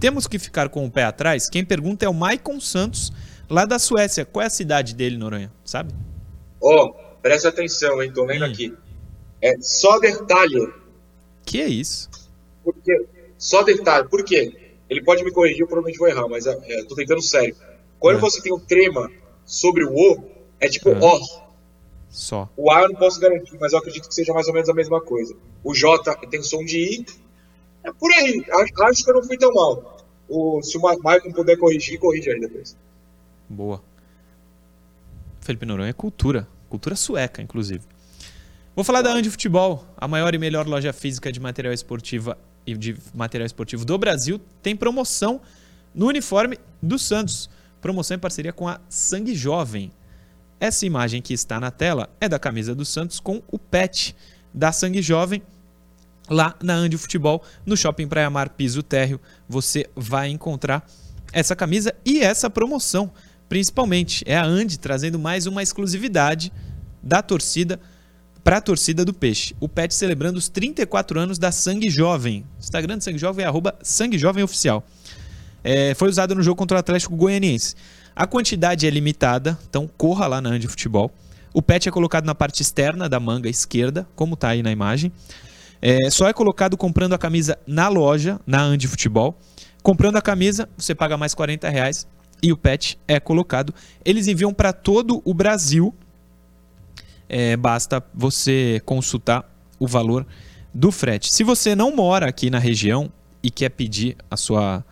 Temos 0.00 0.26
que 0.26 0.40
ficar 0.40 0.68
com 0.68 0.84
o 0.84 0.90
pé 0.90 1.04
atrás? 1.04 1.48
Quem 1.48 1.64
pergunta 1.64 2.04
é 2.04 2.08
o 2.08 2.12
Maicon 2.12 2.58
Santos, 2.58 3.12
lá 3.48 3.64
da 3.64 3.78
Suécia. 3.78 4.24
Qual 4.24 4.42
é 4.42 4.46
a 4.46 4.50
cidade 4.50 4.92
dele, 4.92 5.16
Noronha? 5.16 5.52
Sabe? 5.64 5.94
Ó, 6.60 6.88
presta 7.22 7.48
atenção, 7.48 8.02
hein? 8.02 8.10
Tô 8.12 8.24
lendo 8.24 8.44
Hum. 8.44 8.48
aqui. 8.50 8.74
É 9.40 9.52
Sodertalje. 9.60 10.72
Que 11.46 11.60
é 11.60 11.68
isso? 11.68 12.10
Por 12.64 12.74
quê? 12.84 13.06
Sodertalje. 13.38 14.08
Por 14.08 14.24
quê? 14.24 14.52
Ele 14.90 15.00
pode 15.04 15.22
me 15.22 15.30
corrigir, 15.30 15.60
eu 15.60 15.68
provavelmente 15.68 15.98
vou 16.00 16.08
errar, 16.08 16.26
mas 16.26 16.44
é, 16.44 16.58
é, 16.64 16.82
tô 16.86 16.96
tentando 16.96 17.22
sério. 17.22 17.54
Quando 18.00 18.16
É. 18.16 18.20
você 18.20 18.42
tem 18.42 18.52
o 18.52 18.58
trema 18.58 19.08
sobre 19.46 19.84
o 19.84 19.94
O, 19.94 20.24
é 20.58 20.68
tipo 20.68 20.88
É. 20.88 20.98
ó. 21.00 21.43
Só. 22.14 22.48
O 22.56 22.70
A 22.70 22.82
eu 22.82 22.90
não 22.90 22.94
posso 22.94 23.18
garantir, 23.18 23.58
mas 23.60 23.72
eu 23.72 23.80
acredito 23.80 24.08
que 24.08 24.14
seja 24.14 24.32
mais 24.32 24.46
ou 24.46 24.54
menos 24.54 24.68
a 24.68 24.72
mesma 24.72 25.00
coisa. 25.00 25.34
O 25.64 25.74
J 25.74 26.14
tem 26.28 26.44
som 26.44 26.64
de 26.64 26.78
I. 26.78 27.06
É 27.82 27.92
por 27.92 28.08
aí. 28.12 28.44
Acho, 28.52 28.82
acho 28.84 29.04
que 29.04 29.10
eu 29.10 29.14
não 29.14 29.22
fui 29.24 29.36
tão 29.36 29.52
mal. 29.52 29.96
O, 30.28 30.62
se 30.62 30.78
o 30.78 30.80
Maicon 30.80 31.32
puder 31.32 31.56
corrigir, 31.56 31.98
corrige 31.98 32.30
aí 32.30 32.38
depois. 32.38 32.76
Boa. 33.48 33.82
Felipe 35.40 35.66
Noronha 35.66 35.90
é 35.90 35.92
cultura. 35.92 36.46
Cultura 36.68 36.94
sueca, 36.94 37.42
inclusive. 37.42 37.82
Vou 38.76 38.84
falar 38.84 39.02
da 39.02 39.12
Andi 39.12 39.28
Futebol, 39.28 39.84
a 39.96 40.06
maior 40.06 40.32
e 40.36 40.38
melhor 40.38 40.68
loja 40.68 40.92
física 40.92 41.32
de 41.32 41.40
material 41.40 41.74
esportiva 41.74 42.38
e 42.64 42.76
de 42.76 42.96
material 43.12 43.46
esportivo 43.46 43.84
do 43.84 43.98
Brasil. 43.98 44.40
Tem 44.62 44.76
promoção 44.76 45.40
no 45.92 46.06
uniforme 46.06 46.60
do 46.80 46.96
Santos. 46.96 47.50
Promoção 47.82 48.16
em 48.16 48.20
parceria 48.20 48.52
com 48.52 48.68
a 48.68 48.80
Sangue 48.88 49.34
Jovem. 49.34 49.90
Essa 50.60 50.86
imagem 50.86 51.20
que 51.20 51.34
está 51.34 51.58
na 51.60 51.70
tela 51.70 52.08
é 52.20 52.28
da 52.28 52.38
camisa 52.38 52.74
do 52.74 52.84
Santos 52.84 53.20
com 53.20 53.42
o 53.50 53.58
pet 53.58 54.14
da 54.52 54.72
Sangue 54.72 55.02
Jovem 55.02 55.42
lá 56.28 56.54
na 56.62 56.74
Andi 56.74 56.96
Futebol, 56.96 57.42
no 57.66 57.76
Shopping 57.76 58.08
Praia 58.08 58.30
Mar 58.30 58.48
Piso 58.50 58.82
Térreo. 58.82 59.20
Você 59.48 59.86
vai 59.94 60.28
encontrar 60.28 60.86
essa 61.32 61.54
camisa 61.54 61.94
e 62.04 62.20
essa 62.20 62.48
promoção. 62.48 63.10
Principalmente, 63.48 64.24
é 64.26 64.36
a 64.36 64.44
Andy 64.44 64.78
trazendo 64.78 65.18
mais 65.18 65.46
uma 65.46 65.62
exclusividade 65.62 66.52
da 67.02 67.20
torcida 67.20 67.78
para 68.42 68.58
a 68.58 68.60
torcida 68.60 69.04
do 69.04 69.12
Peixe. 69.12 69.54
O 69.58 69.68
Pet 69.68 69.94
celebrando 69.94 70.38
os 70.38 70.48
34 70.48 71.18
anos 71.18 71.38
da 71.38 71.50
Sangue 71.50 71.90
Jovem. 71.90 72.44
Instagram 72.58 73.00
Sangue 73.00 73.18
Jovem 73.18 73.44
é 73.44 73.48
arroba 73.48 73.74
Sangue 73.82 74.18
Jovem 74.18 74.44
Oficial. 74.44 74.84
É, 75.62 75.94
foi 75.94 76.08
usado 76.08 76.34
no 76.34 76.42
jogo 76.42 76.56
contra 76.56 76.76
o 76.76 76.80
Atlético 76.80 77.16
Goianiense. 77.16 77.74
A 78.16 78.26
quantidade 78.26 78.86
é 78.86 78.90
limitada, 78.90 79.58
então 79.68 79.90
corra 79.96 80.26
lá 80.26 80.40
na 80.40 80.50
Andy 80.50 80.68
Futebol. 80.68 81.10
O 81.52 81.60
pet 81.60 81.88
é 81.88 81.92
colocado 81.92 82.24
na 82.24 82.34
parte 82.34 82.62
externa 82.62 83.08
da 83.08 83.18
manga 83.18 83.48
esquerda, 83.48 84.06
como 84.14 84.34
está 84.34 84.50
aí 84.50 84.62
na 84.62 84.70
imagem. 84.70 85.12
É, 85.82 86.08
só 86.10 86.28
é 86.28 86.32
colocado 86.32 86.76
comprando 86.76 87.12
a 87.12 87.18
camisa 87.18 87.58
na 87.66 87.88
loja, 87.88 88.40
na 88.46 88.62
Andy 88.62 88.86
Futebol. 88.88 89.36
Comprando 89.82 90.16
a 90.16 90.22
camisa, 90.22 90.68
você 90.76 90.94
paga 90.94 91.16
mais 91.16 91.34
40 91.34 91.68
reais 91.68 92.06
e 92.42 92.52
o 92.52 92.56
pet 92.56 92.98
é 93.06 93.18
colocado. 93.18 93.74
Eles 94.04 94.26
enviam 94.26 94.54
para 94.54 94.72
todo 94.72 95.20
o 95.24 95.34
Brasil. 95.34 95.94
É, 97.28 97.56
basta 97.56 98.02
você 98.14 98.80
consultar 98.84 99.44
o 99.78 99.86
valor 99.86 100.26
do 100.72 100.90
frete. 100.90 101.32
Se 101.32 101.44
você 101.44 101.74
não 101.74 101.94
mora 101.94 102.28
aqui 102.28 102.48
na 102.48 102.58
região 102.58 103.10
e 103.42 103.50
quer 103.50 103.70
pedir 103.70 104.16
a 104.30 104.36
sua 104.36 104.84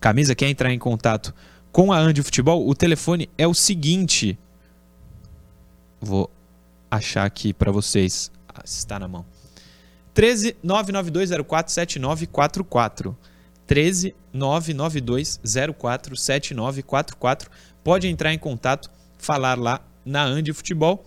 camisa, 0.00 0.34
quer 0.34 0.48
entrar 0.48 0.72
em 0.72 0.78
contato 0.78 1.34
com 1.78 1.92
a 1.92 1.98
Andy 2.00 2.24
Futebol, 2.24 2.68
o 2.68 2.74
telefone 2.74 3.30
é 3.38 3.46
o 3.46 3.54
seguinte. 3.54 4.36
Vou 6.00 6.28
achar 6.90 7.24
aqui 7.24 7.52
para 7.52 7.70
vocês. 7.70 8.32
Ah, 8.48 8.62
está 8.64 8.98
na 8.98 9.06
mão. 9.06 9.24
13 10.12 10.56
99204 10.60 11.72
7944. 11.72 13.16
13 13.64 14.12
992 14.32 15.40
04 15.78 16.16
7944. 16.16 17.48
Pode 17.84 18.08
entrar 18.08 18.34
em 18.34 18.38
contato, 18.40 18.90
falar 19.16 19.56
lá 19.56 19.80
na 20.04 20.24
Andi 20.24 20.52
Futebol, 20.52 21.06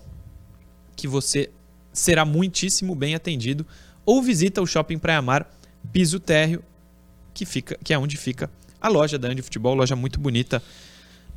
que 0.96 1.06
você 1.06 1.52
será 1.92 2.24
muitíssimo 2.24 2.96
bem 2.96 3.14
atendido. 3.14 3.68
Ou 4.06 4.24
visita 4.24 4.62
o 4.62 4.66
Shopping 4.66 5.00
Praia 5.00 5.22
Mar, 5.22 5.54
piso 5.92 6.18
térreo, 6.18 6.64
que, 7.34 7.46
fica, 7.46 7.78
que 7.84 7.94
é 7.94 8.00
onde 8.00 8.16
fica 8.16 8.50
a 8.82 8.88
loja 8.88 9.18
da 9.20 9.30
Andi 9.30 9.42
Futebol, 9.42 9.76
loja 9.76 9.96
muito 9.96 10.20
bonita, 10.20 10.62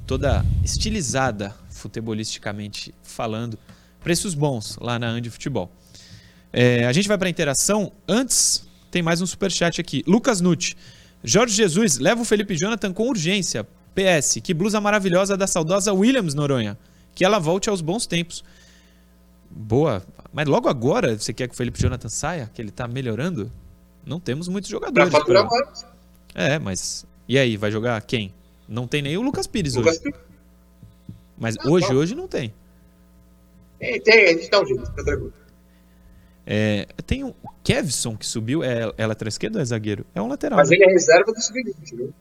toda 0.07 0.45
estilizada 0.65 1.55
futebolisticamente 1.69 2.95
falando. 3.03 3.59
Preços 4.03 4.35
bons 4.35 4.77
lá 4.81 4.99
na 4.99 5.09
Andi 5.09 5.31
Futebol. 5.31 5.71
É, 6.53 6.87
a 6.87 6.93
gente 6.93 7.09
vai 7.09 7.19
para 7.19 7.29
a 7.29 7.31
interação. 7.31 7.93
Antes, 8.09 8.67
tem 8.91 9.03
mais 9.03 9.21
um 9.21 9.27
superchat 9.27 9.81
aqui. 9.81 10.03
Lucas 10.07 10.41
Nutti. 10.41 10.77
Jorge 11.23 11.55
Jesus, 11.55 11.99
leva 11.99 12.23
o 12.23 12.25
Felipe 12.25 12.55
Jonathan 12.55 12.93
com 12.93 13.09
urgência. 13.09 13.67
PS, 13.95 14.39
que 14.43 14.53
blusa 14.53 14.81
maravilhosa 14.81 15.37
da 15.37 15.47
saudosa 15.47 15.93
Williams 15.93 16.35
Noronha. 16.35 16.79
Que 17.15 17.25
ela 17.25 17.39
volte 17.39 17.69
aos 17.69 17.81
bons 17.81 18.07
tempos. 18.07 18.45
Boa. 19.51 20.03
Mas 20.33 20.47
logo 20.47 20.69
agora 20.69 21.17
você 21.17 21.33
quer 21.33 21.49
que 21.49 21.55
o 21.55 21.57
Felipe 21.57 21.81
Jonathan 21.81 22.09
saia? 22.09 22.51
Que 22.53 22.61
ele 22.61 22.71
tá 22.71 22.89
melhorando? 22.89 23.51
Não 24.05 24.21
temos 24.21 24.49
muitos 24.49 24.69
jogadores. 24.71 25.11
Pra 25.11 25.21
faturar 25.21 25.49
mais. 25.49 25.87
É, 26.35 26.59
mas. 26.59 27.07
E 27.29 27.39
aí, 27.39 27.57
vai 27.57 27.71
jogar 27.71 28.01
quem? 28.03 28.33
Não 28.69 28.87
tem 28.87 29.03
nem 29.03 29.17
o 29.17 29.23
Lucas 29.23 29.47
Pires 29.47 29.75
Lucas 29.75 29.95
hoje. 29.95 30.03
Pires. 30.03 30.21
Mas 31.39 31.57
Não, 31.57 31.73
hoje, 31.73 31.89
não. 31.91 31.97
hoje 31.97 32.15
não 32.15 32.29
tem. 32.29 32.53
Tem, 33.79 34.01
tem, 34.01 34.25
a 34.29 34.33
gente 34.33 34.51
dá 34.51 34.61
um 34.63 34.67
jeito, 34.67 34.83
tranquilo. 34.93 35.33
É, 36.47 36.87
tem 37.07 37.25
o 37.25 37.35
Kevson 37.63 38.17
que 38.17 38.27
subiu. 38.27 38.63
É, 38.63 38.93
é 38.97 39.07
lateral 39.07 39.29
esquerdo 39.29 39.57
ou 39.57 39.63
é 39.63 39.65
zagueiro? 39.65 40.05
É 40.15 40.21
um 40.23 40.29
lateral. 40.29 40.59
Mas 40.59 40.69
né? 40.71 40.77
ele 40.77 40.85
é 40.85 40.89
reserva 40.93 41.33
do 41.33 41.41
sub-20, 41.41 41.97
viu? 41.97 42.15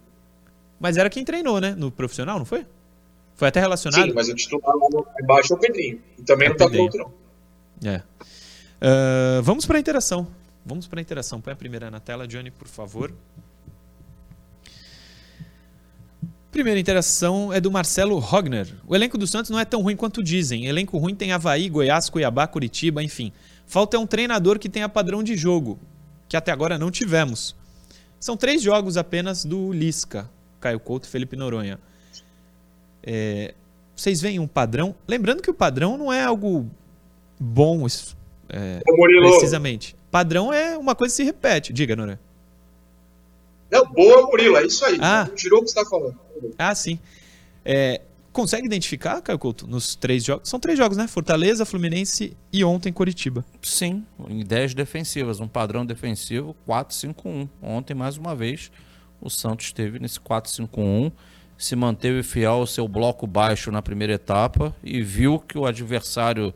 Mas 0.79 0.97
era 0.97 1.09
quem 1.09 1.23
treinou, 1.23 1.59
né? 1.61 1.75
No 1.77 1.91
profissional, 1.91 2.37
não 2.39 2.45
foi? 2.45 2.65
Foi 3.35 3.47
até 3.47 3.59
relacionado? 3.59 4.07
Sim, 4.07 4.13
mas 4.13 4.29
o 4.29 4.35
titular 4.35 4.73
lá 4.75 5.03
embaixo 5.21 5.53
é 5.53 5.55
o 5.55 5.59
Pedrinho. 5.59 6.01
E 6.17 6.21
também 6.23 6.47
É 6.47 6.49
não 6.49 6.57
tá 6.57 6.69
Pedrinho. 6.69 7.11
não. 7.81 7.91
É. 7.91 8.01
Ah, 8.81 9.41
vamos 9.41 9.65
para 9.65 9.77
a 9.77 9.79
interação. 9.79 10.27
Vamos 10.65 10.87
para 10.87 10.99
a 10.99 11.01
interação. 11.01 11.39
Põe 11.41 11.53
a 11.53 11.55
primeira 11.55 11.91
na 11.91 11.99
tela, 11.99 12.27
Johnny, 12.27 12.51
por 12.51 12.67
favor. 12.67 13.13
Primeira 16.53 16.79
interação 16.79 17.51
é 17.51 17.59
do 17.59 17.71
Marcelo 17.71 18.19
Rogner. 18.19 18.67
O 18.85 18.95
elenco 18.95 19.17
do 19.17 19.25
Santos 19.25 19.49
não 19.49 19.59
é 19.59 19.65
tão 19.65 19.81
ruim 19.81 19.95
quanto 19.95 20.21
dizem. 20.21 20.67
Elenco 20.67 20.99
ruim 20.99 21.15
tem 21.15 21.31
Havaí, 21.31 21.67
Goiás, 21.67 22.11
Cuiabá, 22.11 22.45
Curitiba, 22.45 23.01
enfim. 23.01 23.33
Falta 23.65 23.97
é 23.97 23.99
um 23.99 24.05
treinador 24.05 24.59
que 24.59 24.69
tenha 24.69 24.87
padrão 24.87 25.23
de 25.23 25.35
jogo, 25.35 25.79
que 26.29 26.37
até 26.37 26.51
agora 26.51 26.77
não 26.77 26.91
tivemos. 26.91 27.55
São 28.19 28.37
três 28.37 28.61
jogos 28.61 28.97
apenas 28.97 29.43
do 29.43 29.73
Lisca, 29.73 30.29
Caio 30.61 30.79
Couto 30.79 31.07
e 31.07 31.09
Felipe 31.09 31.35
Noronha. 31.35 31.79
É, 33.01 33.55
vocês 33.95 34.21
veem 34.21 34.37
um 34.37 34.47
padrão? 34.47 34.93
Lembrando 35.07 35.41
que 35.41 35.49
o 35.49 35.55
padrão 35.55 35.97
não 35.97 36.13
é 36.13 36.23
algo 36.23 36.69
bom 37.39 37.87
é, 38.47 38.79
Murilo. 38.87 39.29
precisamente. 39.31 39.95
Padrão 40.11 40.53
é 40.53 40.77
uma 40.77 40.93
coisa 40.93 41.11
que 41.11 41.15
se 41.15 41.23
repete. 41.23 41.73
Diga, 41.73 41.95
Noronha. 41.95 42.19
Não, 43.71 43.87
boa, 43.87 44.27
Murilo, 44.27 44.55
é 44.57 44.67
isso 44.67 44.85
aí. 44.85 44.99
Ah. 45.01 45.27
Tirou 45.33 45.61
o 45.61 45.63
que 45.63 45.71
você 45.71 45.83
tá 45.83 45.89
falando. 45.89 46.21
Ah, 46.57 46.73
sim. 46.73 46.99
É, 47.65 48.01
consegue 48.31 48.65
identificar, 48.65 49.21
Caio 49.21 49.39
Couto, 49.39 49.67
nos 49.67 49.95
três 49.95 50.23
jogos? 50.23 50.49
São 50.49 50.59
três 50.59 50.77
jogos, 50.77 50.97
né? 50.97 51.07
Fortaleza, 51.07 51.65
Fluminense 51.65 52.35
e 52.51 52.63
ontem 52.63 52.91
Curitiba. 52.91 53.45
Sim, 53.61 54.05
em 54.27 54.41
ideias 54.41 54.73
defensivas, 54.73 55.39
um 55.39 55.47
padrão 55.47 55.85
defensivo 55.85 56.55
4-5-1. 56.67 57.47
Ontem, 57.61 57.93
mais 57.93 58.17
uma 58.17 58.35
vez, 58.35 58.71
o 59.21 59.29
Santos 59.29 59.67
esteve 59.67 59.99
nesse 59.99 60.19
4-5-1, 60.19 61.11
se 61.57 61.75
manteve 61.75 62.23
fiel 62.23 62.53
ao 62.53 62.67
seu 62.67 62.87
bloco 62.87 63.25
baixo 63.25 63.71
na 63.71 63.81
primeira 63.81 64.13
etapa 64.13 64.75
e 64.83 65.01
viu 65.01 65.39
que 65.39 65.57
o 65.57 65.65
adversário 65.65 66.53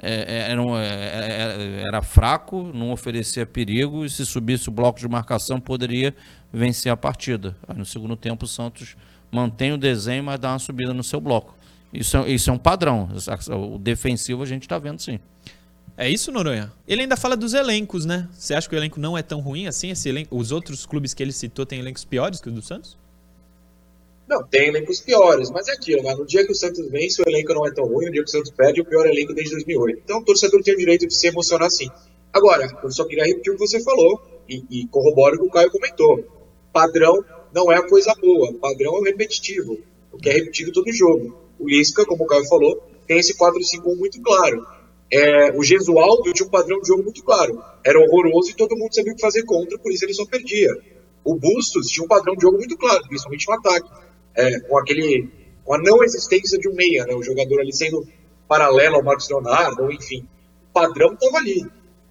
é, 0.00 0.46
é, 0.46 0.52
era, 0.52 0.62
é, 0.62 1.82
era 1.86 2.02
fraco, 2.02 2.70
não 2.72 2.92
oferecia 2.92 3.44
perigo 3.44 4.04
e 4.04 4.10
se 4.10 4.24
subisse 4.24 4.68
o 4.68 4.72
bloco 4.72 5.00
de 5.00 5.08
marcação 5.08 5.58
poderia 5.58 6.14
vencer 6.52 6.90
a 6.90 6.96
partida. 6.96 7.56
Aí 7.66 7.76
no 7.76 7.84
segundo 7.84 8.16
tempo 8.16 8.44
o 8.44 8.48
Santos 8.48 8.96
mantém 9.30 9.72
o 9.72 9.78
desenho, 9.78 10.24
mas 10.24 10.38
dá 10.38 10.52
uma 10.52 10.58
subida 10.58 10.94
no 10.94 11.04
seu 11.04 11.20
bloco. 11.20 11.56
Isso 11.92 12.16
é, 12.16 12.30
isso 12.30 12.50
é 12.50 12.52
um 12.52 12.58
padrão. 12.58 13.08
O 13.50 13.78
defensivo 13.78 14.42
a 14.42 14.46
gente 14.46 14.62
está 14.62 14.78
vendo 14.78 15.00
sim. 15.00 15.18
É 15.96 16.08
isso, 16.08 16.30
Noronha? 16.30 16.72
Ele 16.86 17.02
ainda 17.02 17.16
fala 17.16 17.36
dos 17.36 17.54
elencos, 17.54 18.04
né? 18.04 18.28
Você 18.32 18.54
acha 18.54 18.68
que 18.68 18.74
o 18.74 18.78
elenco 18.78 19.00
não 19.00 19.18
é 19.18 19.22
tão 19.22 19.40
ruim 19.40 19.66
assim? 19.66 19.90
Esse 19.90 20.08
elenco, 20.08 20.36
os 20.36 20.52
outros 20.52 20.86
clubes 20.86 21.12
que 21.12 21.22
ele 21.22 21.32
citou 21.32 21.66
têm 21.66 21.80
elencos 21.80 22.04
piores 22.04 22.40
que 22.40 22.48
o 22.48 22.52
do 22.52 22.62
Santos? 22.62 22.96
Não, 24.28 24.46
tem 24.46 24.68
elencos 24.68 25.00
piores, 25.00 25.50
mas 25.50 25.66
é 25.68 25.72
aquilo, 25.72 26.02
né? 26.02 26.14
No 26.14 26.24
dia 26.24 26.44
que 26.46 26.52
o 26.52 26.54
Santos 26.54 26.88
vence, 26.90 27.20
o 27.20 27.28
elenco 27.28 27.52
não 27.52 27.66
é 27.66 27.72
tão 27.72 27.86
ruim, 27.86 28.06
no 28.06 28.12
dia 28.12 28.22
que 28.22 28.28
o 28.28 28.30
Santos 28.30 28.50
perde, 28.52 28.78
é 28.78 28.82
o 28.82 28.86
pior 28.86 29.06
elenco 29.06 29.34
desde 29.34 29.52
2008. 29.54 30.02
Então 30.04 30.18
o 30.18 30.24
torcedor 30.24 30.62
tem 30.62 30.74
o 30.74 30.76
direito 30.76 31.06
de 31.06 31.14
se 31.14 31.26
emocionar 31.26 31.70
sim. 31.70 31.88
Agora, 32.32 32.68
eu 32.82 32.90
só 32.92 33.04
queria 33.04 33.24
repetir 33.24 33.52
o 33.52 33.56
que 33.56 33.66
você 33.66 33.82
falou 33.82 34.20
e, 34.48 34.62
e 34.70 34.86
corroboro 34.88 35.36
o 35.36 35.40
que 35.40 35.46
o 35.46 35.50
Caio 35.50 35.70
comentou. 35.70 36.37
Padrão 36.78 37.24
não 37.52 37.72
é 37.72 37.76
a 37.76 37.88
coisa 37.88 38.14
boa, 38.20 38.54
padrão 38.54 38.98
é 38.98 39.00
o 39.00 39.02
repetitivo, 39.02 39.80
o 40.12 40.16
que 40.16 40.28
é 40.28 40.32
repetido 40.34 40.70
todo 40.70 40.92
jogo. 40.92 41.36
O 41.58 41.68
Lisca, 41.68 42.06
como 42.06 42.22
o 42.22 42.26
Caio 42.28 42.46
falou, 42.46 42.80
tem 43.04 43.18
esse 43.18 43.36
4-5-1 43.36 43.96
muito 43.96 44.22
claro. 44.22 44.64
É, 45.12 45.50
o 45.56 45.64
Gesualdo 45.64 46.32
tinha 46.32 46.46
um 46.46 46.50
padrão 46.50 46.80
de 46.80 46.86
jogo 46.86 47.02
muito 47.02 47.24
claro. 47.24 47.60
Era 47.84 47.98
horroroso 47.98 48.52
e 48.52 48.54
todo 48.54 48.76
mundo 48.76 48.94
sabia 48.94 49.12
o 49.12 49.16
que 49.16 49.20
fazer 49.20 49.42
contra, 49.42 49.76
por 49.76 49.90
isso 49.90 50.04
ele 50.04 50.14
só 50.14 50.24
perdia. 50.24 50.72
O 51.24 51.34
Bustos 51.34 51.88
tinha 51.88 52.04
um 52.04 52.08
padrão 52.08 52.36
de 52.36 52.42
jogo 52.42 52.58
muito 52.58 52.76
claro, 52.76 53.02
principalmente 53.08 53.48
no 53.48 53.54
ataque. 53.54 53.90
É, 54.36 54.60
com 54.60 54.78
aquele. 54.78 55.28
com 55.64 55.74
a 55.74 55.78
não 55.78 56.04
existência 56.04 56.60
de 56.60 56.68
um 56.68 56.74
meia, 56.74 57.06
né? 57.06 57.14
O 57.14 57.24
jogador 57.24 57.58
ali 57.58 57.74
sendo 57.74 58.06
paralelo 58.46 58.96
ao 58.96 59.02
Marcos 59.02 59.28
Leonardo, 59.28 59.82
ou 59.82 59.90
enfim. 59.90 60.28
O 60.70 60.72
padrão 60.72 61.14
estava 61.14 61.38
ali. 61.38 61.66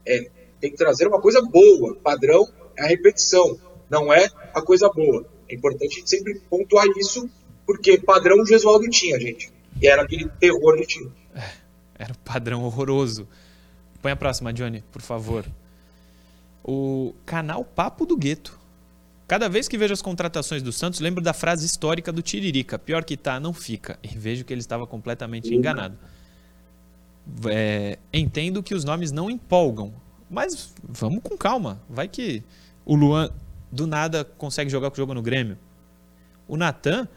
É, 0.06 0.30
tem 0.60 0.72
que 0.72 0.78
trazer 0.78 1.08
uma 1.08 1.22
coisa 1.22 1.42
boa. 1.42 1.96
Padrão 2.04 2.46
é 2.76 2.84
a 2.84 2.88
repetição, 2.88 3.58
não 3.90 4.14
é 4.14 4.28
a 4.54 4.62
coisa 4.62 4.90
boa. 4.90 5.26
É 5.50 5.56
importante 5.56 5.94
a 5.94 6.00
gente 6.00 6.10
sempre 6.10 6.40
pontuar 6.50 6.86
isso, 6.98 7.30
porque 7.66 7.98
padrão 7.98 8.42
o 8.42 8.46
Gesualdo 8.46 8.90
tinha, 8.90 9.20
gente. 9.20 9.52
E 9.82 9.88
era 9.88 10.02
aquele 10.02 10.28
terror 10.40 10.76
de 10.78 10.86
time. 10.86 11.12
Era 11.98 12.12
um 12.12 12.24
padrão 12.24 12.64
horroroso. 12.64 13.28
Põe 14.02 14.12
a 14.12 14.16
próxima, 14.16 14.54
Johnny, 14.54 14.84
por 14.92 15.02
favor. 15.02 15.46
O 16.64 17.14
canal 17.26 17.64
Papo 17.64 18.06
do 18.06 18.16
Gueto. 18.16 18.58
Cada 19.28 19.50
vez 19.50 19.68
que 19.68 19.78
vejo 19.78 19.94
as 19.94 20.02
contratações 20.02 20.64
do 20.64 20.72
Santos, 20.72 21.00
lembro 21.00 21.22
da 21.22 21.34
frase 21.34 21.66
histórica 21.66 22.12
do 22.12 22.22
Tiririca: 22.22 22.80
pior 22.80 23.04
que 23.04 23.18
tá, 23.18 23.40
não 23.40 23.54
fica. 23.54 24.00
E 24.04 24.18
vejo 24.18 24.46
que 24.46 24.54
ele 24.54 24.62
estava 24.62 24.88
completamente 24.88 25.54
enganado. 25.54 25.98
É, 27.50 27.98
entendo 28.14 28.64
que 28.64 28.74
os 28.74 28.86
nomes 28.86 29.12
não 29.12 29.30
empolgam, 29.30 29.94
mas 30.30 30.74
vamos 30.82 31.22
com 31.22 31.38
calma. 31.38 31.82
Vai 31.90 32.08
que 32.08 32.42
o 32.86 32.96
Luan 32.96 33.30
do 33.72 33.86
nada 33.88 34.24
consegue 34.24 34.70
jogar 34.70 34.92
o 34.92 34.96
jogo 34.96 35.14
no 35.14 35.22
Grêmio. 35.22 35.58
O 36.48 36.56
Natan, 36.56 37.08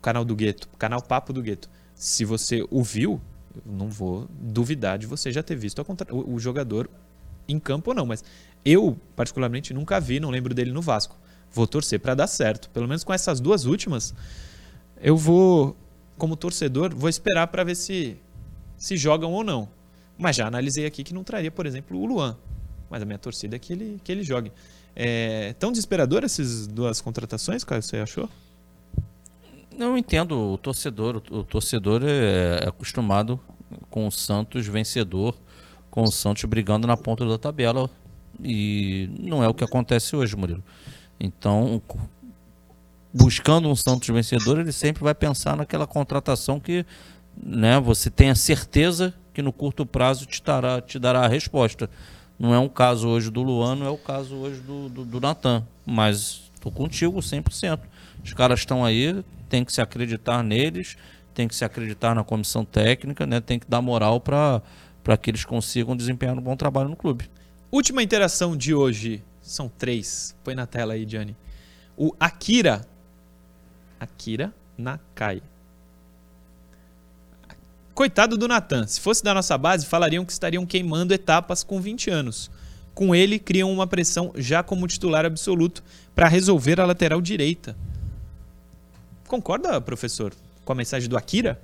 canal 0.00 0.24
do 0.24 0.34
Gueto, 0.34 0.68
canal 0.78 1.00
Papo 1.02 1.32
do 1.32 1.42
Gueto. 1.42 1.68
Se 1.94 2.24
você 2.24 2.66
o 2.70 2.82
viu, 2.82 3.20
eu 3.54 3.72
não 3.72 3.88
vou 3.88 4.26
duvidar 4.30 4.98
de 4.98 5.06
você 5.06 5.30
já 5.32 5.42
ter 5.42 5.56
visto 5.56 5.84
contra- 5.84 6.14
o, 6.14 6.34
o 6.34 6.38
jogador 6.38 6.88
em 7.48 7.58
campo 7.58 7.90
ou 7.90 7.94
não, 7.94 8.06
mas 8.06 8.24
eu, 8.64 8.96
particularmente, 9.16 9.74
nunca 9.74 10.00
vi, 10.00 10.20
não 10.20 10.30
lembro 10.30 10.54
dele 10.54 10.72
no 10.72 10.80
Vasco. 10.82 11.16
Vou 11.52 11.66
torcer 11.66 12.00
para 12.00 12.14
dar 12.14 12.26
certo. 12.26 12.70
Pelo 12.70 12.86
menos 12.88 13.04
com 13.04 13.12
essas 13.12 13.40
duas 13.40 13.64
últimas, 13.64 14.14
eu 15.00 15.16
vou, 15.16 15.76
como 16.16 16.36
torcedor, 16.36 16.94
vou 16.94 17.08
esperar 17.08 17.46
para 17.48 17.64
ver 17.64 17.74
se, 17.74 18.16
se 18.76 18.96
jogam 18.96 19.32
ou 19.32 19.44
não. 19.44 19.68
Mas 20.16 20.36
já 20.36 20.46
analisei 20.46 20.86
aqui 20.86 21.02
que 21.02 21.12
não 21.12 21.24
traria, 21.24 21.50
por 21.50 21.66
exemplo, 21.66 21.98
o 21.98 22.06
Luan. 22.06 22.36
Mas 22.88 23.02
a 23.02 23.04
minha 23.04 23.18
torcida 23.18 23.56
é 23.56 23.58
que 23.58 23.72
ele, 23.72 24.00
que 24.04 24.12
ele 24.12 24.22
jogue. 24.22 24.52
É, 24.94 25.54
tão 25.58 25.70
desesperador 25.70 26.22
essas 26.24 26.66
duas 26.66 27.00
contratações, 27.00 27.64
Caio, 27.64 27.82
você 27.82 27.98
achou? 27.98 28.28
Eu 29.78 29.96
entendo 29.96 30.52
o 30.52 30.58
torcedor. 30.58 31.22
O 31.30 31.42
torcedor 31.42 32.02
é 32.04 32.60
é 32.62 32.68
acostumado 32.68 33.40
com 33.90 34.06
o 34.06 34.12
Santos 34.12 34.66
vencedor, 34.66 35.34
com 35.90 36.02
o 36.02 36.12
Santos 36.12 36.44
brigando 36.44 36.86
na 36.86 36.96
ponta 36.96 37.26
da 37.26 37.38
tabela. 37.38 37.88
E 38.42 39.10
não 39.18 39.42
é 39.42 39.48
o 39.48 39.54
que 39.54 39.64
acontece 39.64 40.14
hoje, 40.16 40.36
Murilo. 40.36 40.62
Então, 41.18 41.80
buscando 43.12 43.68
um 43.68 43.76
Santos 43.76 44.08
vencedor, 44.08 44.58
ele 44.58 44.72
sempre 44.72 45.02
vai 45.02 45.14
pensar 45.14 45.56
naquela 45.56 45.86
contratação 45.86 46.58
que 46.58 46.84
né, 47.36 47.80
você 47.80 48.10
tenha 48.10 48.34
certeza 48.34 49.14
que 49.32 49.40
no 49.40 49.52
curto 49.52 49.86
prazo 49.86 50.26
te 50.26 50.42
dará, 50.42 50.80
te 50.80 50.98
dará 50.98 51.20
a 51.20 51.28
resposta. 51.28 51.88
Não 52.38 52.54
é 52.54 52.58
um 52.58 52.68
caso 52.68 53.08
hoje 53.08 53.30
do 53.30 53.42
Luan, 53.42 53.76
não 53.76 53.86
é 53.86 53.90
o 53.90 53.98
caso 53.98 54.34
hoje 54.36 54.60
do, 54.60 54.88
do, 54.88 55.04
do 55.04 55.20
Natan. 55.20 55.66
Mas 55.86 56.50
estou 56.54 56.72
contigo 56.72 57.18
100%. 57.20 57.80
Os 58.24 58.32
caras 58.32 58.60
estão 58.60 58.84
aí, 58.84 59.24
tem 59.48 59.64
que 59.64 59.72
se 59.72 59.80
acreditar 59.80 60.42
neles, 60.42 60.96
tem 61.34 61.48
que 61.48 61.54
se 61.54 61.64
acreditar 61.64 62.14
na 62.14 62.24
comissão 62.24 62.64
técnica, 62.64 63.26
né? 63.26 63.40
tem 63.40 63.58
que 63.58 63.68
dar 63.68 63.82
moral 63.82 64.20
para 64.20 64.62
que 65.20 65.30
eles 65.30 65.44
consigam 65.44 65.96
desempenhar 65.96 66.36
um 66.36 66.42
bom 66.42 66.56
trabalho 66.56 66.88
no 66.88 66.96
clube. 66.96 67.28
Última 67.70 68.02
interação 68.02 68.56
de 68.56 68.74
hoje 68.74 69.22
São 69.40 69.68
três. 69.68 70.36
Põe 70.44 70.54
na 70.54 70.66
tela 70.66 70.94
aí, 70.94 71.04
Johnny. 71.04 71.36
O 71.96 72.14
Akira. 72.18 72.86
Akira 73.98 74.54
Nakai. 74.78 75.42
Coitado 77.94 78.38
do 78.38 78.48
Natan. 78.48 78.86
Se 78.86 79.00
fosse 79.00 79.22
da 79.22 79.34
nossa 79.34 79.56
base, 79.58 79.86
falariam 79.86 80.24
que 80.24 80.32
estariam 80.32 80.64
queimando 80.64 81.12
etapas 81.12 81.62
com 81.62 81.80
20 81.80 82.10
anos. 82.10 82.50
Com 82.94 83.14
ele, 83.14 83.38
criam 83.38 83.70
uma 83.70 83.86
pressão 83.86 84.32
já 84.36 84.62
como 84.62 84.86
titular 84.86 85.24
absoluto 85.24 85.82
para 86.14 86.28
resolver 86.28 86.80
a 86.80 86.86
lateral 86.86 87.20
direita. 87.20 87.76
Concorda, 89.28 89.80
professor, 89.80 90.32
com 90.64 90.72
a 90.72 90.76
mensagem 90.76 91.08
do 91.08 91.16
Akira? 91.16 91.60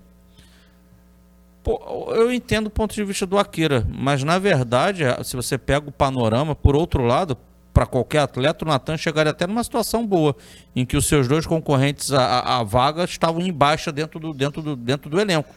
Pô, 1.62 2.12
eu 2.14 2.32
entendo 2.32 2.68
o 2.68 2.70
ponto 2.70 2.94
de 2.94 3.04
vista 3.04 3.26
do 3.26 3.38
Akira, 3.38 3.86
mas 3.88 4.22
na 4.22 4.38
verdade, 4.38 5.04
se 5.24 5.36
você 5.36 5.58
pega 5.58 5.88
o 5.88 5.92
panorama, 5.92 6.54
por 6.54 6.74
outro 6.74 7.02
lado, 7.04 7.36
para 7.74 7.86
qualquer 7.86 8.20
atleta, 8.20 8.64
o 8.64 8.68
Natan 8.68 8.96
chegaria 8.96 9.30
até 9.30 9.46
numa 9.46 9.62
situação 9.62 10.06
boa, 10.06 10.34
em 10.74 10.84
que 10.84 10.96
os 10.96 11.06
seus 11.06 11.28
dois 11.28 11.46
concorrentes 11.46 12.12
à, 12.12 12.62
vaga 12.64 13.04
estavam 13.04 13.40
em 13.42 13.52
baixa 13.52 13.92
dentro 13.92 14.18
do, 14.18 14.32
dentro 14.32 14.62
do, 14.62 14.74
dentro 14.76 15.10
do 15.10 15.20
elenco. 15.20 15.54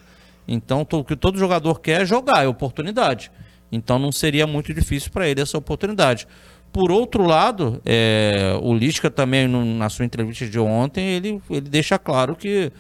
Então, 0.48 0.86
o 0.92 1.04
que 1.04 1.16
todo 1.16 1.38
jogador 1.38 1.80
quer 1.80 2.02
é 2.02 2.06
jogar, 2.06 2.44
é 2.44 2.48
oportunidade. 2.48 3.32
Então, 3.72 3.98
não 3.98 4.12
seria 4.12 4.46
muito 4.46 4.74
difícil 4.74 5.12
para 5.12 5.28
ele 5.28 5.42
essa 5.42 5.58
oportunidade. 5.58 6.28
Por 6.72 6.92
outro 6.92 7.26
lado, 7.26 7.82
é, 7.86 8.58
o 8.62 8.74
Lisca 8.74 9.10
também, 9.10 9.48
no, 9.48 9.64
na 9.66 9.89
sua 9.89 10.06
entrevista 10.06 10.48
de 10.48 10.60
ontem, 10.60 11.06
ele, 11.10 11.42
ele 11.50 11.70
deixa 11.70 11.98
claro 12.00 12.36
que 12.36 12.72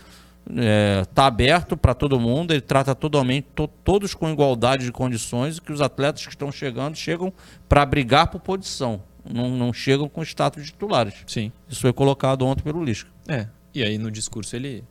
está 0.49 0.63
é, 0.63 1.05
tá 1.13 1.25
aberto 1.25 1.77
para 1.77 1.93
todo 1.93 2.19
mundo, 2.19 2.51
ele 2.51 2.61
trata 2.61 2.95
totalmente, 2.95 3.47
to, 3.53 3.67
todos 3.83 4.13
com 4.13 4.29
igualdade 4.29 4.85
de 4.85 4.91
condições 4.91 5.57
e 5.57 5.61
que 5.61 5.71
os 5.71 5.81
atletas 5.81 6.23
que 6.25 6.31
estão 6.31 6.51
chegando 6.51 6.95
chegam 6.95 7.33
para 7.67 7.85
brigar 7.85 8.27
por 8.27 8.39
posição, 8.39 9.03
não, 9.29 9.49
não 9.49 9.73
chegam 9.73 10.07
com 10.07 10.21
status 10.23 10.63
de 10.63 10.71
titulares. 10.71 11.15
Sim. 11.27 11.51
Isso 11.69 11.81
foi 11.81 11.93
colocado 11.93 12.45
ontem 12.45 12.63
pelo 12.63 12.83
Lisca. 12.83 13.09
É, 13.27 13.47
e 13.73 13.83
aí 13.83 13.97
no 13.97 14.09
discurso 14.09 14.55
ele, 14.55 14.83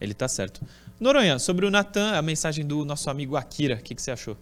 ele 0.00 0.14
tá 0.14 0.28
certo. 0.28 0.60
Noronha, 1.00 1.38
sobre 1.38 1.64
o 1.64 1.70
Natan, 1.70 2.12
a 2.12 2.22
mensagem 2.22 2.66
do 2.66 2.84
nosso 2.84 3.08
amigo 3.08 3.36
Akira, 3.36 3.76
o 3.76 3.82
que, 3.82 3.94
que 3.94 4.02
você 4.02 4.10
achou? 4.10 4.36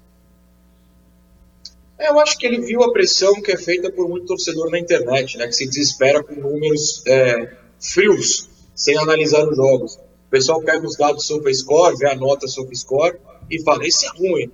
É, 1.98 2.08
eu 2.08 2.18
acho 2.18 2.38
que 2.38 2.46
ele 2.46 2.60
viu 2.60 2.82
a 2.82 2.92
pressão 2.92 3.42
que 3.42 3.52
é 3.52 3.56
feita 3.58 3.90
por 3.90 4.08
muito 4.08 4.26
torcedor 4.26 4.70
na 4.70 4.78
internet, 4.78 5.36
né, 5.36 5.46
que 5.46 5.52
se 5.52 5.66
desespera 5.66 6.22
com 6.22 6.34
números 6.34 7.02
é, 7.06 7.52
frios, 7.78 8.48
sem 8.74 8.96
analisar 8.96 9.46
os 9.46 9.56
jogos. 9.56 9.96
O 9.96 10.30
pessoal 10.30 10.62
pega 10.62 10.86
os 10.86 10.96
dados 10.96 11.26
sobre 11.26 11.52
score, 11.54 11.96
vê 11.96 12.08
a 12.10 12.14
nota 12.14 12.48
sobre 12.48 12.74
score 12.74 13.16
e 13.50 13.62
fala: 13.62 13.86
esse 13.86 14.06
é 14.06 14.08
ruim. 14.10 14.50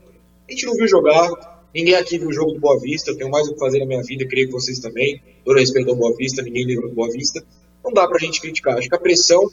A 0.48 0.52
gente 0.52 0.66
não 0.66 0.74
viu 0.74 0.88
jogar, 0.88 1.64
ninguém 1.74 1.94
aqui 1.94 2.18
viu 2.18 2.28
o 2.28 2.32
jogo 2.32 2.52
do 2.52 2.60
Boa 2.60 2.78
Vista, 2.80 3.10
eu 3.10 3.16
tenho 3.16 3.30
mais 3.30 3.48
o 3.48 3.54
que 3.54 3.60
fazer 3.60 3.78
na 3.78 3.86
minha 3.86 4.02
vida, 4.02 4.26
creio 4.26 4.48
que 4.48 4.52
vocês 4.52 4.80
também. 4.80 5.22
Todo 5.44 5.58
respeito 5.58 5.90
ao 5.90 5.96
Boa 5.96 6.14
Vista, 6.16 6.42
ninguém 6.42 6.64
liga 6.64 6.82
do 6.82 6.90
Boa 6.90 7.10
Vista. 7.10 7.42
Não 7.84 7.92
dá 7.92 8.06
pra 8.06 8.18
gente 8.18 8.40
criticar. 8.40 8.76
Acho 8.76 8.88
que 8.88 8.94
a 8.94 8.98
pressão 8.98 9.50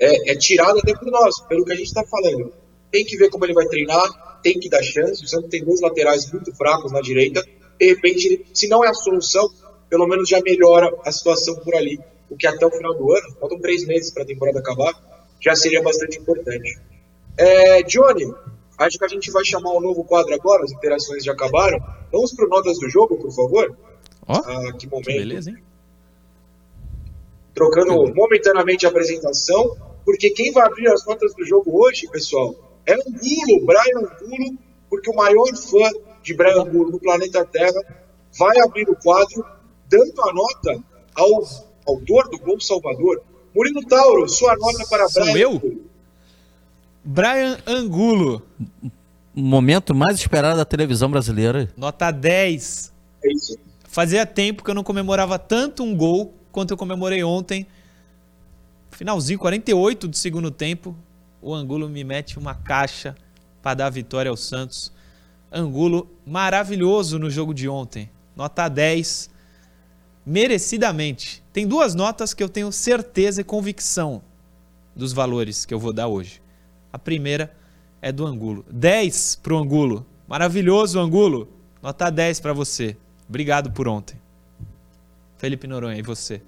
é, 0.00 0.32
é 0.32 0.36
tirada 0.36 0.78
até 0.78 0.94
por 0.94 1.10
nós, 1.10 1.40
pelo 1.46 1.64
que 1.64 1.72
a 1.72 1.76
gente 1.76 1.88
está 1.88 2.04
falando. 2.04 2.52
Tem 2.90 3.04
que 3.04 3.16
ver 3.16 3.28
como 3.28 3.44
ele 3.44 3.52
vai 3.52 3.66
treinar, 3.66 4.40
tem 4.42 4.58
que 4.58 4.68
dar 4.68 4.82
chance. 4.82 5.22
O 5.22 5.28
Santos 5.28 5.50
tem 5.50 5.62
dois 5.62 5.80
laterais 5.80 6.30
muito 6.32 6.54
fracos 6.56 6.90
na 6.90 7.00
direita. 7.00 7.44
De 7.78 7.86
repente, 7.86 8.46
se 8.52 8.66
não 8.66 8.82
é 8.82 8.88
a 8.88 8.94
solução, 8.94 9.48
pelo 9.88 10.06
menos 10.06 10.28
já 10.28 10.40
melhora 10.40 10.90
a 11.04 11.12
situação 11.12 11.56
por 11.56 11.74
ali. 11.74 12.00
O 12.28 12.36
que 12.36 12.46
até 12.46 12.64
o 12.64 12.70
final 12.70 12.94
do 12.94 13.12
ano, 13.12 13.36
faltam 13.38 13.60
três 13.60 13.84
meses 13.86 14.12
para 14.12 14.22
a 14.22 14.26
temporada 14.26 14.60
acabar, 14.60 14.92
já 15.40 15.54
seria 15.54 15.82
bastante 15.82 16.18
importante. 16.18 16.78
É, 17.36 17.82
Johnny, 17.82 18.32
acho 18.78 18.98
que 18.98 19.04
a 19.04 19.08
gente 19.08 19.30
vai 19.30 19.44
chamar 19.44 19.70
um 19.72 19.80
novo 19.80 20.04
quadro 20.04 20.34
agora, 20.34 20.64
as 20.64 20.72
interações 20.72 21.24
já 21.24 21.32
acabaram. 21.32 21.78
Vamos 22.12 22.32
para 22.32 22.46
notas 22.46 22.78
do 22.78 22.88
jogo, 22.88 23.16
por 23.16 23.32
favor. 23.32 23.76
Ó, 24.26 24.34
oh, 24.34 24.42
ah, 24.48 24.72
que 24.78 24.86
momento. 24.86 25.06
Que 25.06 25.18
beleza, 25.18 25.50
hein? 25.50 25.56
Trocando 27.54 28.14
momentaneamente 28.14 28.86
a 28.86 28.88
apresentação 28.88 29.76
porque 30.10 30.30
quem 30.30 30.50
vai 30.50 30.66
abrir 30.66 30.88
as 30.88 31.06
notas 31.06 31.32
do 31.36 31.46
jogo 31.46 31.70
hoje, 31.80 32.08
pessoal, 32.10 32.52
é 32.84 32.94
Angulo, 32.94 33.64
Brian 33.64 33.98
Angulo, 33.98 34.58
porque 34.88 35.08
o 35.08 35.14
maior 35.14 35.46
fã 35.54 35.88
de 36.20 36.34
Brian 36.34 36.62
Angulo 36.62 36.90
no 36.90 36.98
planeta 36.98 37.44
Terra 37.44 37.80
vai 38.36 38.58
abrir 38.58 38.90
o 38.90 38.96
quadro 38.96 39.44
dando 39.88 40.20
a 40.22 40.32
nota 40.34 40.84
ao 41.14 41.44
autor 41.86 42.28
do 42.28 42.40
gol 42.40 42.60
Salvador. 42.60 43.22
Murilo 43.54 43.86
Tauro, 43.86 44.28
sua 44.28 44.56
nota 44.56 44.84
para 44.88 45.08
Sou 45.08 45.22
Brian 45.22 45.38
eu? 45.38 45.50
Angulo. 45.52 45.80
Brian 47.04 47.58
Angulo. 47.64 48.42
Momento 49.32 49.94
mais 49.94 50.18
esperado 50.18 50.56
da 50.56 50.64
televisão 50.64 51.08
brasileira. 51.08 51.72
Nota 51.76 52.10
10. 52.10 52.92
É 53.22 53.32
isso. 53.32 53.56
Fazia 53.84 54.26
tempo 54.26 54.64
que 54.64 54.70
eu 54.70 54.74
não 54.74 54.82
comemorava 54.82 55.38
tanto 55.38 55.84
um 55.84 55.96
gol 55.96 56.34
quanto 56.50 56.72
eu 56.72 56.76
comemorei 56.76 57.22
ontem 57.22 57.64
Finalzinho, 59.00 59.38
48 59.38 60.08
do 60.08 60.14
segundo 60.14 60.50
tempo, 60.50 60.94
o 61.40 61.54
Angulo 61.54 61.88
me 61.88 62.04
mete 62.04 62.38
uma 62.38 62.54
caixa 62.54 63.16
para 63.62 63.72
dar 63.72 63.88
vitória 63.88 64.28
ao 64.28 64.36
Santos. 64.36 64.92
Angulo 65.50 66.06
maravilhoso 66.26 67.18
no 67.18 67.30
jogo 67.30 67.54
de 67.54 67.66
ontem. 67.66 68.10
Nota 68.36 68.68
10, 68.68 69.30
merecidamente. 70.26 71.42
Tem 71.50 71.66
duas 71.66 71.94
notas 71.94 72.34
que 72.34 72.42
eu 72.42 72.48
tenho 72.50 72.70
certeza 72.70 73.40
e 73.40 73.44
convicção 73.44 74.20
dos 74.94 75.14
valores 75.14 75.64
que 75.64 75.72
eu 75.72 75.78
vou 75.78 75.94
dar 75.94 76.06
hoje. 76.06 76.42
A 76.92 76.98
primeira 76.98 77.56
é 78.02 78.12
do 78.12 78.26
Angulo. 78.26 78.66
10 78.70 79.36
pro 79.36 79.56
Angulo. 79.56 80.04
Maravilhoso, 80.28 81.00
Angulo. 81.00 81.48
Nota 81.82 82.10
10 82.10 82.40
para 82.40 82.52
você. 82.52 82.98
Obrigado 83.26 83.72
por 83.72 83.88
ontem. 83.88 84.20
Felipe 85.38 85.66
Noronha, 85.66 85.98
e 85.98 86.02
você? 86.02 86.42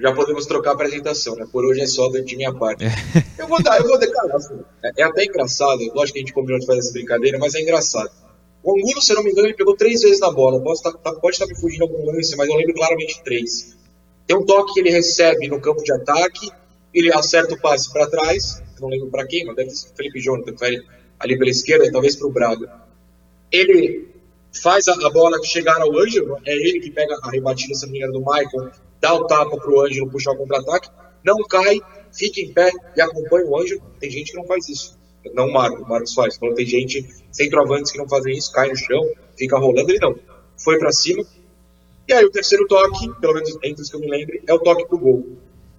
Já 0.00 0.12
podemos 0.12 0.46
trocar 0.46 0.70
a 0.70 0.74
apresentação, 0.74 1.34
né? 1.34 1.46
Por 1.50 1.64
hoje 1.64 1.80
é 1.80 1.86
só 1.86 2.08
de 2.08 2.36
minha 2.36 2.52
parte. 2.52 2.84
É. 2.84 2.90
Eu 3.36 3.48
vou 3.48 3.60
dar, 3.62 3.78
eu 3.78 3.88
vou 3.88 3.98
declarar. 3.98 4.36
Assim, 4.36 4.60
é, 4.82 5.02
é, 5.02 5.02
até 5.02 5.24
engraçado, 5.24 5.80
lógico 5.94 6.14
que 6.14 6.18
a 6.18 6.22
gente 6.22 6.32
combinou 6.32 6.60
de 6.60 6.66
fazer 6.66 6.78
essa 6.80 6.92
brincadeira, 6.92 7.38
mas 7.38 7.54
é 7.54 7.60
engraçado. 7.60 8.10
O 8.62 8.72
Angulo, 8.76 9.00
se 9.00 9.12
eu 9.12 9.16
não 9.16 9.24
me 9.24 9.30
engano, 9.30 9.48
ele 9.48 9.56
pegou 9.56 9.76
três 9.76 10.02
vezes 10.02 10.20
na 10.20 10.30
bola. 10.30 10.60
Pode 10.62 10.78
estar, 10.78 10.92
tá, 10.92 11.12
pode 11.14 11.34
estar 11.34 11.46
me 11.46 11.56
fugindo 11.56 11.82
algum 11.82 12.04
lance, 12.06 12.36
mas 12.36 12.48
eu 12.48 12.56
lembro 12.56 12.74
claramente 12.74 13.22
três. 13.24 13.76
Tem 14.26 14.36
um 14.36 14.44
toque 14.44 14.74
que 14.74 14.80
ele 14.80 14.90
recebe 14.90 15.48
no 15.48 15.60
campo 15.60 15.82
de 15.82 15.92
ataque, 15.92 16.50
ele 16.92 17.12
acerta 17.12 17.54
o 17.54 17.60
passe 17.60 17.92
para 17.92 18.06
trás, 18.08 18.62
não 18.80 18.88
lembro 18.88 19.08
para 19.08 19.26
quem, 19.26 19.44
mas 19.46 19.56
deve 19.56 19.70
ser 19.70 19.90
o 19.90 19.96
Felipe 19.96 20.20
Jonathan, 20.20 20.54
ali 21.18 21.38
pela 21.38 21.50
esquerda, 21.50 21.90
talvez 21.90 22.14
para 22.14 22.26
o 22.26 22.32
Braga. 22.32 22.70
Ele 23.50 24.08
faz 24.62 24.86
a, 24.88 24.92
a 24.92 25.10
bola 25.10 25.42
chegar 25.42 25.80
ao 25.80 25.96
Ângelo, 25.98 26.36
é 26.44 26.52
ele 26.52 26.80
que 26.80 26.90
pega 26.90 27.18
a 27.22 27.30
rebatida, 27.30 27.74
se 27.74 27.86
não 27.86 27.92
me 27.92 27.98
engano, 27.98 28.12
do 28.12 28.20
Michael, 28.20 28.70
dá 29.00 29.14
o 29.14 29.26
tapa 29.26 29.56
pro 29.56 29.80
Ângelo 29.80 30.10
puxar 30.10 30.32
o 30.32 30.36
contra-ataque, 30.36 30.88
não 31.24 31.36
cai, 31.44 31.80
fica 32.12 32.40
em 32.40 32.52
pé 32.52 32.70
e 32.96 33.00
acompanha 33.00 33.46
o 33.46 33.58
Ângelo. 33.58 33.82
Tem 34.00 34.10
gente 34.10 34.32
que 34.32 34.36
não 34.36 34.46
faz 34.46 34.68
isso. 34.68 34.98
Não 35.34 35.46
o 35.46 35.52
Marcos, 35.52 35.80
o 35.80 35.88
Marcos 35.88 36.14
faz. 36.14 36.38
Quando 36.38 36.54
tem 36.54 36.66
gente, 36.66 37.06
centroavantes 37.30 37.92
que 37.92 37.98
não 37.98 38.08
fazem 38.08 38.36
isso, 38.36 38.52
cai 38.52 38.68
no 38.68 38.76
chão, 38.76 39.02
fica 39.36 39.58
rolando, 39.58 39.90
ele 39.90 39.98
não. 39.98 40.18
Foi 40.56 40.78
para 40.78 40.92
cima. 40.92 41.24
E 42.06 42.12
aí 42.12 42.24
o 42.24 42.30
terceiro 42.30 42.66
toque, 42.66 43.10
pelo 43.20 43.34
menos 43.34 43.56
entre 43.62 43.82
os 43.82 43.90
que 43.90 43.96
eu 43.96 44.00
me 44.00 44.08
lembre, 44.08 44.42
é 44.46 44.54
o 44.54 44.58
toque 44.58 44.86
pro 44.86 44.98
gol. 44.98 45.26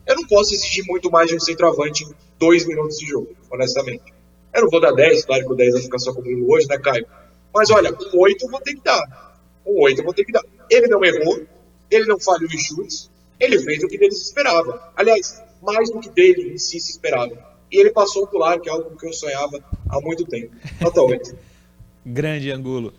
Eu 0.05 0.15
não 0.15 0.28
posso 0.28 0.53
exigir 0.53 0.84
muito 0.86 1.09
mais 1.09 1.30
de 1.30 1.36
um 1.36 1.39
centroavante 1.39 2.03
em 2.03 2.13
dois 2.38 2.65
minutos 2.65 2.97
de 2.97 3.07
jogo, 3.07 3.30
honestamente. 3.51 4.13
Eu 4.53 4.63
não 4.63 4.70
vou 4.70 4.80
dar 4.80 4.91
10, 4.91 5.26
claro 5.26 5.45
que 5.45 5.53
o 5.53 5.55
10 5.55 5.74
vai 5.74 5.82
ficar 5.82 5.99
só 5.99 6.13
comigo 6.13 6.51
hoje, 6.51 6.67
né, 6.67 6.78
Caio? 6.78 7.05
Mas 7.53 7.70
olha, 7.70 7.91
um 7.91 8.20
8 8.20 8.45
eu 8.45 8.49
vou 8.49 8.61
ter 8.61 8.74
que 8.74 8.84
dar. 8.84 9.36
Um 9.65 9.82
8 9.82 9.99
eu 9.99 10.05
vou 10.05 10.13
ter 10.13 10.24
que 10.24 10.32
dar. 10.32 10.43
Ele 10.70 10.88
não 10.88 11.03
errou, 11.03 11.41
ele 11.89 12.05
não 12.05 12.19
falhou 12.19 12.49
em 12.51 12.57
chutes, 12.57 13.09
ele 13.39 13.59
fez 13.59 13.83
o 13.83 13.87
que 13.87 13.97
dele 13.97 14.11
se 14.11 14.25
esperava. 14.25 14.91
Aliás, 14.95 15.41
mais 15.61 15.89
do 15.91 15.99
que 15.99 16.09
dele 16.09 16.53
em 16.53 16.57
si 16.57 16.79
se 16.79 16.91
esperava. 16.91 17.49
E 17.71 17.79
ele 17.79 17.91
passou 17.91 18.25
por 18.27 18.39
lá, 18.39 18.59
que 18.59 18.67
é 18.67 18.71
algo 18.71 18.95
que 18.97 19.05
eu 19.05 19.13
sonhava 19.13 19.63
há 19.89 20.01
muito 20.01 20.25
tempo. 20.25 20.55
Nota 20.81 21.01
8. 21.01 21.35
Grande 22.05 22.51
Angulo. 22.51 22.93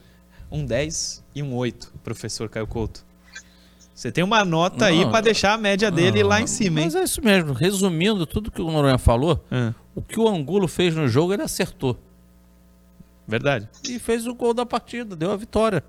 Um 0.51 0.65
10 0.65 1.25
e 1.35 1.43
um 1.43 1.55
8, 1.55 1.93
professor 2.03 2.49
Caio 2.49 2.67
Couto. 2.67 3.05
Você 3.95 4.11
tem 4.11 4.25
uma 4.25 4.45
nota 4.45 4.79
não, 4.79 4.87
aí 4.87 5.05
para 5.11 5.21
deixar 5.21 5.53
a 5.53 5.59
média 5.59 5.91
dele 5.91 6.23
não, 6.23 6.31
lá 6.31 6.41
em 6.41 6.47
cima, 6.47 6.81
hein? 6.81 6.87
Mas 6.87 6.95
é 6.95 7.03
isso 7.03 7.23
mesmo. 7.23 7.53
Resumindo 7.53 8.27
tudo 8.27 8.51
que 8.51 8.63
o 8.63 8.71
Noronha 8.71 8.97
falou, 8.97 9.45
é. 9.51 9.75
o 9.95 10.01
que 10.01 10.19
o 10.19 10.27
Angulo 10.27 10.67
fez 10.67 10.95
no 10.95 11.07
jogo, 11.07 11.35
ele 11.35 11.43
acertou. 11.43 11.99
Verdade. 13.31 13.69
E 13.89 13.99
fez 13.99 14.27
o 14.27 14.35
gol 14.35 14.53
da 14.53 14.67
partida, 14.67 15.15
deu 15.15 15.31
a 15.31 15.37
vitória. 15.37 15.85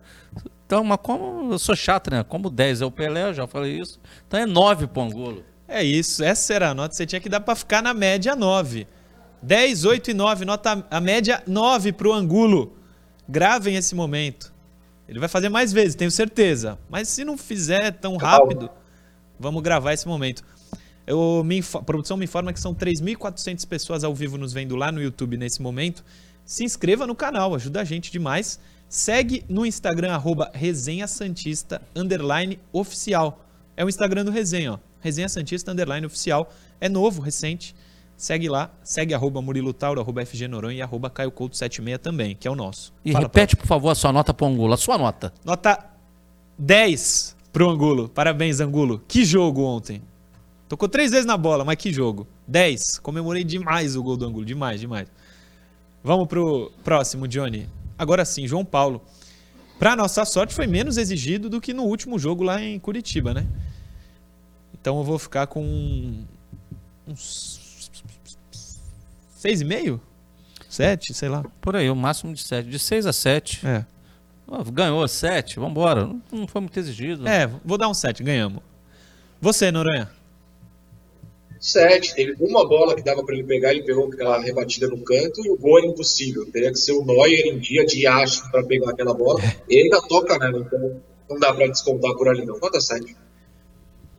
Então, 0.65 0.83
mas 0.83 0.99
como 1.01 1.51
eu 1.51 1.59
sou 1.59 1.75
chato, 1.75 2.11
né? 2.11 2.23
Como 2.23 2.49
10 2.49 2.81
é 2.81 2.85
o 2.85 2.91
Pelé, 2.91 3.33
já 3.33 3.47
falei 3.47 3.79
isso. 3.79 3.99
Então 4.27 4.39
é 4.39 4.45
9 4.45 4.87
pro 4.87 5.01
Angulo. 5.01 5.43
É 5.67 5.83
isso, 5.83 6.23
essa 6.23 6.53
era 6.53 6.69
a 6.69 6.73
nota. 6.73 6.93
Você 6.93 7.05
tinha 7.05 7.19
que 7.19 7.27
dar 7.27 7.39
para 7.39 7.55
ficar 7.55 7.81
na 7.81 7.93
média 7.93 8.35
9. 8.35 8.87
10, 9.41 9.85
8 9.85 10.11
e 10.11 10.13
9, 10.13 10.45
nota 10.45 10.85
a 10.89 11.01
média 11.01 11.41
9 11.47 11.91
pro 11.93 12.13
Angulo. 12.13 12.77
Gravem 13.27 13.75
esse 13.75 13.95
momento. 13.95 14.53
Ele 15.07 15.19
vai 15.19 15.27
fazer 15.27 15.49
mais 15.49 15.73
vezes, 15.73 15.95
tenho 15.95 16.11
certeza. 16.11 16.77
Mas 16.89 17.09
se 17.09 17.25
não 17.25 17.37
fizer 17.37 17.91
tão 17.91 18.15
rápido, 18.17 18.69
vamos 19.39 19.61
gravar 19.61 19.93
esse 19.93 20.07
momento. 20.07 20.43
Eu, 21.05 21.43
me, 21.43 21.59
a 21.73 21.81
produção 21.81 22.15
me 22.15 22.25
informa 22.25 22.53
que 22.53 22.59
são 22.59 22.73
3.400 22.73 23.67
pessoas 23.67 24.03
ao 24.03 24.13
vivo 24.13 24.37
nos 24.37 24.53
vendo 24.53 24.75
lá 24.75 24.91
no 24.91 25.01
YouTube 25.01 25.35
nesse 25.35 25.61
momento. 25.61 26.03
Se 26.51 26.65
inscreva 26.65 27.07
no 27.07 27.15
canal, 27.15 27.55
ajuda 27.55 27.79
a 27.79 27.83
gente 27.85 28.11
demais. 28.11 28.59
Segue 28.89 29.45
no 29.47 29.65
Instagram, 29.65 30.11
arroba 30.11 30.51
Resenha 30.53 31.07
Santista, 31.07 31.81
underline 31.95 32.59
oficial. 32.73 33.39
É 33.77 33.85
o 33.85 33.87
Instagram 33.87 34.25
do 34.25 34.31
Resenha, 34.31 34.73
ó. 34.73 34.77
Resenha 34.99 35.29
Santista, 35.29 35.71
underline 35.71 36.05
oficial. 36.05 36.51
É 36.81 36.89
novo, 36.89 37.21
recente. 37.21 37.73
Segue 38.17 38.49
lá, 38.49 38.69
segue 38.83 39.13
arroba 39.13 39.41
Murilo 39.41 39.71
Tauro, 39.71 40.01
arroba 40.01 40.25
FG 40.25 40.49
Noronha 40.49 40.79
e 40.79 40.81
arroba 40.81 41.09
Caio 41.09 41.31
Couto 41.31 41.55
76 41.55 41.99
também, 41.99 42.35
que 42.35 42.49
é 42.49 42.51
o 42.51 42.55
nosso. 42.55 42.93
E 43.05 43.13
Fala, 43.13 43.23
repete, 43.23 43.55
por 43.55 43.65
favor, 43.65 43.89
a 43.89 43.95
sua 43.95 44.11
nota 44.11 44.33
pro 44.33 44.45
Angulo. 44.45 44.73
A 44.73 44.77
sua 44.77 44.97
nota. 44.97 45.33
Nota 45.45 45.85
10 46.59 47.37
pro 47.53 47.69
Angulo. 47.69 48.09
Parabéns, 48.09 48.59
Angulo. 48.59 49.01
Que 49.07 49.23
jogo 49.23 49.63
ontem. 49.63 50.01
Tocou 50.67 50.89
três 50.89 51.11
vezes 51.11 51.25
na 51.25 51.37
bola, 51.37 51.63
mas 51.63 51.77
que 51.77 51.93
jogo. 51.93 52.27
10. 52.45 52.99
Comemorei 52.99 53.45
demais 53.45 53.95
o 53.95 54.03
gol 54.03 54.17
do 54.17 54.25
Angulo. 54.25 54.43
Demais, 54.43 54.81
demais. 54.81 55.07
Vamos 56.03 56.27
pro 56.27 56.71
próximo, 56.83 57.27
Johnny. 57.27 57.69
Agora 57.97 58.25
sim, 58.25 58.47
João 58.47 58.65
Paulo. 58.65 59.01
Pra 59.77 59.95
nossa 59.95 60.23
sorte, 60.25 60.53
foi 60.53 60.67
menos 60.67 60.97
exigido 60.97 61.49
do 61.49 61.59
que 61.61 61.73
no 61.73 61.83
último 61.83 62.17
jogo 62.19 62.43
lá 62.43 62.61
em 62.61 62.79
Curitiba, 62.79 63.33
né? 63.33 63.45
Então 64.73 64.97
eu 64.97 65.03
vou 65.03 65.17
ficar 65.19 65.47
com 65.47 66.23
uns 67.07 67.89
6,5? 69.43 69.99
7, 70.69 71.13
sei 71.13 71.29
lá. 71.29 71.43
Por 71.59 71.75
aí, 71.75 71.89
o 71.89 71.95
máximo 71.95 72.33
de 72.33 72.41
7. 72.41 72.69
De 72.69 72.79
6 72.79 73.05
a 73.05 73.13
7. 73.13 73.65
É. 73.65 73.85
Ganhou 74.71 75.07
7, 75.07 75.59
vambora. 75.59 76.05
Não- 76.05 76.21
Não 76.31 76.47
foi 76.47 76.61
muito 76.61 76.77
exigido. 76.79 77.27
É, 77.27 77.47
vou 77.65 77.77
dar 77.77 77.87
um 77.89 77.93
7, 77.93 78.23
ganhamos. 78.23 78.61
Você, 79.39 79.71
Noronha? 79.71 80.09
Sete, 81.61 82.15
teve 82.15 82.35
uma 82.39 82.67
bola 82.67 82.95
que 82.95 83.03
dava 83.03 83.23
para 83.23 83.35
ele 83.35 83.43
pegar, 83.43 83.71
ele 83.71 83.83
pegou 83.83 84.07
aquela 84.07 84.41
rebatida 84.41 84.87
no 84.87 84.97
canto 85.03 85.45
e 85.45 85.51
o 85.51 85.55
gol 85.55 85.77
era 85.77 85.85
impossível. 85.85 86.43
Teria 86.51 86.71
que 86.71 86.79
ser 86.79 86.93
o 86.93 87.05
Neuer 87.05 87.45
em 87.45 87.59
dia 87.59 87.85
de 87.85 88.07
acho 88.07 88.49
para 88.49 88.63
pegar 88.63 88.89
aquela 88.89 89.13
bola. 89.13 89.39
Ele 89.69 89.83
ainda 89.83 90.01
toca 90.07 90.39
nela, 90.39 90.57
então 90.57 90.99
não 91.29 91.39
dá 91.39 91.53
para 91.53 91.67
descontar 91.67 92.15
por 92.15 92.27
ali 92.27 92.43
não. 92.43 92.57
Nota 92.57 92.81
7. 92.81 93.15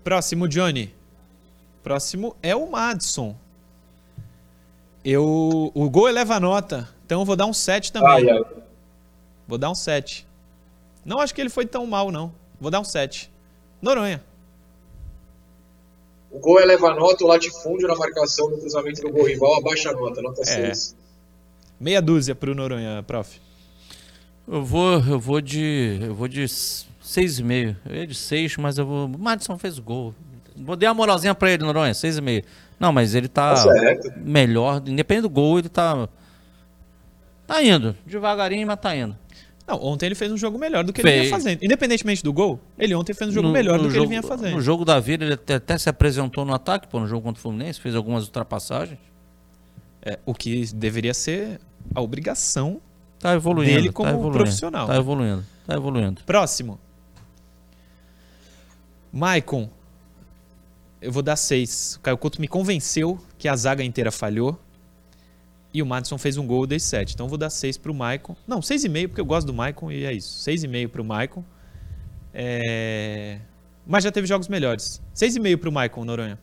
Próximo, 0.04 0.46
Johnny. 0.46 0.94
Próximo 1.82 2.36
é 2.40 2.54
o 2.54 2.70
Madison. 2.70 3.34
Eu, 5.04 5.72
o 5.74 5.90
gol 5.90 6.08
eleva 6.08 6.36
a 6.36 6.40
nota, 6.40 6.88
então 7.04 7.22
eu 7.22 7.24
vou 7.24 7.34
dar 7.34 7.46
um 7.46 7.52
7 7.52 7.92
também. 7.92 8.08
Ai, 8.08 8.30
ai. 8.30 8.44
Vou 9.48 9.58
dar 9.58 9.68
um 9.68 9.74
7. 9.74 10.28
Não 11.04 11.18
acho 11.18 11.34
que 11.34 11.40
ele 11.40 11.50
foi 11.50 11.66
tão 11.66 11.86
mal, 11.88 12.12
não. 12.12 12.32
Vou 12.60 12.70
dar 12.70 12.78
um 12.78 12.84
7. 12.84 13.28
Noronha. 13.80 14.22
O 16.32 16.38
gol 16.38 16.58
eleva 16.60 16.88
a 16.88 16.94
nota, 16.94 17.24
o 17.24 17.26
latifúndio 17.28 17.86
na 17.86 17.94
marcação 17.94 18.48
no 18.50 18.58
cruzamento 18.58 19.02
do 19.02 19.10
gol 19.10 19.26
rival 19.26 19.54
abaixa 19.58 19.90
a 19.90 19.92
nota, 19.92 20.22
nota 20.22 20.40
É. 20.42 20.44
6. 20.44 20.96
Meia 21.78 22.00
dúzia 22.00 22.34
pro 22.34 22.54
Noronha, 22.54 23.02
prof. 23.06 23.40
Eu 24.48 24.64
vou, 24.64 24.94
eu 25.04 25.20
vou 25.20 25.40
de. 25.40 25.98
Eu 26.00 26.14
vou 26.14 26.26
de 26.28 26.42
6,5. 26.44 27.76
Eu 27.88 27.96
ia 27.96 28.06
de 28.06 28.14
6, 28.14 28.56
mas 28.56 28.78
eu 28.78 28.86
vou. 28.86 29.06
O 29.06 29.18
Madison 29.18 29.58
fez 29.58 29.78
o 29.78 29.82
gol. 29.82 30.14
Vou 30.56 30.74
dar 30.76 30.88
uma 30.88 30.94
moralzinha 30.94 31.34
pra 31.34 31.50
ele, 31.50 31.62
Noronha, 31.64 31.92
6,5. 31.92 32.44
Não, 32.78 32.92
mas 32.92 33.14
ele 33.14 33.28
tá 33.28 33.54
Tá 33.54 33.56
certo. 33.62 34.12
melhor. 34.18 34.82
Independente 34.86 35.22
do 35.22 35.30
gol, 35.30 35.58
ele 35.58 35.68
tá. 35.68 36.08
Tá 37.46 37.62
indo. 37.62 37.94
Devagarinho, 38.06 38.66
mas 38.66 38.80
tá 38.80 38.96
indo. 38.96 39.16
Não, 39.72 39.82
ontem 39.82 40.06
ele 40.06 40.14
fez 40.14 40.30
um 40.30 40.36
jogo 40.36 40.58
melhor 40.58 40.84
do 40.84 40.92
que 40.92 41.00
ele 41.00 41.08
Fez. 41.08 41.20
vinha 41.22 41.30
fazendo. 41.30 41.62
Independentemente 41.64 42.22
do 42.22 42.32
gol, 42.32 42.60
ele 42.78 42.94
ontem 42.94 43.14
fez 43.14 43.30
um 43.30 43.32
jogo 43.32 43.48
No- 43.48 43.52
melhor 43.54 43.78
no 43.78 43.84
do 43.84 43.88
que 43.88 43.94
jogo- 43.94 44.04
ele 44.04 44.08
vinha 44.10 44.22
fazendo. 44.22 44.54
No 44.54 44.60
jogo 44.60 44.84
da 44.84 45.00
vida, 45.00 45.24
ele 45.24 45.34
até, 45.34 45.54
até 45.54 45.78
se 45.78 45.88
apresentou 45.88 46.44
no 46.44 46.52
ataque, 46.52 46.86
pô, 46.88 47.00
no 47.00 47.06
jogo 47.06 47.22
contra 47.22 47.38
o 47.38 47.42
Fluminense, 47.42 47.80
fez 47.80 47.94
algumas 47.94 48.24
ultrapassagens. 48.24 48.98
É, 50.04 50.18
o 50.26 50.34
que 50.34 50.66
deveria 50.74 51.14
ser 51.14 51.60
a 51.94 52.00
obrigação. 52.00 52.80
Tá 53.18 53.34
evoluindo. 53.34 53.72
Dele 53.74 53.86
tá 53.88 53.92
como 53.92 54.10
evoluindo, 54.10 54.32
profissional. 54.38 54.86
Tá 54.86 54.96
evoluindo. 54.96 55.44
Tá 55.66 55.74
evoluindo. 55.74 56.22
Próximo. 56.26 56.78
Maicon. 59.12 59.68
Eu 61.00 61.12
vou 61.12 61.22
dar 61.22 61.36
6. 61.36 61.96
O 61.96 62.00
Caio 62.00 62.18
Couto 62.18 62.40
me 62.40 62.48
convenceu 62.48 63.18
que 63.38 63.48
a 63.48 63.56
zaga 63.56 63.82
inteira 63.82 64.10
falhou. 64.10 64.58
E 65.74 65.80
o 65.80 65.86
Madison 65.86 66.18
fez 66.18 66.36
um 66.36 66.46
gol, 66.46 66.64
eu 66.64 66.66
dei 66.66 66.78
7. 66.78 67.14
Então 67.14 67.26
eu 67.26 67.30
vou 67.30 67.38
dar 67.38 67.48
6 67.48 67.78
pro 67.78 67.94
Maicon. 67.94 68.36
Não, 68.46 68.60
6,5 68.60 69.08
porque 69.08 69.20
eu 69.20 69.24
gosto 69.24 69.46
do 69.46 69.54
Maicon 69.54 69.90
e 69.90 70.04
é 70.04 70.12
isso. 70.12 70.44
6,5 70.48 70.88
pro 70.88 71.04
Maicon. 71.04 71.42
É... 72.34 73.38
Mas 73.86 74.04
já 74.04 74.12
teve 74.12 74.26
jogos 74.26 74.48
melhores. 74.48 75.00
6,5 75.14 75.56
pro 75.58 75.72
Maicon, 75.72 76.04
Noronha. 76.04 76.38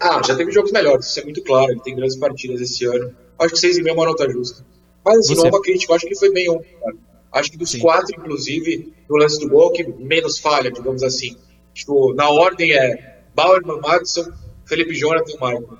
Ah, 0.00 0.20
já 0.26 0.36
teve 0.36 0.50
jogos 0.50 0.72
melhores, 0.72 1.06
isso 1.06 1.20
é 1.20 1.24
muito 1.24 1.42
claro. 1.42 1.72
Ele 1.72 1.80
tem 1.80 1.94
grandes 1.94 2.16
partidas 2.16 2.60
esse 2.60 2.84
ano. 2.86 3.14
Acho 3.38 3.54
que 3.54 3.60
6,5 3.60 3.88
é 3.88 3.92
uma 3.92 4.06
nota 4.06 4.28
justa. 4.30 4.64
Mas 5.04 5.18
assim, 5.18 5.34
Você? 5.34 5.40
não 5.40 5.46
é 5.46 5.50
uma 5.50 5.62
crítica, 5.62 5.92
eu 5.92 5.96
acho 5.96 6.04
que 6.04 6.12
ele 6.12 6.18
foi 6.18 6.32
bem 6.32 6.50
ontem, 6.50 6.76
cara. 6.80 6.96
Acho 7.32 7.50
que 7.50 7.58
dos 7.58 7.70
Sim. 7.70 7.78
quatro, 7.80 8.14
inclusive, 8.18 8.92
no 9.08 9.16
lance 9.16 9.38
do 9.38 9.48
gol, 9.48 9.70
que 9.72 9.86
menos 9.86 10.38
falha, 10.38 10.70
digamos 10.70 11.02
assim. 11.02 11.36
Tipo, 11.74 12.14
na 12.14 12.28
ordem 12.28 12.72
é 12.72 13.22
Bauerman, 13.34 13.80
Madison, 13.80 14.32
Felipe 14.64 14.94
Jonathan 14.94 15.30
e 15.30 15.38
Marco. 15.38 15.78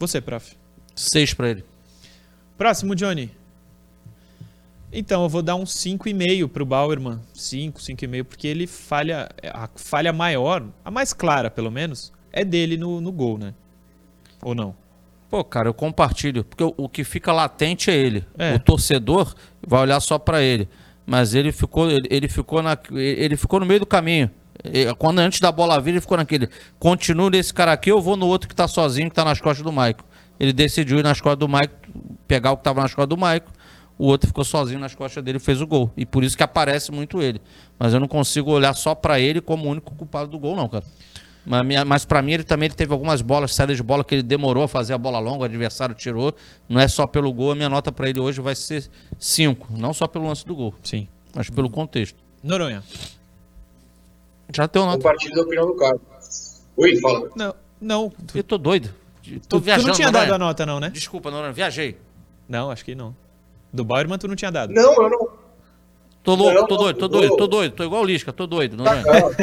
Você, 0.00 0.18
prof. 0.18 0.56
6 0.96 1.34
pra 1.34 1.50
ele. 1.50 1.64
Próximo, 2.56 2.94
Johnny. 2.94 3.30
Então, 4.90 5.22
eu 5.22 5.28
vou 5.28 5.42
dar 5.42 5.56
um 5.56 5.64
5,5 5.64 6.48
pro 6.48 6.64
Bauerman. 6.64 7.20
5, 7.34 7.78
5,5, 7.78 8.24
porque 8.24 8.48
ele 8.48 8.66
falha. 8.66 9.28
A 9.52 9.68
falha 9.76 10.10
maior, 10.10 10.64
a 10.82 10.90
mais 10.90 11.12
clara, 11.12 11.50
pelo 11.50 11.70
menos, 11.70 12.12
é 12.32 12.42
dele 12.42 12.78
no, 12.78 12.98
no 12.98 13.12
gol, 13.12 13.36
né? 13.36 13.54
Ou 14.42 14.54
não? 14.54 14.74
Pô, 15.28 15.44
cara, 15.44 15.68
eu 15.68 15.74
compartilho. 15.74 16.44
Porque 16.44 16.64
o, 16.64 16.74
o 16.78 16.88
que 16.88 17.04
fica 17.04 17.30
latente 17.30 17.90
é 17.90 17.94
ele. 17.94 18.24
É. 18.38 18.54
O 18.54 18.58
torcedor 18.58 19.34
vai 19.64 19.82
olhar 19.82 20.00
só 20.00 20.18
pra 20.18 20.40
ele. 20.40 20.66
Mas 21.04 21.34
ele 21.34 21.52
ficou, 21.52 21.90
ele, 21.90 22.08
ele 22.10 22.28
ficou 22.28 22.62
na, 22.62 22.76
ele 22.90 23.36
ficou 23.36 23.60
no 23.60 23.66
meio 23.66 23.80
do 23.80 23.86
caminho. 23.86 24.30
E, 24.64 24.92
Quando 24.94 25.18
antes 25.20 25.40
da 25.40 25.50
bola 25.50 25.80
vir, 25.80 25.90
ele 25.90 26.00
ficou 26.00 26.16
naquele. 26.16 26.48
Continuo 26.78 27.30
nesse 27.30 27.52
cara 27.52 27.72
aqui, 27.72 27.90
eu 27.90 28.00
vou 28.00 28.16
no 28.16 28.26
outro 28.26 28.48
que 28.48 28.54
tá 28.54 28.68
sozinho, 28.68 29.08
que 29.08 29.14
tá 29.14 29.24
nas 29.24 29.40
costas 29.40 29.64
do 29.64 29.72
Maico. 29.72 30.04
Ele 30.38 30.52
decidiu 30.52 30.98
ir 30.98 31.02
nas 31.02 31.20
costas 31.20 31.38
do 31.38 31.48
Maico, 31.48 31.74
pegar 32.26 32.52
o 32.52 32.56
que 32.56 32.64
tava 32.64 32.80
nas 32.80 32.94
costas 32.94 33.08
do 33.08 33.16
Maico. 33.16 33.52
O 33.98 34.06
outro 34.06 34.28
ficou 34.28 34.44
sozinho 34.44 34.80
nas 34.80 34.94
costas 34.94 35.22
dele 35.22 35.36
e 35.36 35.40
fez 35.40 35.60
o 35.60 35.66
gol. 35.66 35.92
E 35.94 36.06
por 36.06 36.24
isso 36.24 36.34
que 36.34 36.42
aparece 36.42 36.90
muito 36.90 37.20
ele. 37.20 37.40
Mas 37.78 37.92
eu 37.92 38.00
não 38.00 38.08
consigo 38.08 38.50
olhar 38.50 38.72
só 38.72 38.94
pra 38.94 39.20
ele 39.20 39.42
como 39.42 39.66
o 39.66 39.70
único 39.70 39.94
culpado 39.94 40.30
do 40.30 40.38
gol, 40.38 40.56
não, 40.56 40.68
cara. 40.68 40.84
Mas, 41.44 41.84
mas 41.84 42.04
para 42.04 42.22
mim 42.22 42.32
ele 42.32 42.44
também 42.44 42.66
ele 42.66 42.74
teve 42.74 42.92
algumas 42.92 43.22
bolas, 43.22 43.54
saídas 43.54 43.76
de 43.76 43.82
bola 43.82 44.04
que 44.04 44.14
ele 44.14 44.22
demorou 44.22 44.62
a 44.64 44.68
fazer 44.68 44.94
a 44.94 44.98
bola 44.98 45.18
longa, 45.18 45.40
o 45.40 45.44
adversário 45.44 45.94
tirou. 45.94 46.34
Não 46.68 46.80
é 46.80 46.88
só 46.88 47.06
pelo 47.06 47.32
gol, 47.32 47.52
a 47.52 47.54
minha 47.54 47.68
nota 47.68 47.90
para 47.92 48.08
ele 48.08 48.20
hoje 48.20 48.40
vai 48.40 48.54
ser 48.54 48.88
5. 49.18 49.68
Não 49.76 49.92
só 49.92 50.06
pelo 50.06 50.26
lance 50.26 50.46
do 50.46 50.54
gol, 50.54 50.74
Sim. 50.82 51.08
mas 51.34 51.50
pelo 51.50 51.68
contexto. 51.68 52.18
Noronha. 52.42 52.82
Já 54.52 54.66
deu 54.66 54.84
nota. 54.84 54.96
Compartilho 54.98 55.34
da 55.34 55.42
opinião 55.42 55.66
do 55.66 55.74
cara. 55.76 55.98
Oi, 56.76 56.96
fala. 57.00 57.30
Não, 57.36 57.54
não. 57.80 58.10
Tu, 58.26 58.38
Eu 58.38 58.44
tô 58.44 58.58
doido. 58.58 58.88
tu- 59.22 59.40
Tô 59.48 59.58
tu 59.58 59.60
viajando. 59.64 59.88
não 59.88 59.94
tinha 59.94 60.10
dado 60.10 60.32
a 60.32 60.38
nota, 60.38 60.64
não, 60.66 60.80
né? 60.80 60.90
Desculpa, 60.90 61.30
Noronha, 61.30 61.52
viajei. 61.52 61.96
Não, 62.48 62.70
acho 62.70 62.84
que 62.84 62.94
não. 62.94 63.14
Do 63.72 63.84
Bauerman 63.84 64.18
tu 64.18 64.26
não 64.28 64.34
tinha 64.36 64.50
dado. 64.50 64.72
Não, 64.72 64.92
eu 64.94 65.10
não. 65.10 65.28
Tô 66.22 66.34
louco, 66.34 66.54
Não, 66.54 66.66
tô 66.66 66.74
não, 66.74 66.82
doido, 66.82 66.96
tô 66.98 67.08
não. 67.08 67.18
doido, 67.20 67.36
tô 67.36 67.46
doido. 67.46 67.74
Tô 67.76 67.84
igual 67.84 68.02
o 68.02 68.04
Lisca, 68.04 68.32
tô 68.32 68.46
doido, 68.46 68.76
Tá, 68.82 68.94
Noronha. 68.96 69.04
calma. 69.04 69.36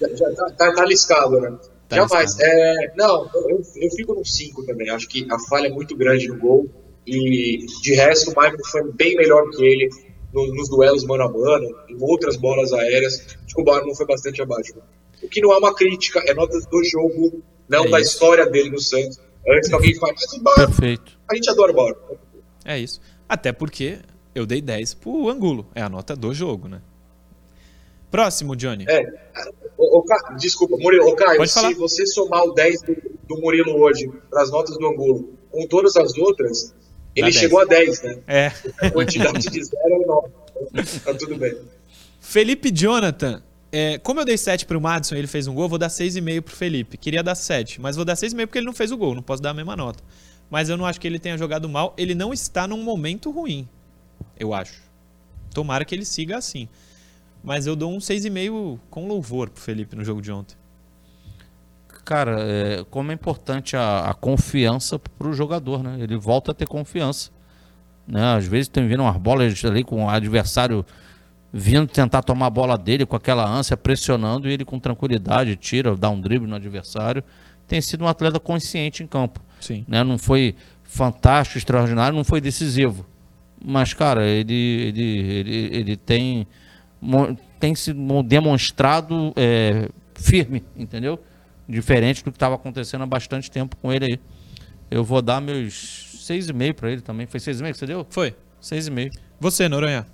já, 0.00 0.08
já 0.16 0.30
tá, 0.34 0.50
tá, 0.56 0.74
tá 0.74 0.84
liscado, 0.86 1.40
né? 1.40 1.52
Tá 1.88 1.96
Jamais. 1.96 2.32
liscado. 2.34 2.50
É, 2.50 2.92
não, 2.96 3.30
eu, 3.34 3.62
eu 3.76 3.90
fico 3.90 4.14
no 4.14 4.24
5 4.24 4.64
também. 4.64 4.88
Acho 4.90 5.08
que 5.08 5.26
a 5.30 5.38
falha 5.38 5.68
é 5.68 5.70
muito 5.70 5.94
grande 5.96 6.26
no 6.28 6.36
gol. 6.38 6.68
E 7.06 7.66
de 7.82 7.94
resto, 7.94 8.28
o 8.30 8.40
Michael 8.40 8.58
foi 8.70 8.90
bem 8.92 9.16
melhor 9.16 9.48
que 9.50 9.62
ele 9.64 9.90
no- 10.32 10.54
nos 10.54 10.68
duelos 10.68 11.04
mano 11.04 11.24
a 11.24 11.28
mano, 11.30 11.68
em 11.88 11.96
outras 12.00 12.36
bolas 12.36 12.72
aéreas. 12.72 13.36
Acho 13.44 13.54
que 13.54 13.60
o 13.60 13.64
Bauerman 13.64 13.94
foi 13.94 14.06
bastante 14.06 14.40
abaixo. 14.42 14.72
O 15.22 15.28
que 15.28 15.40
não 15.40 15.52
é 15.52 15.58
uma 15.58 15.74
crítica, 15.74 16.20
é 16.26 16.34
notas 16.34 16.66
do 16.66 16.82
jogo, 16.84 17.42
não 17.68 17.84
É 17.84 17.88
da 17.90 18.00
isso. 18.00 18.12
história 18.14 18.46
dele 18.46 18.70
no 18.70 18.80
Santos. 18.80 19.20
Antes 19.48 19.68
que 19.68 19.74
alguém 19.74 19.94
fale, 19.96 20.14
mas 20.14 20.32
o 20.32 20.40
Bauerman, 20.42 20.66
Perfeito. 20.68 21.18
a 21.28 21.34
gente 21.34 21.50
adora 21.50 21.72
o 21.72 21.74
Bauerman. 21.74 22.02
É 22.64 22.78
isso. 22.78 23.00
Até 23.28 23.52
porque 23.52 23.98
eu 24.34 24.46
dei 24.46 24.60
10 24.60 24.94
pro 24.94 25.28
Angulo. 25.28 25.66
É 25.74 25.82
a 25.82 25.88
nota 25.88 26.14
do 26.16 26.32
jogo, 26.32 26.68
né? 26.68 26.80
Próximo, 28.10 28.54
Johnny. 28.54 28.84
É. 28.88 29.02
Ô, 29.76 29.98
ô, 29.98 30.02
Ca- 30.02 30.34
desculpa, 30.38 30.76
Murilo, 30.78 31.06
ô, 31.08 31.14
Caio, 31.16 31.38
Pode 31.38 31.52
falar. 31.52 31.68
se 31.68 31.74
você 31.74 32.06
somar 32.06 32.44
o 32.44 32.52
10 32.52 32.82
do, 32.82 32.94
do 33.26 33.40
Murilo 33.40 33.80
hoje 33.80 34.10
para 34.30 34.42
as 34.42 34.50
notas 34.50 34.76
do 34.76 34.86
Angulo 34.86 35.30
com 35.50 35.66
todas 35.66 35.96
as 35.96 36.16
outras, 36.18 36.74
ele 37.14 37.30
10. 37.30 37.34
chegou 37.36 37.60
a 37.60 37.64
10, 37.64 38.02
né? 38.02 38.18
É. 38.26 38.52
A 38.80 38.90
quantidade 38.90 39.48
de 39.48 39.64
zero 39.64 40.02
é 40.02 40.06
9. 40.06 40.28
Tá 41.04 41.14
tudo 41.14 41.36
bem. 41.36 41.56
Felipe 42.20 42.70
Jonathan. 42.72 43.42
é, 43.72 43.98
como 43.98 44.20
eu 44.20 44.24
dei 44.24 44.36
7 44.36 44.66
pro 44.66 44.80
Madison 44.80 45.14
e 45.14 45.18
ele 45.18 45.26
fez 45.26 45.46
um 45.46 45.54
gol, 45.54 45.68
vou 45.68 45.78
dar 45.78 45.88
6,5 45.88 46.42
pro 46.42 46.54
Felipe. 46.54 46.96
Queria 46.96 47.22
dar 47.22 47.34
7, 47.34 47.80
mas 47.80 47.96
vou 47.96 48.04
dar 48.04 48.14
6,5 48.14 48.46
porque 48.46 48.58
ele 48.58 48.66
não 48.66 48.72
fez 48.74 48.92
o 48.92 48.96
gol, 48.96 49.14
não 49.14 49.22
posso 49.22 49.42
dar 49.42 49.50
a 49.50 49.54
mesma 49.54 49.74
nota. 49.74 50.02
Mas 50.50 50.68
eu 50.68 50.76
não 50.76 50.84
acho 50.84 51.00
que 51.00 51.06
ele 51.06 51.18
tenha 51.18 51.38
jogado 51.38 51.68
mal. 51.68 51.94
Ele 51.96 52.14
não 52.14 52.32
está 52.32 52.68
num 52.68 52.82
momento 52.82 53.30
ruim, 53.30 53.66
eu 54.38 54.52
acho. 54.52 54.82
Tomara 55.54 55.84
que 55.84 55.94
ele 55.94 56.04
siga 56.04 56.36
assim. 56.36 56.68
Mas 57.42 57.66
eu 57.66 57.74
dou 57.74 57.92
um 57.92 57.98
6,5 57.98 58.78
com 58.90 59.08
louvor 59.08 59.48
pro 59.50 59.62
Felipe 59.62 59.96
no 59.96 60.04
jogo 60.04 60.20
de 60.20 60.30
ontem. 60.30 60.54
Cara, 62.04 62.36
é, 62.40 62.84
como 62.90 63.10
é 63.10 63.14
importante 63.14 63.76
a, 63.76 64.10
a 64.10 64.14
confiança 64.14 64.98
pro 64.98 65.32
jogador, 65.32 65.82
né? 65.82 65.96
Ele 66.00 66.16
volta 66.16 66.52
a 66.52 66.54
ter 66.54 66.66
confiança. 66.66 67.30
Né? 68.06 68.22
Às 68.36 68.46
vezes 68.46 68.68
tem 68.68 68.86
vindo 68.86 69.02
umas 69.02 69.16
bolas 69.16 69.64
ali 69.64 69.84
com 69.84 70.04
o 70.04 70.08
adversário 70.08 70.84
vindo 71.52 71.86
tentar 71.86 72.22
tomar 72.22 72.46
a 72.46 72.50
bola 72.50 72.78
dele 72.78 73.04
com 73.04 73.14
aquela 73.14 73.46
ânsia, 73.46 73.76
pressionando, 73.76 74.48
e 74.48 74.52
ele 74.52 74.64
com 74.64 74.78
tranquilidade 74.78 75.54
tira, 75.56 75.94
dá 75.94 76.08
um 76.08 76.20
drible 76.20 76.48
no 76.48 76.56
adversário. 76.56 77.22
Tem 77.68 77.80
sido 77.80 78.04
um 78.04 78.08
atleta 78.08 78.40
consciente 78.40 79.02
em 79.02 79.06
campo. 79.06 79.40
Sim. 79.60 79.84
Né? 79.86 80.02
Não 80.02 80.18
foi 80.18 80.54
fantástico, 80.82 81.58
extraordinário, 81.58 82.16
não 82.16 82.24
foi 82.24 82.40
decisivo. 82.40 83.06
Mas, 83.64 83.94
cara, 83.94 84.26
ele, 84.26 84.54
ele, 84.54 85.18
ele, 85.18 85.76
ele 85.76 85.96
tem, 85.96 86.46
tem 87.60 87.74
se 87.74 87.92
mo- 87.92 88.22
demonstrado 88.22 89.32
é, 89.36 89.88
firme, 90.14 90.64
entendeu? 90.76 91.20
Diferente 91.68 92.24
do 92.24 92.30
que 92.30 92.36
estava 92.36 92.54
acontecendo 92.54 93.02
há 93.02 93.06
bastante 93.06 93.50
tempo 93.50 93.76
com 93.76 93.92
ele 93.92 94.04
aí. 94.04 94.20
Eu 94.90 95.04
vou 95.04 95.22
dar 95.22 95.40
meus 95.40 96.18
seis 96.20 96.48
e 96.48 96.52
meio 96.52 96.74
para 96.74 96.90
ele 96.90 97.00
também. 97.00 97.26
Foi 97.26 97.40
seis 97.40 97.60
e 97.60 97.62
meio 97.62 97.72
que 97.74 97.78
você 97.78 97.86
deu? 97.86 98.06
Foi. 98.10 98.34
Seis 98.60 98.86
e 98.86 98.90
meio. 98.90 99.10
Você, 99.40 99.68
Noronha. 99.68 100.06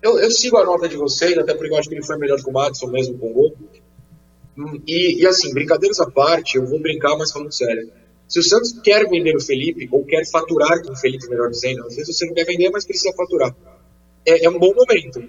Eu, 0.00 0.18
eu 0.18 0.30
sigo 0.30 0.56
a 0.56 0.64
nota 0.64 0.88
de 0.88 0.96
vocês, 0.96 1.36
até 1.36 1.54
porque 1.54 1.72
eu 1.72 1.78
acho 1.78 1.88
que 1.88 1.94
ele 1.94 2.04
foi 2.04 2.16
melhor 2.16 2.38
que 2.42 2.48
o 2.48 2.52
Madison 2.52 2.86
mesmo 2.86 3.18
com 3.18 3.30
o 3.30 3.32
gol. 3.32 3.56
Hum, 4.56 4.80
E, 4.86 5.20
e 5.20 5.26
assim, 5.26 5.52
brincadeiras 5.52 6.00
à 6.00 6.10
parte, 6.10 6.56
eu 6.56 6.66
vou 6.66 6.80
brincar, 6.80 7.16
mas 7.16 7.32
falando 7.32 7.52
sério. 7.52 7.90
Se 8.28 8.38
o 8.38 8.42
Santos 8.42 8.72
quer 8.82 9.08
vender 9.08 9.34
o 9.34 9.40
Felipe, 9.40 9.88
ou 9.90 10.04
quer 10.04 10.24
faturar 10.30 10.82
com 10.82 10.92
o 10.92 10.96
Felipe, 10.96 11.28
melhor 11.28 11.50
dizendo, 11.50 11.84
às 11.86 11.96
vezes 11.96 12.16
você 12.16 12.26
não 12.26 12.34
quer 12.34 12.44
vender, 12.44 12.70
mas 12.70 12.84
precisa 12.84 13.12
faturar. 13.16 13.54
É, 14.26 14.44
é 14.44 14.50
um 14.50 14.58
bom 14.58 14.74
momento. 14.74 15.28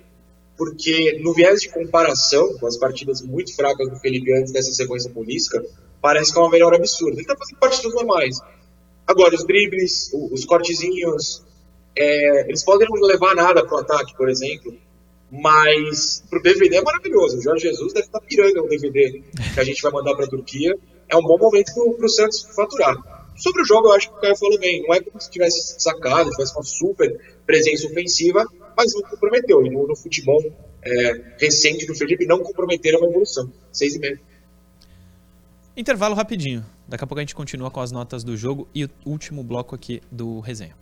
Porque 0.60 1.18
no 1.24 1.34
viés 1.34 1.62
de 1.62 1.70
comparação 1.70 2.56
com 2.60 2.68
as 2.68 2.76
partidas 2.78 3.22
muito 3.22 3.56
fracas 3.56 3.90
do 3.90 3.96
Felipe 3.96 4.32
antes 4.34 4.52
dessa 4.52 4.72
sequência 4.74 5.10
política, 5.10 5.64
parece 6.02 6.34
que 6.34 6.38
é 6.38 6.42
uma 6.42 6.52
melhora 6.52 6.76
absurda. 6.76 7.16
Ele 7.18 7.26
tá 7.26 7.36
fazendo 7.36 7.58
partidas 7.60 7.94
normais. 7.96 8.38
Agora, 9.08 9.34
os 9.34 9.46
dribles, 9.46 10.12
o- 10.14 10.34
os 10.34 10.44
cortezinhos, 10.44 11.42
é, 11.98 12.42
eles 12.50 12.64
podem 12.64 12.88
não 12.90 13.00
levar 13.08 13.34
nada 13.36 13.66
pro 13.66 13.78
ataque, 13.78 14.14
por 14.18 14.30
exemplo, 14.30 14.76
mas 15.32 16.24
pro 16.30 16.42
DVD 16.42 16.78
é 16.78 16.82
maravilhoso. 16.82 17.38
O 17.38 17.42
Jorge 17.42 17.68
Jesus 17.70 17.94
deve 17.94 18.08
estar 18.08 18.20
pirando 18.22 18.64
um 18.64 18.68
DVD 18.68 19.24
que 19.54 19.60
a 19.60 19.64
gente 19.64 19.82
vai 19.82 19.92
mandar 19.92 20.16
pra 20.16 20.28
Turquia. 20.28 20.76
É 21.08 21.16
um 21.16 21.22
bom 21.24 21.38
momento 21.38 21.74
pro, 21.74 21.94
pro 21.94 22.10
Santos 22.10 22.42
faturar. 22.56 22.96
Sobre 23.38 23.62
o 23.62 23.66
jogo, 23.66 23.88
eu 23.88 23.94
acho 23.94 24.10
que 24.10 24.18
o 24.18 24.20
Caio 24.20 24.36
falou 24.36 24.60
bem. 24.60 24.84
Não 24.84 24.94
é 24.94 25.00
como 25.02 25.20
se 25.22 25.30
tivesse 25.30 25.76
sacado, 25.82 26.30
tivesse 26.32 26.54
uma 26.54 26.64
super 26.64 27.18
presença 27.46 27.88
ofensiva, 27.88 28.46
mas 28.80 28.94
não 28.94 29.02
comprometeu. 29.02 29.66
E 29.66 29.70
no, 29.70 29.86
no 29.86 29.96
futebol 29.96 30.42
é, 30.82 31.36
recente 31.38 31.86
do 31.86 31.94
Felipe, 31.94 32.26
não 32.26 32.40
comprometeram 32.40 33.04
a 33.04 33.10
evolução. 33.10 33.52
Seis 33.74 33.96
e 33.96 34.00
meio. 34.00 34.18
Intervalo 35.76 36.16
rapidinho. 36.16 36.66
Daqui 36.88 37.04
a 37.04 37.08
pouco 37.08 37.20
a 37.20 37.22
gente 37.22 37.36
continua 37.36 37.70
com 37.70 37.82
as 37.82 37.92
notas 37.92 38.24
do 38.24 38.38
jogo 38.38 38.70
e 38.74 38.86
o 38.86 38.90
último 39.06 39.44
bloco 39.44 39.76
aqui 39.76 40.02
do 40.10 40.40
resenha. 40.40 40.76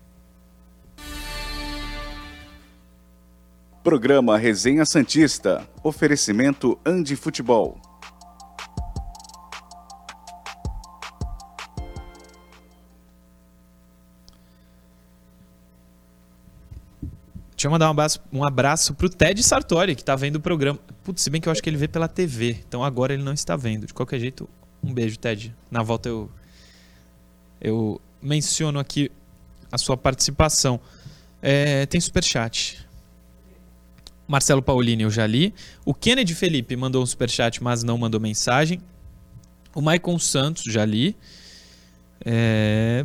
Programa 3.83 4.37
Resenha 4.37 4.85
Santista. 4.85 5.67
Oferecimento 5.83 6.77
Andi 6.85 7.15
Futebol. 7.15 7.79
Deixa 17.57 17.69
eu 17.69 17.71
mandar 17.71 17.87
um 17.87 17.89
abraço, 17.89 18.19
um 18.31 18.45
abraço 18.45 18.93
pro 18.93 19.09
Ted 19.09 19.41
Sartori, 19.41 19.95
que 19.95 20.03
tá 20.03 20.15
vendo 20.15 20.35
o 20.35 20.39
programa. 20.39 20.77
Putz, 21.03 21.23
se 21.23 21.29
bem 21.31 21.41
que 21.41 21.49
eu 21.49 21.51
acho 21.51 21.63
que 21.63 21.67
ele 21.67 21.75
vê 21.75 21.87
pela 21.87 22.07
TV. 22.07 22.63
Então 22.67 22.83
agora 22.83 23.15
ele 23.15 23.23
não 23.23 23.33
está 23.33 23.55
vendo. 23.55 23.87
De 23.87 23.95
qualquer 23.95 24.19
jeito, 24.19 24.47
um 24.83 24.93
beijo, 24.93 25.17
Ted. 25.17 25.55
Na 25.71 25.81
volta 25.81 26.07
eu, 26.07 26.29
eu 27.59 27.99
menciono 28.21 28.77
aqui 28.77 29.11
a 29.71 29.77
sua 29.79 29.97
participação. 29.97 30.79
É, 31.41 31.87
tem 31.87 31.99
superchat. 31.99 32.87
Marcelo 34.27 34.61
Paulini, 34.61 35.01
eu 35.01 35.09
já 35.09 35.25
li. 35.25 35.51
O 35.83 35.95
Kennedy 35.95 36.35
Felipe 36.35 36.75
mandou 36.75 37.01
um 37.01 37.07
superchat, 37.07 37.63
mas 37.63 37.81
não 37.81 37.97
mandou 37.97 38.21
mensagem. 38.21 38.79
O 39.73 39.81
Maicon 39.81 40.19
Santos, 40.19 40.61
já 40.71 40.85
li. 40.85 41.17
É, 42.23 43.03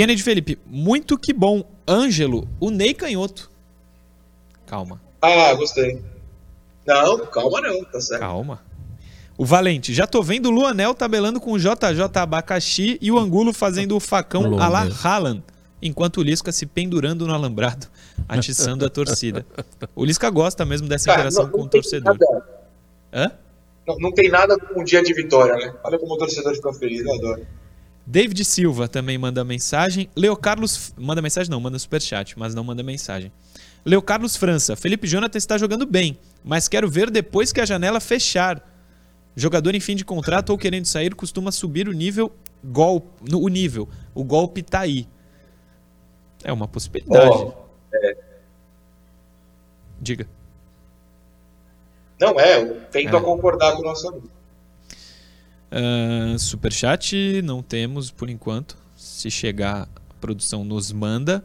Kennedy 0.00 0.22
Felipe, 0.22 0.58
muito 0.66 1.18
que 1.18 1.30
bom. 1.30 1.62
Ângelo, 1.86 2.48
o 2.58 2.70
Ney 2.70 2.94
Canhoto. 2.94 3.50
Calma, 4.66 4.98
Ah, 5.20 5.52
gostei. 5.52 6.02
Não, 6.86 7.26
calma 7.26 7.60
não, 7.60 7.84
tá 7.84 8.00
certo. 8.00 8.20
calma. 8.20 8.62
O 9.36 9.44
Valente, 9.44 9.92
já 9.92 10.06
tô 10.06 10.22
vendo 10.22 10.46
o 10.46 10.50
Luanel 10.50 10.94
tabelando 10.94 11.38
com 11.38 11.52
o 11.52 11.58
JJ 11.58 12.00
Abacaxi 12.14 12.96
e 12.98 13.12
o 13.12 13.18
Angulo 13.18 13.52
fazendo 13.52 13.94
o 13.94 14.00
facão 14.00 14.58
a 14.58 14.68
la 14.68 14.88
Haaland, 15.04 15.42
enquanto 15.82 16.16
o 16.18 16.22
Lisca 16.22 16.50
se 16.50 16.64
pendurando 16.64 17.26
no 17.26 17.34
alambrado, 17.34 17.86
atiçando 18.26 18.86
a 18.86 18.88
torcida. 18.88 19.44
O 19.94 20.02
Lisca 20.02 20.30
gosta 20.30 20.64
mesmo 20.64 20.88
dessa 20.88 21.06
Cara, 21.10 21.18
interação 21.20 21.44
não- 21.44 21.50
com 21.50 21.58
não 21.58 21.64
o 21.66 21.68
tem 21.68 21.78
torcedor. 21.82 22.16
nada- 22.18 22.46
Hã? 23.12 23.32
Não, 23.86 23.98
não 23.98 24.12
tem 24.12 24.30
nada 24.30 24.56
com 24.58 24.80
um 24.80 24.84
dia 24.84 25.02
de 25.02 25.12
vitória, 25.12 25.54
né? 25.56 25.74
Olha 25.84 25.98
como 25.98 26.14
o 26.14 26.16
torcedor 26.16 26.54
fica 26.54 26.72
feliz, 26.72 27.04
eu 27.04 27.14
adoro. 27.16 27.46
David 28.10 28.44
Silva 28.44 28.88
também 28.88 29.16
manda 29.16 29.44
mensagem. 29.44 30.10
Leo 30.16 30.36
Carlos. 30.36 30.92
Manda 30.96 31.22
mensagem, 31.22 31.48
não, 31.48 31.60
manda 31.60 31.78
superchat, 31.78 32.36
mas 32.36 32.56
não 32.56 32.64
manda 32.64 32.82
mensagem. 32.82 33.30
Leo 33.86 34.02
Carlos 34.02 34.36
França. 34.36 34.74
Felipe 34.74 35.06
Jonathan 35.06 35.38
está 35.38 35.56
jogando 35.56 35.86
bem, 35.86 36.18
mas 36.44 36.66
quero 36.66 36.90
ver 36.90 37.08
depois 37.08 37.52
que 37.52 37.60
a 37.60 37.64
janela 37.64 38.00
fechar. 38.00 38.66
Jogador 39.36 39.76
em 39.76 39.80
fim 39.80 39.94
de 39.94 40.04
contrato 40.04 40.50
ou 40.50 40.58
querendo 40.58 40.86
sair 40.86 41.14
costuma 41.14 41.52
subir 41.52 41.88
o 41.88 41.92
nível 41.92 42.32
golpe. 42.64 43.32
O 43.32 43.46
nível. 43.48 43.88
O 44.12 44.24
golpe 44.24 44.60
tá 44.60 44.80
aí. 44.80 45.06
É 46.42 46.52
uma 46.52 46.66
possibilidade. 46.66 47.28
Ó, 47.30 47.52
Diga. 50.00 50.26
não 52.20 52.40
é, 52.40 52.60
eu 52.60 52.80
tento 52.90 53.14
É. 53.14 53.18
a 53.18 53.22
concordar 53.22 53.76
com 53.76 53.82
o 53.82 53.84
nosso 53.84 54.08
amigo. 54.08 54.28
Ah, 55.70 56.36
superchat 56.38 57.42
não 57.42 57.62
temos 57.62 58.10
por 58.10 58.28
enquanto. 58.28 58.76
Se 58.96 59.30
chegar, 59.30 59.88
a 60.10 60.14
produção 60.20 60.64
nos 60.64 60.92
manda. 60.92 61.44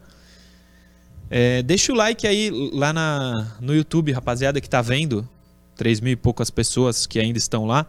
É, 1.30 1.64
deixa 1.64 1.92
o 1.92 1.96
like 1.96 2.28
aí 2.28 2.52
lá 2.74 2.92
na, 2.92 3.56
no 3.60 3.76
YouTube, 3.76 4.12
rapaziada 4.12 4.60
que 4.60 4.70
tá 4.70 4.82
vendo. 4.82 5.28
3 5.76 6.00
mil 6.00 6.14
e 6.14 6.16
poucas 6.16 6.50
pessoas 6.50 7.06
que 7.06 7.20
ainda 7.20 7.38
estão 7.38 7.66
lá. 7.66 7.86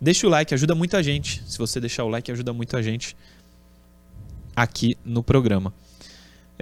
Deixa 0.00 0.26
o 0.26 0.30
like, 0.30 0.52
ajuda 0.52 0.74
muito 0.74 0.96
a 0.96 1.02
gente. 1.02 1.42
Se 1.46 1.58
você 1.58 1.78
deixar 1.78 2.04
o 2.04 2.08
like, 2.08 2.30
ajuda 2.30 2.52
muito 2.52 2.76
a 2.76 2.82
gente 2.82 3.16
aqui 4.54 4.96
no 5.04 5.22
programa. 5.22 5.72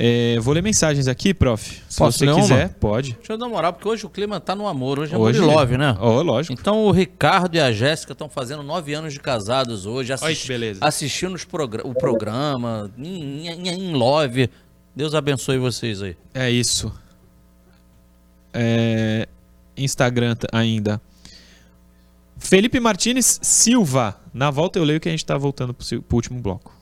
É, 0.02 0.38
vou 0.40 0.54
ler 0.54 0.62
mensagens 0.62 1.06
aqui, 1.06 1.34
prof. 1.34 1.82
Se 1.86 1.98
Posso 1.98 2.16
você 2.18 2.24
ler 2.24 2.32
uma? 2.32 2.40
quiser, 2.40 2.68
pode. 2.80 3.12
Deixa 3.12 3.34
eu 3.34 3.36
dar 3.36 3.44
uma 3.44 3.54
moral, 3.56 3.72
porque 3.74 3.86
hoje 3.86 4.06
o 4.06 4.08
clima 4.08 4.40
tá 4.40 4.56
no 4.56 4.66
amor. 4.66 4.98
Hoje 4.98 5.14
é 5.14 5.18
Hoje- 5.18 5.40
hoje... 5.40 5.46
love, 5.54 5.76
né? 5.76 5.94
Ó, 6.00 6.22
lógico. 6.22 6.54
Então 6.58 6.84
o 6.86 6.90
Ricardo 6.90 7.54
e 7.54 7.60
a 7.60 7.70
Jéssica 7.70 8.12
estão 8.12 8.26
fazendo 8.26 8.62
nove 8.62 8.94
anos 8.94 9.12
de 9.12 9.20
casados 9.20 9.84
hoje, 9.84 10.10
Olha 10.12 10.14
assisti- 10.14 10.42
que 10.46 10.48
beleza. 10.48 10.80
assistindo 10.82 11.34
os 11.34 11.44
progra- 11.44 11.86
o 11.86 11.92
programa, 11.92 12.90
em, 12.96 13.46
em- 13.46 13.68
em 13.68 13.92
love. 13.92 14.48
Deus 14.96 15.14
abençoe 15.14 15.58
vocês 15.58 16.02
aí. 16.02 16.16
É 16.32 16.50
isso. 16.50 16.90
É, 18.54 19.28
Instagram 19.76 20.34
ainda. 20.50 20.98
Felipe 22.38 22.80
Martinez 22.80 23.38
Silva. 23.42 24.18
Na 24.32 24.50
volta 24.50 24.78
eu 24.78 24.84
leio 24.84 24.98
que 24.98 25.08
a 25.08 25.12
gente 25.12 25.26
tá 25.26 25.36
voltando 25.36 25.74
pro, 25.74 25.84
se- 25.84 25.98
pro 26.00 26.16
último 26.16 26.40
bloco. 26.40 26.74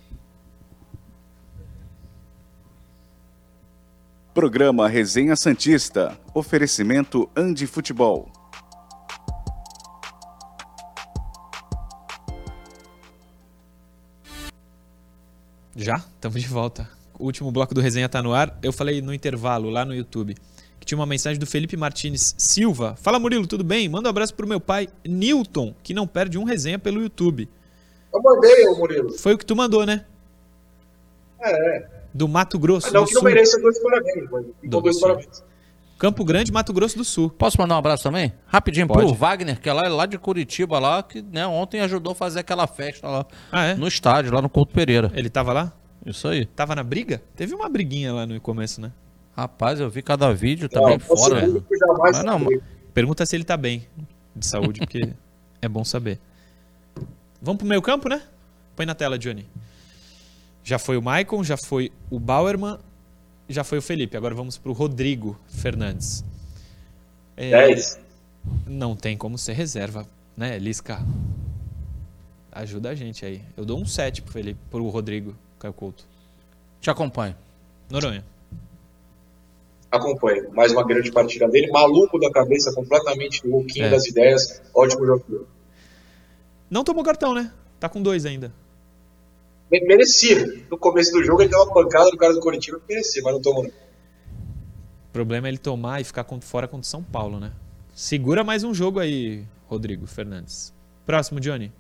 Programa 4.39 4.86
Resenha 4.86 5.34
Santista. 5.34 6.16
Oferecimento 6.32 7.28
Andi 7.36 7.66
Futebol. 7.66 8.30
Já? 15.74 15.97
Estamos 15.97 16.41
de 16.41 16.47
volta. 16.47 16.89
O 17.18 17.24
último 17.24 17.51
bloco 17.51 17.74
do 17.74 17.80
resenha 17.80 18.09
tá 18.09 18.22
no 18.22 18.32
ar. 18.32 18.57
Eu 18.62 18.72
falei 18.72 19.03
no 19.03 19.12
intervalo 19.12 19.70
lá 19.70 19.84
no 19.84 19.93
YouTube 19.93 20.36
que 20.78 20.86
tinha 20.86 20.97
uma 20.97 21.05
mensagem 21.05 21.41
do 21.41 21.45
Felipe 21.45 21.76
Martinez 21.76 22.36
Silva. 22.39 22.95
Fala 22.95 23.18
Murilo, 23.18 23.45
tudo 23.45 23.64
bem? 23.64 23.89
Manda 23.89 24.09
um 24.09 24.11
abraço 24.11 24.34
pro 24.36 24.47
meu 24.47 24.61
pai 24.61 24.86
Newton, 25.05 25.74
que 25.82 25.93
não 25.93 26.07
perde 26.07 26.39
um 26.39 26.45
resenha 26.45 26.78
pelo 26.78 27.03
YouTube. 27.03 27.49
Eu 28.14 28.22
mandei, 28.22 28.68
ô 28.68 28.76
Murilo. 28.76 29.18
Foi 29.18 29.34
o 29.34 29.39
que 29.39 29.45
tu 29.45 29.57
mandou, 29.57 29.84
né? 29.84 30.05
É, 31.43 31.97
Do 32.12 32.26
Mato 32.28 32.59
Grosso 32.59 32.92
não 32.92 33.02
do 33.02 33.09
que 33.09 33.14
não 33.14 33.20
Sul. 33.22 33.30
mereça 33.30 33.61
dois 33.61 33.78
parabéns, 33.82 34.28
mas 34.30 34.44
ficou 34.46 34.70
Do 34.70 34.80
dois 34.80 35.00
parabéns. 35.00 35.44
Campo 35.98 36.24
Grande, 36.24 36.52
Mato 36.52 36.72
Grosso 36.72 36.96
do 36.96 37.04
Sul. 37.04 37.28
Posso 37.28 37.61
mandar 37.61 37.74
um 37.74 37.78
abraço 37.78 38.04
também? 38.04 38.32
Rapidinho 38.46 38.86
Pode. 38.86 39.06
pro 39.06 39.14
Wagner, 39.14 39.61
que 39.61 39.68
é 39.68 39.72
lá, 39.72 39.88
lá 39.88 40.06
de 40.06 40.16
Curitiba, 40.16 40.78
lá, 40.78 41.02
que 41.02 41.20
né, 41.22 41.44
ontem 41.46 41.80
ajudou 41.80 42.12
a 42.12 42.14
fazer 42.14 42.38
aquela 42.40 42.66
festa 42.68 43.09
lá 43.09 43.26
Ah, 43.50 43.64
é? 43.64 43.74
no 43.74 43.88
estádio, 43.88 44.32
lá 44.32 44.40
no 44.40 44.48
Couto 44.48 44.72
Pereira. 44.72 45.11
Ele 45.14 45.28
tava 45.28 45.52
lá? 45.52 45.72
Isso 46.06 46.28
aí. 46.28 46.46
Tava 46.46 46.76
na 46.76 46.84
briga? 46.84 47.20
Teve 47.34 47.52
uma 47.52 47.68
briguinha 47.68 48.12
lá 48.14 48.24
no 48.26 48.40
começo, 48.40 48.80
né? 48.80 48.92
Rapaz, 49.36 49.80
eu 49.80 49.90
vi 49.90 50.00
cada 50.02 50.32
vídeo 50.32 50.68
também 50.68 50.98
Não, 50.98 51.16
fora. 51.16 51.40
jamais 51.40 51.62
Mas 52.16 52.24
não, 52.24 52.40
foi. 52.44 52.61
Pergunta 52.94 53.26
se 53.26 53.34
ele 53.36 53.44
tá 53.44 53.56
bem. 53.56 53.86
de 54.34 54.46
saúde, 54.46 54.78
porque 54.80 55.09
é 55.61 55.68
bom 55.68 55.84
saber. 55.84 56.20
Vamos 57.42 57.59
pro 57.59 57.66
meio 57.66 57.82
campo, 57.82 58.09
né? 58.09 58.22
Põe 58.76 58.86
na 58.86 58.94
tela, 58.94 59.18
Johnny. 59.18 59.46
Já 60.68 60.78
foi 60.78 60.98
o 60.98 61.02
Maicon, 61.02 61.42
já 61.42 61.56
foi 61.56 61.90
o 62.10 62.20
Bauerman, 62.20 62.78
já 63.48 63.64
foi 63.64 63.78
o 63.78 63.82
Felipe. 63.82 64.18
Agora 64.18 64.34
vamos 64.34 64.58
pro 64.58 64.74
Rodrigo 64.74 65.34
Fernandes. 65.48 66.22
É, 67.38 67.68
10. 67.68 67.98
não 68.66 68.94
tem 68.94 69.16
como 69.16 69.38
ser 69.38 69.54
reserva, 69.54 70.06
né, 70.36 70.58
Lisca? 70.58 71.00
Ajuda 72.52 72.90
a 72.90 72.94
gente 72.94 73.24
aí. 73.24 73.40
Eu 73.56 73.64
dou 73.64 73.80
um 73.80 73.86
7 73.86 74.20
pro 74.20 74.30
Felipe, 74.30 74.60
pro 74.70 74.86
Rodrigo 74.90 75.34
Caio 75.58 75.72
Couto. 75.72 76.04
Te 76.82 76.90
acompanho. 76.90 77.34
Noronha. 77.88 78.22
Acompanho. 79.90 80.52
Mais 80.52 80.70
uma 80.70 80.84
grande 80.86 81.10
partida 81.10 81.48
dele. 81.48 81.70
Maluco 81.70 82.18
da 82.20 82.30
cabeça, 82.30 82.74
completamente 82.74 83.46
louquinho 83.46 83.86
É. 83.86 83.88
das 83.88 84.04
ideias. 84.04 84.60
Ótimo 84.74 85.06
jogador. 85.06 85.46
Não 86.68 86.84
tomou 86.84 87.02
cartão, 87.02 87.32
né? 87.32 87.50
Tá 87.80 87.88
com 87.88 88.02
dois 88.02 88.26
ainda. 88.26 88.52
Me- 89.70 89.80
Merecia. 89.80 90.62
No 90.70 90.78
começo 90.78 91.12
do 91.12 91.22
jogo 91.22 91.42
ele 91.42 91.50
deu 91.50 91.58
uma 91.60 91.72
pancada 91.72 92.10
no 92.10 92.16
cara 92.16 92.32
do 92.32 92.40
Coritiba 92.40 92.80
merecia, 92.88 93.22
mas 93.22 93.34
não 93.34 93.40
tomou. 93.42 93.66
O 93.66 95.12
problema 95.12 95.48
é 95.48 95.50
ele 95.50 95.58
tomar 95.58 96.00
e 96.00 96.04
ficar 96.04 96.24
fora 96.42 96.68
contra 96.68 96.84
o 96.86 96.88
São 96.88 97.02
Paulo, 97.02 97.40
né? 97.40 97.52
Segura 97.94 98.44
mais 98.44 98.62
um 98.62 98.72
jogo 98.72 99.00
aí, 99.00 99.44
Rodrigo 99.66 100.06
Fernandes. 100.06 100.72
Próximo, 101.04 101.40
Johnny. 101.40 101.72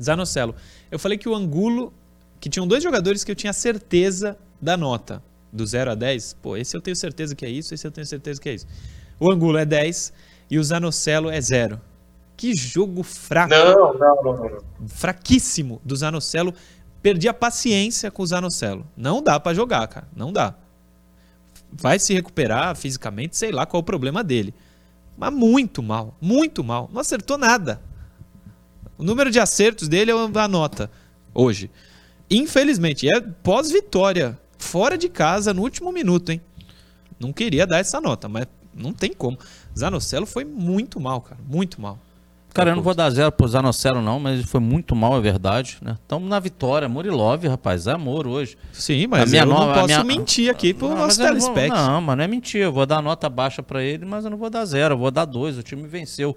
Zanocelo. 0.00 0.54
Eu 0.90 0.98
falei 0.98 1.16
que 1.16 1.28
o 1.28 1.34
Angulo, 1.34 1.92
que 2.40 2.48
tinham 2.48 2.66
dois 2.66 2.82
jogadores 2.82 3.22
que 3.22 3.30
eu 3.30 3.36
tinha 3.36 3.52
certeza 3.52 4.36
da 4.60 4.76
nota, 4.76 5.22
do 5.52 5.64
0 5.64 5.92
a 5.92 5.94
10. 5.94 6.34
Pô, 6.42 6.56
esse 6.56 6.76
eu 6.76 6.80
tenho 6.80 6.96
certeza 6.96 7.34
que 7.34 7.44
é 7.44 7.48
isso, 7.50 7.72
esse 7.74 7.86
eu 7.86 7.90
tenho 7.92 8.06
certeza 8.06 8.40
que 8.40 8.48
é 8.48 8.54
isso. 8.54 8.66
O 9.20 9.30
Angulo 9.30 9.56
é 9.58 9.64
10 9.64 10.12
e 10.50 10.58
o 10.58 10.64
Zanocelo 10.64 11.30
é 11.30 11.40
0. 11.40 11.80
Que 12.36 12.54
jogo 12.54 13.02
fraco 13.02 13.50
Não, 13.50 13.94
não, 13.94 14.22
não, 14.22 14.34
não. 14.34 14.88
fraquíssimo 14.88 15.80
do 15.84 15.94
Zanocelo. 15.94 16.52
Perdi 17.00 17.28
a 17.28 17.34
paciência 17.34 18.10
com 18.10 18.22
o 18.22 18.26
Zanocelo. 18.26 18.86
Não 18.96 19.22
dá 19.22 19.38
pra 19.38 19.54
jogar, 19.54 19.86
cara. 19.86 20.08
Não 20.16 20.32
dá. 20.32 20.54
Vai 21.70 21.98
se 21.98 22.14
recuperar 22.14 22.74
fisicamente, 22.76 23.36
sei 23.36 23.52
lá 23.52 23.66
qual 23.66 23.80
é 23.80 23.82
o 23.82 23.84
problema 23.84 24.24
dele. 24.24 24.54
Mas 25.16 25.32
muito 25.32 25.82
mal, 25.82 26.16
muito 26.20 26.64
mal. 26.64 26.88
Não 26.92 27.00
acertou 27.00 27.38
nada. 27.38 27.80
O 28.96 29.04
número 29.04 29.30
de 29.30 29.38
acertos 29.38 29.88
dele 29.88 30.10
é 30.10 30.14
a 30.14 30.48
nota 30.48 30.90
hoje. 31.32 31.70
Infelizmente, 32.30 33.08
é 33.08 33.20
pós-vitória, 33.20 34.38
fora 34.58 34.96
de 34.96 35.08
casa, 35.08 35.52
no 35.52 35.62
último 35.62 35.92
minuto, 35.92 36.30
hein? 36.30 36.40
Não 37.18 37.32
queria 37.32 37.66
dar 37.66 37.78
essa 37.78 38.00
nota, 38.00 38.28
mas 38.28 38.46
não 38.72 38.92
tem 38.92 39.12
como. 39.12 39.38
Zanocelo 39.76 40.26
foi 40.26 40.44
muito 40.44 40.98
mal, 40.98 41.20
cara. 41.20 41.40
Muito 41.46 41.80
mal. 41.80 41.98
Cara, 42.54 42.70
eu 42.70 42.76
não 42.76 42.82
vou 42.84 42.94
dar 42.94 43.10
zero 43.10 43.32
pro 43.32 43.48
Zanocelo, 43.48 44.00
não, 44.00 44.20
mas 44.20 44.44
foi 44.44 44.60
muito 44.60 44.94
mal, 44.94 45.16
é 45.16 45.20
verdade, 45.20 45.76
né? 45.82 45.96
Estamos 46.00 46.28
na 46.28 46.38
vitória. 46.38 46.88
Murilov, 46.88 47.44
rapaz, 47.48 47.88
é 47.88 47.92
amor 47.92 48.28
hoje. 48.28 48.56
Sim, 48.72 49.08
mas 49.08 49.22
A 49.24 49.26
minha 49.26 49.42
eu 49.42 49.46
não 49.46 49.54
nova- 49.58 49.72
a 49.72 49.74
posso 49.74 49.86
minha- 49.86 50.04
mentir 50.04 50.48
aqui 50.48 50.72
pro 50.72 50.88
Não, 50.88 50.96
nosso 50.98 51.20
eu 51.20 51.26
não 51.34 51.40
vou- 51.40 51.52
telespect. 51.52 51.76
Não, 51.76 52.00
mas 52.00 52.16
não 52.16 52.24
é 52.24 52.28
mentira. 52.28 52.64
Eu 52.66 52.72
vou 52.72 52.86
dar 52.86 53.02
nota 53.02 53.28
baixa 53.28 53.60
pra 53.60 53.82
ele, 53.82 54.04
mas 54.06 54.24
eu 54.24 54.30
não 54.30 54.38
vou 54.38 54.48
dar 54.48 54.64
zero. 54.66 54.94
Eu 54.94 54.98
vou 54.98 55.10
dar 55.10 55.24
dois. 55.24 55.58
O 55.58 55.64
time 55.64 55.86
venceu. 55.88 56.36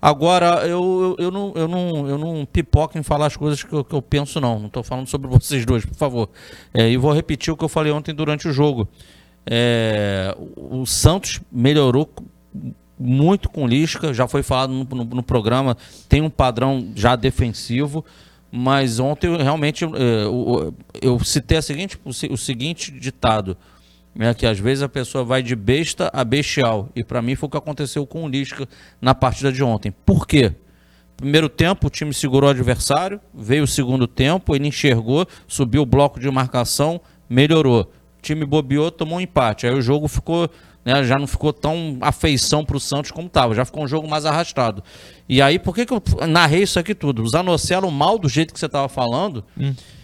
Agora, 0.00 0.66
eu, 0.66 1.14
eu, 1.18 1.26
eu, 1.26 1.30
não, 1.30 1.52
eu, 1.54 1.68
não, 1.68 2.08
eu 2.08 2.16
não 2.16 2.46
pipoco 2.50 2.96
em 2.96 3.02
falar 3.02 3.26
as 3.26 3.36
coisas 3.36 3.62
que 3.62 3.70
eu, 3.74 3.84
que 3.84 3.94
eu 3.94 4.00
penso, 4.00 4.40
não. 4.40 4.58
Não 4.58 4.70
tô 4.70 4.82
falando 4.82 5.08
sobre 5.08 5.28
vocês 5.28 5.66
dois, 5.66 5.84
por 5.84 5.94
favor. 5.94 6.30
É, 6.72 6.88
e 6.88 6.96
vou 6.96 7.12
repetir 7.12 7.52
o 7.52 7.56
que 7.56 7.62
eu 7.62 7.68
falei 7.68 7.92
ontem 7.92 8.14
durante 8.14 8.48
o 8.48 8.52
jogo. 8.52 8.88
É, 9.46 10.34
o 10.56 10.86
Santos 10.86 11.40
melhorou 11.52 12.08
muito 13.00 13.48
com 13.48 13.66
Lisca, 13.66 14.12
já 14.12 14.28
foi 14.28 14.42
falado 14.42 14.72
no, 14.72 14.84
no- 14.84 15.04
no 15.04 15.22
programa, 15.22 15.76
tem 16.08 16.20
um 16.20 16.28
padrão 16.30 16.92
já 16.94 17.16
defensivo, 17.16 18.04
mas 18.52 18.98
ontem 19.00 19.28
eu 19.28 19.38
realmente 19.38 19.84
eh, 19.84 20.26
o- 20.26 20.68
o- 20.68 20.74
eu 21.00 21.18
citei 21.24 21.58
a 21.58 21.62
seguinte, 21.62 21.98
o, 22.04 22.10
o 22.10 22.36
seguinte 22.36 22.90
ditado, 22.92 23.56
né, 24.14 24.34
que 24.34 24.44
às 24.44 24.58
vezes 24.58 24.82
a 24.82 24.88
pessoa 24.88 25.24
vai 25.24 25.42
de 25.42 25.56
besta 25.56 26.10
a 26.12 26.22
bestial, 26.24 26.88
e 26.94 27.02
para 27.02 27.22
mim 27.22 27.34
foi 27.36 27.46
o 27.46 27.50
que 27.50 27.56
aconteceu 27.56 28.06
com 28.06 28.24
o 28.24 28.28
Lisca 28.28 28.68
na 29.00 29.14
partida 29.14 29.50
de 29.52 29.62
ontem. 29.62 29.92
Por 30.04 30.26
quê? 30.26 30.52
Primeiro 31.16 31.48
tempo, 31.48 31.86
o 31.86 31.90
time 31.90 32.12
segurou 32.14 32.48
o 32.48 32.50
adversário, 32.50 33.20
veio 33.34 33.64
o 33.64 33.66
segundo 33.66 34.06
tempo, 34.06 34.54
ele 34.56 34.66
enxergou, 34.68 35.26
subiu 35.46 35.82
o 35.82 35.86
bloco 35.86 36.18
de 36.18 36.30
marcação, 36.30 37.00
melhorou. 37.28 37.82
O 38.18 38.22
time 38.22 38.44
bobeou, 38.46 38.90
tomou 38.90 39.18
um 39.18 39.20
empate. 39.20 39.66
Aí 39.66 39.74
o 39.74 39.82
jogo 39.82 40.08
ficou, 40.08 40.48
né, 40.84 41.04
já 41.04 41.18
não 41.18 41.26
ficou 41.26 41.52
tão 41.52 41.98
afeição 42.00 42.64
para 42.64 42.76
o 42.76 42.80
Santos 42.80 43.10
como 43.10 43.26
estava, 43.26 43.54
já 43.54 43.64
ficou 43.64 43.84
um 43.84 43.88
jogo 43.88 44.08
mais 44.08 44.24
arrastado. 44.24 44.82
E 45.28 45.40
aí, 45.40 45.58
por 45.58 45.74
que, 45.74 45.86
que 45.86 45.92
eu 45.92 46.02
narrei 46.26 46.62
isso 46.62 46.78
aqui 46.78 46.94
tudo? 46.94 47.22
O 47.22 47.28
Zanocelo 47.28 47.90
mal 47.90 48.18
do 48.18 48.28
jeito 48.28 48.52
que 48.52 48.58
você 48.58 48.66
estava 48.66 48.88
falando, 48.88 49.44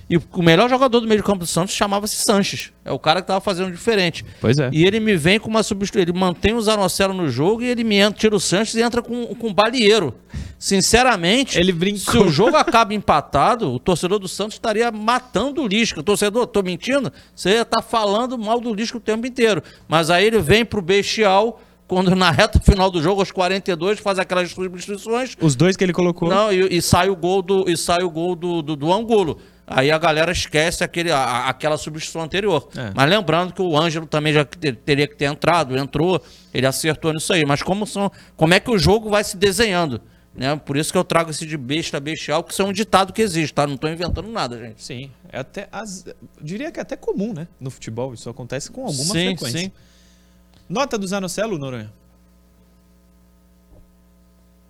e 0.09 0.17
o 0.17 0.43
melhor 0.43 0.71
jogador 0.71 1.01
do 1.01 1.07
meio 1.09 1.21
de 1.21 1.27
campo 1.27 1.41
do 1.41 1.47
Santos 1.47 1.75
chamava-se 1.75 2.17
Sanches. 2.25 2.71
É 2.85 2.93
o 2.93 2.99
cara 2.99 3.21
que 3.21 3.25
estava 3.25 3.41
fazendo 3.41 3.73
diferente. 3.73 4.25
Pois 4.41 4.57
é. 4.59 4.71
E 4.73 4.85
ele 4.87 5.01
me 5.01 5.17
vem 5.17 5.41
com 5.41 5.49
uma 5.49 5.63
substituição. 5.65 6.03
Ele 6.11 6.19
mantém 6.19 6.55
o 6.55 6.61
Zanocelo 6.61 7.13
no 7.13 7.29
jogo 7.29 7.63
e 7.63 7.67
ele 7.67 7.83
me 7.83 7.97
entra, 7.97 8.19
tira 8.21 8.37
o 8.37 8.41
Sanches 8.41 8.75
e 8.77 8.83
entra 8.83 9.03
com, 9.03 9.27
com 9.35 9.49
o 9.49 9.55
Balieiro. 9.55 10.15
Sinceramente, 10.59 11.59
Ele 11.59 11.73
brincou. 11.73 12.13
se 12.13 12.19
o 12.19 12.29
jogo 12.29 12.57
acaba 12.57 12.95
empatado, 12.95 13.73
o 13.73 13.79
torcedor 13.79 14.19
do 14.19 14.27
Santos 14.29 14.55
estaria 14.55 14.91
matando 14.91 15.63
o 15.63 15.67
Lisca. 15.67 16.01
O 16.01 16.03
torcedor, 16.03 16.47
tô 16.47 16.63
mentindo? 16.63 17.13
Você 17.35 17.51
ia 17.51 17.63
estar 17.63 17.83
falando 17.83 18.39
mal 18.39 18.61
do 18.61 18.73
Lisca 18.75 18.97
o 18.97 19.01
tempo 19.01 19.27
inteiro. 19.27 19.63
Mas 19.89 20.11
aí 20.11 20.25
ele 20.27 20.41
vem 20.41 20.65
pro 20.65 20.81
bestial, 20.81 21.61
quando 21.87 22.15
na 22.17 22.31
reta 22.31 22.59
final 22.61 22.91
do 22.91 23.03
jogo, 23.03 23.21
aos 23.21 23.31
42, 23.31 24.01
faz 24.01 24.19
aquelas 24.19 24.51
substituições 24.51 25.37
Os 25.41 25.55
dois 25.55 25.77
que 25.77 25.85
ele 25.85 25.93
colocou. 25.93 26.29
não, 26.29 26.53
e, 26.53 26.77
e 26.79 26.83
sai 26.83 27.09
o 27.09 27.17
gol 27.17 27.43
do 27.43 27.69
e 27.71 27.77
sai 27.77 28.03
o 28.03 28.11
gol 28.11 28.35
do, 28.35 28.63
do, 28.63 28.77
do 28.77 28.93
Angulo. 28.93 29.39
Aí 29.67 29.91
a 29.91 29.99
galera 29.99 30.31
esquece 30.31 30.85
aquele, 30.85 31.11
a- 31.11 31.49
aquela 31.49 31.77
substituição 31.77 32.23
anterior. 32.23 32.69
É. 32.77 32.93
Mas 32.95 33.11
lembrando 33.11 33.53
que 33.53 33.61
o 33.61 33.77
Ângelo 33.77 34.07
também 34.07 34.33
já 34.33 34.45
te- 34.45 34.73
teria 34.73 35.09
que 35.09 35.17
ter 35.17 35.25
entrado, 35.25 35.77
entrou, 35.77 36.23
ele 36.55 36.67
acertou 36.67 37.13
nisso 37.13 37.33
aí. 37.33 37.45
Mas 37.45 37.63
como, 37.63 37.85
são, 37.87 38.11
como 38.37 38.55
é 38.55 38.61
que 38.61 38.71
o 38.71 38.79
jogo 38.79 39.11
vai 39.11 39.25
se 39.25 39.37
desenhando? 39.37 40.01
Né? 40.35 40.55
Por 40.55 40.77
isso 40.77 40.93
que 40.93 40.99
eu 40.99 41.03
trago 41.03 41.31
esse 41.31 41.45
de 41.47 41.57
besta 41.57 41.99
bestial, 41.99 42.45
que 42.45 42.53
isso 42.53 42.61
é 42.63 42.65
um 42.65 42.73
ditado 42.73 43.13
que 43.13 43.23
existe, 43.23 43.55
tá? 43.55 43.67
Não 43.67 43.75
estou 43.75 43.89
inventando 43.91 44.29
nada, 44.31 44.59
gente. 44.59 44.85
Sim, 44.85 45.11
é 45.33 45.39
até 45.41 45.67
as, 45.73 46.05
diria 46.41 46.71
que 46.71 46.79
é 46.79 46.83
até 46.83 46.95
comum, 46.95 47.33
né? 47.33 47.49
No 47.59 47.71
futebol, 47.71 48.13
isso 48.13 48.29
acontece 48.29 48.71
com 48.71 48.83
alguma 48.83 49.15
Sim, 49.15 49.35
frequência. 49.37 49.59
sim. 49.61 49.73
Nota 50.69 50.99
do 50.99 51.07
Zanocelo, 51.07 51.59
Noronha? 51.59 51.91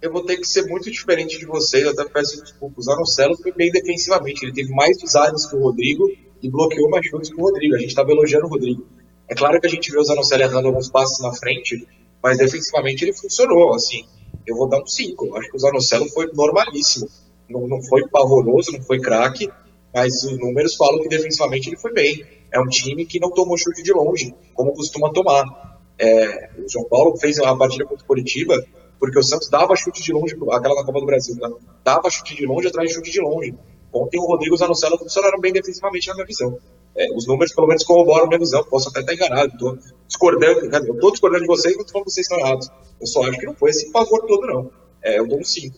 Eu 0.07 0.12
vou 0.12 0.24
ter 0.24 0.36
que 0.36 0.46
ser 0.46 0.64
muito 0.66 0.88
diferente 0.88 1.36
de 1.36 1.44
vocês, 1.44 1.84
até 1.84 2.04
peço 2.04 2.40
desculpas. 2.40 2.78
O 2.78 2.82
Zanocelo 2.82 3.36
foi 3.38 3.50
bem 3.50 3.72
defensivamente, 3.72 4.44
ele 4.44 4.52
teve 4.52 4.72
mais 4.72 4.96
designs 4.98 5.46
que 5.46 5.57
o 5.57 5.61
Rodrigo 5.61 6.09
e 6.40 6.48
bloqueou 6.48 6.88
mais 6.88 7.04
chutes 7.04 7.28
que 7.28 7.40
o 7.40 7.42
Rodrigo. 7.42 7.74
A 7.74 7.78
gente 7.78 7.88
estava 7.88 8.12
elogiando 8.12 8.46
o 8.46 8.48
Rodrigo. 8.48 8.86
É 9.28 9.34
claro 9.34 9.61
que 9.61 9.66
a 9.66 9.70
gente 9.70 9.90
viu 9.90 10.00
o 10.00 10.04
Zanocelo 10.04 10.42
errando 10.44 10.68
alguns 10.68 10.88
passes 10.88 11.18
na 11.20 11.32
frente, 11.32 11.84
mas 12.22 12.38
defensivamente 12.38 13.04
ele 13.04 13.12
funcionou. 13.14 13.74
Assim, 13.74 14.04
eu 14.46 14.54
vou 14.54 14.68
dar 14.68 14.80
um 14.80 14.86
5. 14.86 15.36
Acho 15.38 15.50
que 15.50 15.57
o 15.57 15.59
Zanocelo 15.59 16.09
foi 16.11 16.30
normalíssimo. 16.32 17.09
Não, 17.50 17.66
não 17.66 17.82
foi 17.82 18.07
pavoroso, 18.09 18.70
não 18.70 18.82
foi 18.82 19.00
craque, 19.00 19.50
mas 19.92 20.22
os 20.22 20.38
números 20.38 20.76
falam 20.76 21.02
que 21.02 21.09
defensivamente 21.09 21.68
ele 21.68 21.78
foi 21.78 21.92
bem. 21.92 22.24
É 22.52 22.61
um 22.61 22.68
time 22.68 23.04
que 23.04 23.18
não 23.18 23.32
tomou 23.32 23.59
chute 23.59 23.82
de 23.82 23.92
longe, 23.92 24.32
como 24.54 24.72
costuma 24.72 25.12
tomar. 25.12 25.80
É, 25.98 26.50
o 26.59 26.68
João 26.68 26.84
Paulo 26.88 27.16
fez 27.16 27.40
a 27.40 27.57
partida 27.57 27.84
contra 27.84 28.04
o 28.04 28.07
Curitiba 28.07 28.64
porque 28.99 29.18
o 29.18 29.22
Santos 29.22 29.49
dava 29.49 29.76
chute 29.76 30.03
de 30.03 30.12
longe, 30.12 30.34
aquela 30.53 30.74
na 30.74 30.84
Copa 30.84 31.01
do 31.01 31.07
Brasil, 31.07 31.36
né? 31.36 31.51
dava 31.84 32.09
chute 32.11 32.34
de 32.34 32.47
longe 32.47 32.68
atrás 32.68 32.88
de 32.88 32.94
chute 32.94 33.11
de 33.11 33.20
longe. 33.20 33.55
Ontem 33.92 34.18
o 34.18 34.26
Rodrigo 34.26 34.55
e 34.55 34.57
o 34.57 34.59
Zanocelo 34.59 34.99
funcionaram 34.99 35.40
bem 35.40 35.53
defensivamente 35.53 36.09
na 36.09 36.14
minha 36.14 36.26
visão. 36.26 36.59
É, 36.94 37.12
os 37.14 37.26
números 37.26 37.55
pelo 37.55 37.66
menos 37.66 37.84
corroboram 37.84 38.24
a 38.24 38.28
minha 38.28 38.38
visão, 38.38 38.64
posso 38.64 38.88
até 38.88 39.01
estar 39.01 39.14
enganado, 39.14 39.53
estou 39.53 39.78
discordando, 40.07 40.61
estou 40.66 41.11
discordando 41.11 41.42
de 41.42 41.47
vocês, 41.47 41.74
não 41.74 41.82
estou 41.82 41.92
falando 41.92 42.07
que 42.07 42.12
vocês 42.12 42.26
estão 42.26 42.38
errados. 42.38 42.70
Eu 43.01 43.07
só 43.07 43.22
acho 43.22 43.38
que 43.38 43.47
não 43.47 43.55
foi 43.55 43.70
esse 43.70 43.90
pavor 43.92 44.24
todo, 44.26 44.47
não. 44.47 44.70
É, 45.03 45.18
eu 45.18 45.26
dou 45.26 45.38
um 45.38 45.44
5. 45.44 45.76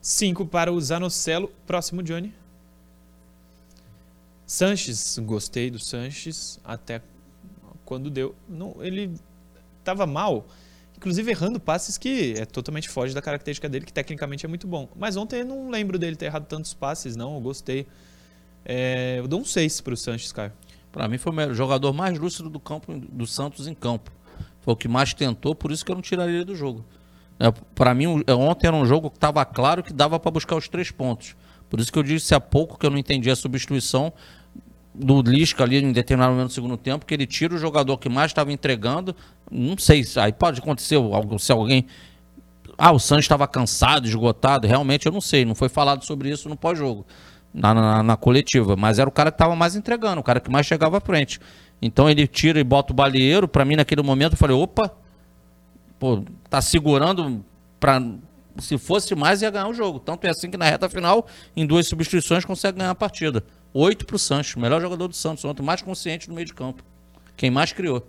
5 0.00 0.46
para 0.46 0.72
o 0.72 0.80
Zanocelo. 0.80 1.50
Próximo, 1.66 2.02
Johnny. 2.02 2.34
Sanches, 4.46 5.18
gostei 5.18 5.70
do 5.70 5.78
Sanches 5.78 6.58
até 6.64 7.02
quando 7.84 8.10
deu. 8.10 8.34
Não, 8.48 8.76
ele 8.80 9.14
estava 9.78 10.06
mal, 10.06 10.46
inclusive 10.98 11.30
errando 11.30 11.60
passes 11.60 11.96
que 11.96 12.34
é 12.36 12.44
totalmente 12.44 12.88
foge 12.88 13.14
da 13.14 13.22
característica 13.22 13.68
dele, 13.68 13.86
que 13.86 13.92
tecnicamente 13.92 14.44
é 14.44 14.48
muito 14.48 14.66
bom. 14.66 14.88
Mas 14.96 15.16
ontem 15.16 15.40
eu 15.40 15.46
não 15.46 15.70
lembro 15.70 15.96
dele 15.98 16.16
ter 16.16 16.26
errado 16.26 16.44
tantos 16.46 16.74
passes, 16.74 17.14
não. 17.14 17.34
Eu 17.36 17.40
gostei. 17.40 17.86
É, 18.64 19.16
eu 19.20 19.28
dou 19.28 19.40
um 19.40 19.44
6 19.44 19.80
para 19.80 19.94
o 19.94 19.96
Sanches, 19.96 20.32
Caio. 20.32 20.52
Para 20.90 21.06
mim 21.06 21.16
foi 21.16 21.32
o 21.46 21.54
jogador 21.54 21.92
mais 21.92 22.18
lúcido 22.18 22.50
do 22.50 22.58
campo 22.58 22.92
do 22.98 23.26
Santos 23.26 23.68
em 23.68 23.74
campo. 23.74 24.10
Foi 24.60 24.74
o 24.74 24.76
que 24.76 24.88
mais 24.88 25.14
tentou, 25.14 25.54
por 25.54 25.70
isso 25.70 25.84
que 25.84 25.90
eu 25.90 25.94
não 25.94 26.02
tiraria 26.02 26.34
ele 26.34 26.44
do 26.44 26.56
jogo. 26.56 26.84
É, 27.38 27.50
para 27.74 27.94
mim, 27.94 28.06
o- 28.08 28.24
ontem 28.36 28.66
era 28.66 28.74
um 28.74 28.84
jogo 28.84 29.08
que 29.08 29.16
estava 29.16 29.44
claro 29.44 29.82
que 29.84 29.92
dava 29.92 30.18
para 30.18 30.30
buscar 30.32 30.56
os 30.56 30.68
três 30.68 30.90
pontos. 30.90 31.36
Por 31.70 31.78
isso 31.78 31.92
que 31.92 31.98
eu 31.98 32.02
disse 32.02 32.34
há 32.34 32.40
pouco 32.40 32.76
que 32.76 32.84
eu 32.84 32.90
não 32.90 32.98
entendi 32.98 33.30
a 33.30 33.36
substituição 33.36 34.12
do 34.94 35.22
Lisca 35.22 35.62
ali 35.62 35.76
em 35.76 35.92
determinado 35.92 36.32
momento 36.32 36.48
do 36.48 36.54
segundo 36.54 36.76
tempo, 36.76 37.06
que 37.06 37.14
ele 37.14 37.26
tira 37.26 37.54
o 37.54 37.58
jogador 37.58 37.96
que 37.98 38.08
mais 38.08 38.30
estava 38.32 38.50
entregando. 38.52 39.14
Não 39.50 39.76
sei, 39.78 40.04
se- 40.04 40.18
aí 40.20 40.32
pode 40.32 40.60
acontecer 40.60 40.96
algo, 40.96 41.38
se 41.38 41.52
alguém 41.52 41.86
Ah, 42.76 42.92
o 42.92 42.98
Santos 42.98 43.24
estava 43.24 43.46
cansado, 43.48 44.06
esgotado. 44.06 44.66
Realmente 44.66 45.06
eu 45.06 45.12
não 45.12 45.20
sei, 45.20 45.44
não 45.44 45.54
foi 45.54 45.68
falado 45.68 46.04
sobre 46.04 46.30
isso 46.30 46.48
no 46.48 46.56
pós-jogo, 46.56 47.04
na, 47.52 47.74
na, 47.74 48.02
na, 48.02 48.16
coletiva. 48.16 48.76
Mas 48.76 48.98
era 48.98 49.08
o 49.08 49.12
cara 49.12 49.30
que 49.32 49.34
estava 49.34 49.56
mais 49.56 49.74
entregando, 49.76 50.20
o 50.20 50.24
cara 50.24 50.38
que 50.40 50.50
mais 50.50 50.66
chegava 50.66 50.98
à 50.98 51.00
frente. 51.00 51.40
Então 51.82 52.08
ele 52.08 52.26
tira 52.26 52.60
e 52.60 52.64
bota 52.64 52.92
o 52.92 52.96
balieiro. 52.96 53.48
Para 53.48 53.64
mim, 53.64 53.76
naquele 53.76 54.02
momento, 54.02 54.34
eu 54.34 54.38
falei: 54.38 54.56
opa, 54.56 54.92
pô, 55.98 56.22
tá 56.48 56.60
segurando 56.60 57.44
para 57.80 58.00
se 58.58 58.76
fosse 58.76 59.14
mais, 59.14 59.42
ia 59.42 59.50
ganhar 59.50 59.68
o 59.68 59.74
jogo. 59.74 60.00
Tanto 60.00 60.24
é 60.26 60.30
assim 60.30 60.50
que 60.50 60.56
na 60.56 60.64
reta 60.64 60.88
final, 60.88 61.26
em 61.56 61.64
duas 61.66 61.86
substituições, 61.86 62.44
consegue 62.44 62.78
ganhar 62.78 62.90
a 62.90 62.94
partida. 62.94 63.44
Oito 63.72 64.04
para 64.06 64.16
o 64.16 64.18
Santos, 64.18 64.54
melhor 64.56 64.80
jogador 64.80 65.06
do 65.08 65.14
Santos 65.14 65.44
ontem, 65.44 65.62
mais 65.62 65.80
consciente 65.82 66.28
no 66.28 66.34
meio 66.34 66.46
de 66.46 66.54
campo. 66.54 66.82
Quem 67.36 67.50
mais 67.50 67.72
criou. 67.72 68.04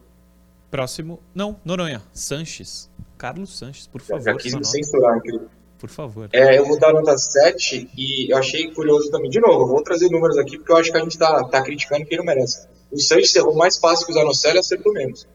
Próximo. 0.70 1.20
Não, 1.34 1.60
Noronha. 1.66 2.02
Sanches. 2.14 2.90
Carlos 3.18 3.58
Sanches, 3.58 3.88
por 3.88 4.02
favor. 4.02 4.22
Eu 4.22 4.26
já 4.26 4.36
quis 4.36 4.54
me 4.54 4.66
censurar, 4.66 5.18
incrível. 5.18 5.50
Por 5.78 5.90
favor. 5.90 6.30
É, 6.34 6.58
eu 6.58 6.66
vou 6.66 6.78
dar 6.78 6.94
nota 6.94 7.18
7 7.18 7.90
e 7.98 8.32
eu 8.32 8.38
achei 8.38 8.70
curioso 8.72 9.10
também. 9.10 9.30
De 9.30 9.40
novo, 9.40 9.64
eu 9.64 9.68
vou 9.68 9.82
trazer 9.82 10.10
números 10.10 10.38
aqui 10.38 10.58
porque 10.58 10.72
eu 10.72 10.78
acho 10.78 10.92
que 10.92 10.98
a 10.98 11.02
gente 11.02 11.18
tá, 11.18 11.44
tá 11.46 11.62
criticando 11.62 12.06
quem 12.06 12.18
não 12.18 12.26
merece. 12.26 12.68
O 12.92 13.00
Sanches 13.00 13.36
errou 13.36 13.56
mais 13.56 13.78
fácil 13.78 14.06
que 14.06 14.12
o 14.12 14.16
Zanocelo 14.16 14.56
e 14.56 14.60
acertou 14.60 14.92
menos. 14.94 15.26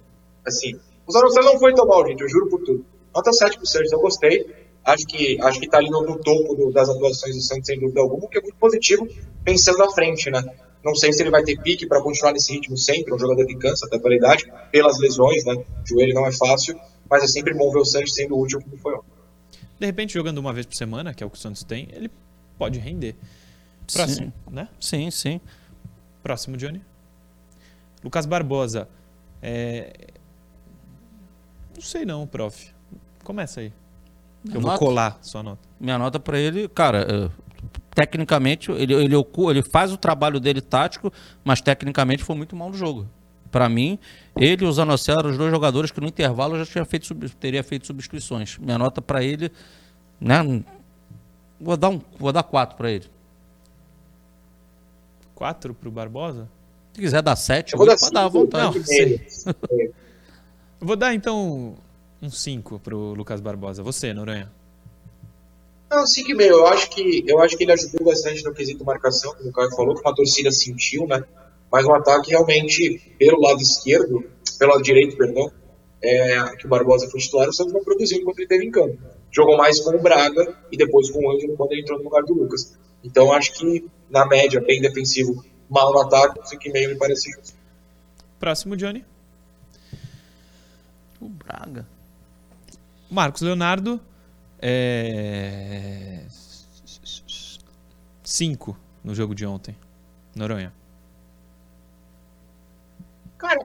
Assim, 0.47 0.79
o 1.07 1.13
Zanocelo 1.13 1.47
não 1.47 1.59
foi 1.59 1.73
tão 1.75 1.87
mal, 1.87 2.07
gente, 2.07 2.21
eu 2.21 2.29
juro 2.29 2.49
por 2.49 2.63
tudo. 2.63 2.85
Nota 3.15 3.33
7 3.33 3.57
pro 3.57 3.67
Sanches, 3.67 3.93
eu 3.93 4.01
gostei. 4.01 4.47
Acho 4.85 5.07
que, 5.07 5.41
acho 5.41 5.61
que 5.61 5.69
tá 5.69 5.79
ali 5.79 5.89
no, 5.89 6.03
no 6.03 6.19
topo 6.19 6.55
do, 6.55 6.71
das 6.71 6.91
atuações 6.91 7.35
do 7.35 7.41
Santos, 7.41 7.67
sem 7.67 7.81
dúvida 7.81 8.01
alguma, 8.01 8.29
que 8.29 8.37
é 8.37 8.43
muito 8.43 8.57
positivo, 8.57 9.09
pensando 9.43 9.83
à 9.83 9.91
frente, 9.91 10.31
né? 10.31 10.45
Não 10.85 10.95
sei 10.95 11.13
se 11.13 11.23
ele 11.23 11.31
vai 11.31 11.43
ter 11.43 11.59
pique 11.61 11.87
para 11.87 12.03
continuar 12.03 12.33
nesse 12.33 12.53
ritmo 12.53 12.77
sempre, 12.77 13.15
um 13.15 13.19
jogador 13.19 13.47
que 13.47 13.57
cansa 13.57 13.87
até 13.87 13.99
pela 13.99 14.15
idade, 14.15 14.53
pelas 14.71 14.99
lesões, 14.99 15.45
né? 15.45 15.55
O 15.55 15.89
joelho 15.89 16.15
não 16.15 16.27
é 16.27 16.33
fácil, 16.33 16.79
mas 17.09 17.25
é 17.25 17.27
sempre 17.27 17.55
bom 17.55 17.71
ver 17.73 17.79
o 17.79 17.85
Santos 17.85 18.15
sendo 18.15 18.39
útil 18.39 18.61
como 18.61 18.77
foi 18.77 18.95
ontem. 18.95 19.15
De 19.81 19.87
repente, 19.87 20.13
jogando 20.13 20.39
uma 20.39 20.53
vez 20.53 20.67
por 20.67 20.75
semana, 20.75 21.15
que 21.15 21.25
é 21.25 21.27
o 21.27 21.31
que 21.31 21.39
o 21.39 21.41
Santos 21.41 21.65
tem, 21.65 21.89
ele 21.93 22.11
pode 22.59 22.79
render. 22.79 23.17
Próximo, 23.93 24.27
sim. 24.27 24.55
né? 24.55 24.69
Sim, 24.79 25.11
sim. 25.11 25.41
Próximo, 26.23 26.57
Johnny. 26.57 26.83
Lucas 28.03 28.27
Barbosa. 28.27 28.89
É... 29.43 29.93
Não 31.75 31.83
sei 31.83 32.05
não, 32.05 32.27
prof. 32.27 32.71
Começa 33.23 33.61
aí. 33.61 33.73
Eu 34.53 34.61
vou 34.61 34.77
colar 34.79 35.19
sua 35.23 35.43
nota. 35.43 35.67
Minha 35.81 35.99
nota 35.99 36.21
para 36.21 36.39
ele, 36.39 36.69
cara, 36.69 37.31
tecnicamente, 37.95 38.71
ele, 38.73 38.93
ele, 38.93 39.15
ele 39.15 39.63
faz 39.63 39.93
o 39.93 39.97
trabalho 39.97 40.41
dele 40.41 40.61
tático, 40.61 41.13
mas 41.45 41.61
tecnicamente 41.61 42.25
foi 42.25 42.37
muito 42.37 42.57
mal 42.57 42.71
no 42.71 42.77
jogo. 42.77 43.09
Para 43.51 43.69
mim, 43.69 43.99
ele 44.37 44.65
e 44.65 44.67
o 44.67 44.73
Zanocelo 44.73 45.21
eram 45.21 45.31
os 45.31 45.39
dois 45.39 45.51
jogadores 45.51 45.91
que 45.93 46.01
no 46.01 46.09
intervalo 46.09 46.59
já 46.59 46.67
tinha 46.67 46.85
feito, 46.85 47.15
teria 47.39 47.63
feito 47.63 47.87
substituições. 47.87 48.59
Minha 48.59 48.77
nota 48.77 49.01
para 49.01 49.23
ele, 49.23 49.51
né? 50.21 50.39
Vou 51.61 51.77
dar 51.77 51.91
um, 51.91 52.01
vou 52.19 52.33
dar 52.33 52.43
quatro 52.43 52.77
para 52.77 52.91
ele. 52.91 53.05
Quatro 55.37 55.73
pro 55.73 55.91
Barbosa? 55.91 56.49
Se 56.93 57.01
quiser 57.01 57.23
dar 57.23 57.37
sete, 57.37 57.75
eu 57.75 57.79
vou 57.79 57.87
dar, 57.87 57.97
cinco, 57.97 58.13
dar 58.13 58.25
à 58.25 58.29
vontade. 58.29 58.79
Não, 59.47 59.55
vou 60.81 60.97
dar 60.97 61.15
então 61.15 61.77
um 62.21 62.31
5 62.31 62.79
pro 62.81 63.15
Lucas 63.15 63.41
Barbosa. 63.41 63.83
Você, 63.83 64.13
Noronha? 64.13 64.51
Não, 65.95 66.03
5,5. 66.03 66.41
Eu 66.41 66.67
acho 66.67 66.91
que 66.91 67.25
eu 67.25 67.41
acho 67.41 67.57
que 67.57 67.63
ele 67.63 67.73
ajudou 67.73 68.07
bastante 68.07 68.43
no 68.43 68.53
quesito 68.53 68.85
marcação, 68.85 69.33
como 69.35 69.49
o 69.49 69.53
Caio 69.53 69.71
falou, 69.71 69.95
que 69.95 70.01
uma 70.01 70.15
torcida 70.15 70.51
sentiu, 70.51 71.07
né? 71.07 71.23
Mas 71.71 71.87
um 71.87 71.95
ataque 71.95 72.31
realmente 72.31 73.15
pelo 73.17 73.41
lado 73.41 73.61
esquerdo, 73.61 74.25
pelo 74.59 74.73
lado 74.73 74.83
direito, 74.83 75.17
perdão, 75.17 75.53
é, 76.03 76.57
que 76.57 76.67
o 76.67 76.69
Barbosa 76.69 77.09
foi 77.09 77.21
titular, 77.21 77.49
o 77.49 77.53
Santos 77.53 77.73
não 77.73 77.85
produziu 77.85 78.19
enquanto 78.19 78.39
ele 78.39 78.45
esteve 78.45 78.67
em 78.67 78.73
campo. 78.73 78.99
Jogou 79.31 79.57
mais 79.57 79.79
com 79.81 79.91
o 79.91 80.03
Braga 80.03 80.57
e 80.71 80.77
depois 80.77 81.11
com 81.11 81.25
o 81.25 81.31
Ângelo 81.31 81.57
quando 81.57 81.73
ele 81.73 81.83
entrou 81.83 81.99
no 81.99 82.05
lugar 82.05 82.25
do 82.25 82.35
Lucas. 82.35 82.77
Então 83.05 83.33
acho 83.33 83.53
que, 83.53 83.89
na 84.11 84.27
média, 84.27 84.61
bem 84.61 84.81
defensivo, 84.81 85.45
mal 85.71 85.93
no 85.93 86.01
ataque, 86.01 86.41
5,5 86.41 86.89
me 86.89 86.97
parece 86.97 87.31
justo. 87.31 87.57
Próximo, 88.41 88.77
Johnny. 88.77 89.05
O 91.21 91.29
Braga. 91.29 91.87
Marcos 93.09 93.43
Leonardo. 93.43 94.01
É... 94.67 96.21
Cinco 98.23 98.75
no 99.05 99.15
jogo 99.15 99.35
de 99.35 99.45
ontem. 99.45 99.77
Noronha. 100.35 100.73
Cara, 103.37 103.61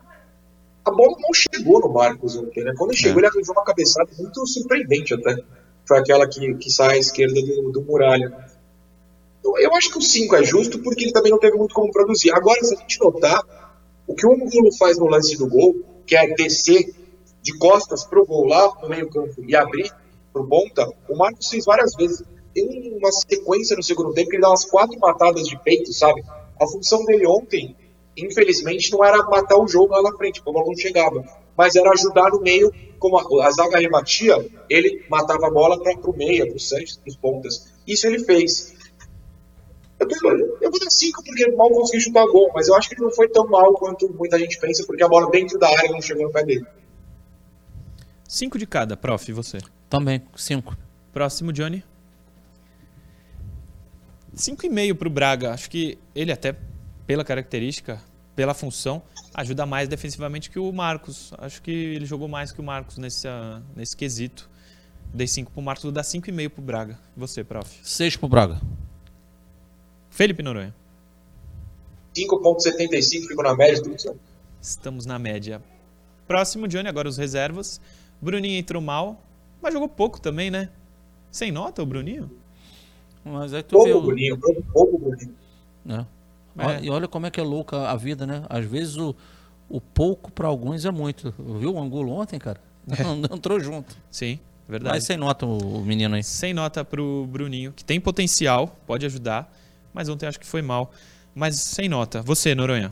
a 0.83 0.91
bola 0.91 1.15
não 1.17 1.33
chegou 1.33 1.79
no 1.79 1.87
Marcos 1.87 2.35
ontem, 2.35 2.65
né? 2.65 2.73
Quando 2.77 2.93
chegou, 2.93 3.19
é. 3.19 3.19
ele 3.21 3.27
arranjou 3.27 3.55
uma 3.55 3.63
cabeçada 3.63 4.09
muito 4.19 4.45
surpreendente 4.45 5.13
até. 5.13 5.37
Foi 5.85 5.99
aquela 5.99 6.27
que, 6.27 6.55
que 6.55 6.69
sai 6.69 6.95
à 6.95 6.97
esquerda 6.97 7.41
do, 7.41 7.71
do 7.71 7.81
Muralha. 7.81 8.49
Eu, 9.41 9.57
eu 9.57 9.75
acho 9.75 9.91
que 9.91 9.99
o 9.99 10.01
5 10.01 10.35
é 10.35 10.43
justo 10.43 10.79
porque 10.79 11.05
ele 11.05 11.13
também 11.13 11.31
não 11.31 11.39
teve 11.39 11.55
muito 11.55 11.73
como 11.73 11.93
produzir. 11.93 12.31
Agora, 12.31 12.61
se 12.61 12.75
a 12.75 12.77
gente 12.77 12.99
notar, 12.99 13.41
o 14.05 14.13
que 14.13 14.27
o 14.27 14.33
Angulo 14.33 14.75
faz 14.77 14.99
no 14.99 15.07
lance 15.07 15.37
do 15.37 15.47
gol, 15.47 15.77
que 16.05 16.17
é 16.17 16.27
descer 16.35 16.93
de 17.41 17.57
costas 17.57 18.03
pro 18.03 18.25
gol 18.25 18.47
lá 18.47 18.69
no 18.81 18.89
meio 18.89 19.09
campo 19.09 19.41
e 19.47 19.55
abrir 19.55 19.89
pro 20.31 20.47
ponta, 20.47 20.87
o 21.07 21.17
Marcos 21.17 21.47
fez 21.47 21.65
várias 21.65 21.93
vezes. 21.95 22.23
Tem 22.53 22.93
uma 22.97 23.11
sequência 23.11 23.75
no 23.75 23.83
segundo 23.83 24.13
tempo 24.13 24.29
que 24.29 24.35
ele 24.35 24.41
dá 24.41 24.49
umas 24.49 24.65
quatro 24.65 24.99
matadas 24.99 25.47
de 25.47 25.57
peito, 25.63 25.93
sabe? 25.93 26.23
A 26.59 26.67
função 26.67 27.05
dele 27.05 27.25
ontem, 27.27 27.75
infelizmente, 28.17 28.91
não 28.91 29.03
era 29.03 29.17
matar 29.23 29.57
o 29.57 29.67
jogo 29.67 29.93
lá 29.93 30.01
na 30.01 30.17
frente, 30.17 30.41
como 30.41 30.65
não 30.65 30.75
chegava, 30.75 31.23
mas 31.55 31.75
era 31.75 31.91
ajudar 31.91 32.31
no 32.31 32.41
meio, 32.41 32.71
como 32.97 33.17
a, 33.17 33.47
a 33.47 33.51
zaga 33.51 33.79
rebatia, 33.79 34.35
ele 34.69 35.05
matava 35.09 35.47
a 35.47 35.51
bola 35.51 35.81
para 35.81 35.97
pro 35.97 36.15
meia, 36.15 36.47
pro 36.47 36.59
Santos, 36.59 36.97
pros 36.97 37.15
pontas. 37.15 37.67
Isso 37.87 38.07
ele 38.07 38.19
fez. 38.19 38.77
Eu, 39.99 40.07
tô, 40.07 40.15
eu 40.61 40.71
vou 40.71 40.79
dar 40.79 40.89
cinco 40.89 41.23
porque 41.23 41.51
mal 41.51 41.69
consegui 41.69 42.01
chutar 42.01 42.25
gol, 42.27 42.49
mas 42.53 42.67
eu 42.67 42.75
acho 42.75 42.87
que 42.87 42.95
ele 42.95 43.03
não 43.03 43.11
foi 43.11 43.27
tão 43.27 43.45
mal 43.47 43.73
quanto 43.73 44.07
muita 44.13 44.39
gente 44.39 44.57
pensa, 44.59 44.85
porque 44.85 45.03
a 45.03 45.07
bola 45.07 45.29
dentro 45.29 45.59
da 45.59 45.67
área 45.67 45.91
não 45.91 46.01
chegou 46.01 46.25
no 46.25 46.31
pé 46.31 46.43
dele. 46.43 46.65
Cinco 48.27 48.57
de 48.57 48.65
cada, 48.65 48.95
prof, 48.95 49.29
e 49.29 49.33
você? 49.33 49.57
Também, 49.89 50.21
cinco. 50.35 50.77
Próximo, 51.11 51.51
Johnny. 51.51 51.83
Cinco 54.33 54.65
e 54.65 54.69
meio 54.69 54.95
pro 54.95 55.09
Braga. 55.09 55.51
Acho 55.51 55.69
que 55.69 55.97
ele 56.13 56.31
até, 56.31 56.55
pela 57.07 57.25
característica, 57.25 57.99
pela 58.35 58.53
função, 58.53 59.01
ajuda 59.33 59.65
mais 59.65 59.89
defensivamente 59.89 60.49
que 60.49 60.59
o 60.59 60.71
Marcos. 60.71 61.33
Acho 61.39 61.61
que 61.61 61.71
ele 61.71 62.05
jogou 62.05 62.27
mais 62.27 62.51
que 62.51 62.61
o 62.61 62.63
Marcos 62.63 62.97
nesse, 62.97 63.27
uh, 63.27 63.61
nesse 63.75 63.97
quesito. 63.97 64.49
Dei 65.11 65.25
5 65.25 65.51
pro 65.51 65.61
Marcos, 65.61 65.83
vou 65.83 65.91
dar 65.91 66.03
5,5 66.03 66.49
pro 66.49 66.61
Braga. 66.61 66.99
E 67.17 67.19
você, 67.19 67.43
prof? 67.43 67.79
6 67.83 68.15
pro 68.17 68.29
Braga. 68.29 68.61
Felipe 70.11 70.43
Noronha. 70.43 70.75
5,75, 72.15 73.27
ficou 73.27 73.43
na 73.43 73.55
média. 73.55 73.81
Estamos 74.61 75.05
na 75.05 75.17
média. 75.17 75.63
Próximo, 76.27 76.67
Johnny, 76.67 76.87
agora 76.87 77.09
os 77.09 77.17
reservas. 77.17 77.81
Bruninho 78.21 78.59
entrou 78.59 78.81
mal, 78.81 79.21
mas 79.61 79.73
jogou 79.73 79.87
pouco 79.87 80.19
também, 80.19 80.49
né? 80.49 80.69
Sem 81.31 81.51
nota 81.51 81.83
o 81.83 81.85
Bruninho? 81.85 82.29
Mas 83.23 83.53
aí 83.53 83.61
tu 83.61 83.71
pouco 83.71 83.85
vê 83.85 83.93
o... 83.93 84.01
Bruninho, 84.01 84.39
pouco 84.73 84.97
Bruninho. 84.97 85.35
É. 85.87 86.05
É. 86.57 86.83
E 86.83 86.89
olha 86.89 87.07
como 87.07 87.25
é 87.25 87.31
que 87.31 87.39
é 87.39 87.43
louca 87.43 87.89
a 87.89 87.95
vida, 87.95 88.25
né? 88.25 88.43
Às 88.49 88.65
vezes 88.65 88.97
o, 88.97 89.15
o 89.69 89.79
pouco 89.79 90.31
para 90.31 90.47
alguns 90.47 90.83
é 90.83 90.91
muito. 90.91 91.33
Viu 91.37 91.73
o 91.73 91.79
Angulo 91.79 92.11
ontem, 92.11 92.39
cara? 92.39 92.59
É. 92.89 93.03
Não, 93.03 93.15
não 93.15 93.35
entrou 93.35 93.59
junto. 93.59 93.95
Sim, 94.09 94.39
verdade. 94.67 94.95
Mas 94.95 95.03
sem 95.03 95.15
nota 95.15 95.45
o 95.45 95.81
menino 95.81 96.15
aí. 96.15 96.23
Sem 96.23 96.53
nota 96.53 96.83
pro 96.83 97.27
Bruninho, 97.27 97.71
que 97.71 97.85
tem 97.85 98.01
potencial, 98.01 98.75
pode 98.87 99.05
ajudar, 99.05 99.53
mas 99.93 100.09
ontem 100.09 100.25
acho 100.25 100.39
que 100.39 100.45
foi 100.45 100.61
mal. 100.61 100.91
Mas 101.35 101.59
sem 101.59 101.87
nota. 101.87 102.23
Você, 102.23 102.55
Noronha? 102.55 102.91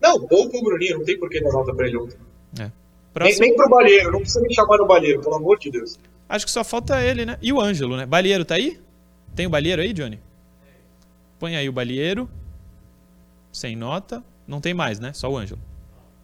Não, 0.00 0.20
pouco 0.26 0.58
o 0.58 0.62
Bruninho, 0.62 0.98
não 0.98 1.04
tem 1.04 1.18
por 1.18 1.30
que 1.30 1.40
dar 1.40 1.52
nota 1.52 1.74
pra 1.74 1.86
ele 1.86 1.96
ontem. 1.96 2.18
É. 2.60 2.70
Próximo... 3.12 3.40
Nem, 3.40 3.50
nem 3.50 3.56
pro 3.56 3.68
Balheiro, 3.68 4.12
não 4.12 4.20
precisa 4.20 4.40
me 4.40 4.54
chamar 4.54 4.78
no 4.78 4.86
Balheiro, 4.86 5.20
pelo 5.20 5.34
amor 5.34 5.58
de 5.58 5.70
Deus. 5.70 5.98
Acho 6.28 6.46
que 6.46 6.52
só 6.52 6.64
falta 6.64 7.02
ele, 7.02 7.26
né? 7.26 7.38
E 7.42 7.52
o 7.52 7.60
Ângelo, 7.60 7.96
né? 7.96 8.06
Balheiro 8.06 8.44
tá 8.44 8.54
aí? 8.54 8.80
Tem 9.34 9.46
o 9.46 9.50
Balheiro 9.50 9.82
aí, 9.82 9.92
Johnny? 9.92 10.18
Põe 11.38 11.56
aí 11.56 11.68
o 11.68 11.72
Balheiro. 11.72 12.28
Sem 13.52 13.76
nota. 13.76 14.24
Não 14.46 14.60
tem 14.60 14.72
mais, 14.72 14.98
né? 14.98 15.12
Só 15.12 15.30
o 15.30 15.36
Ângelo. 15.36 15.60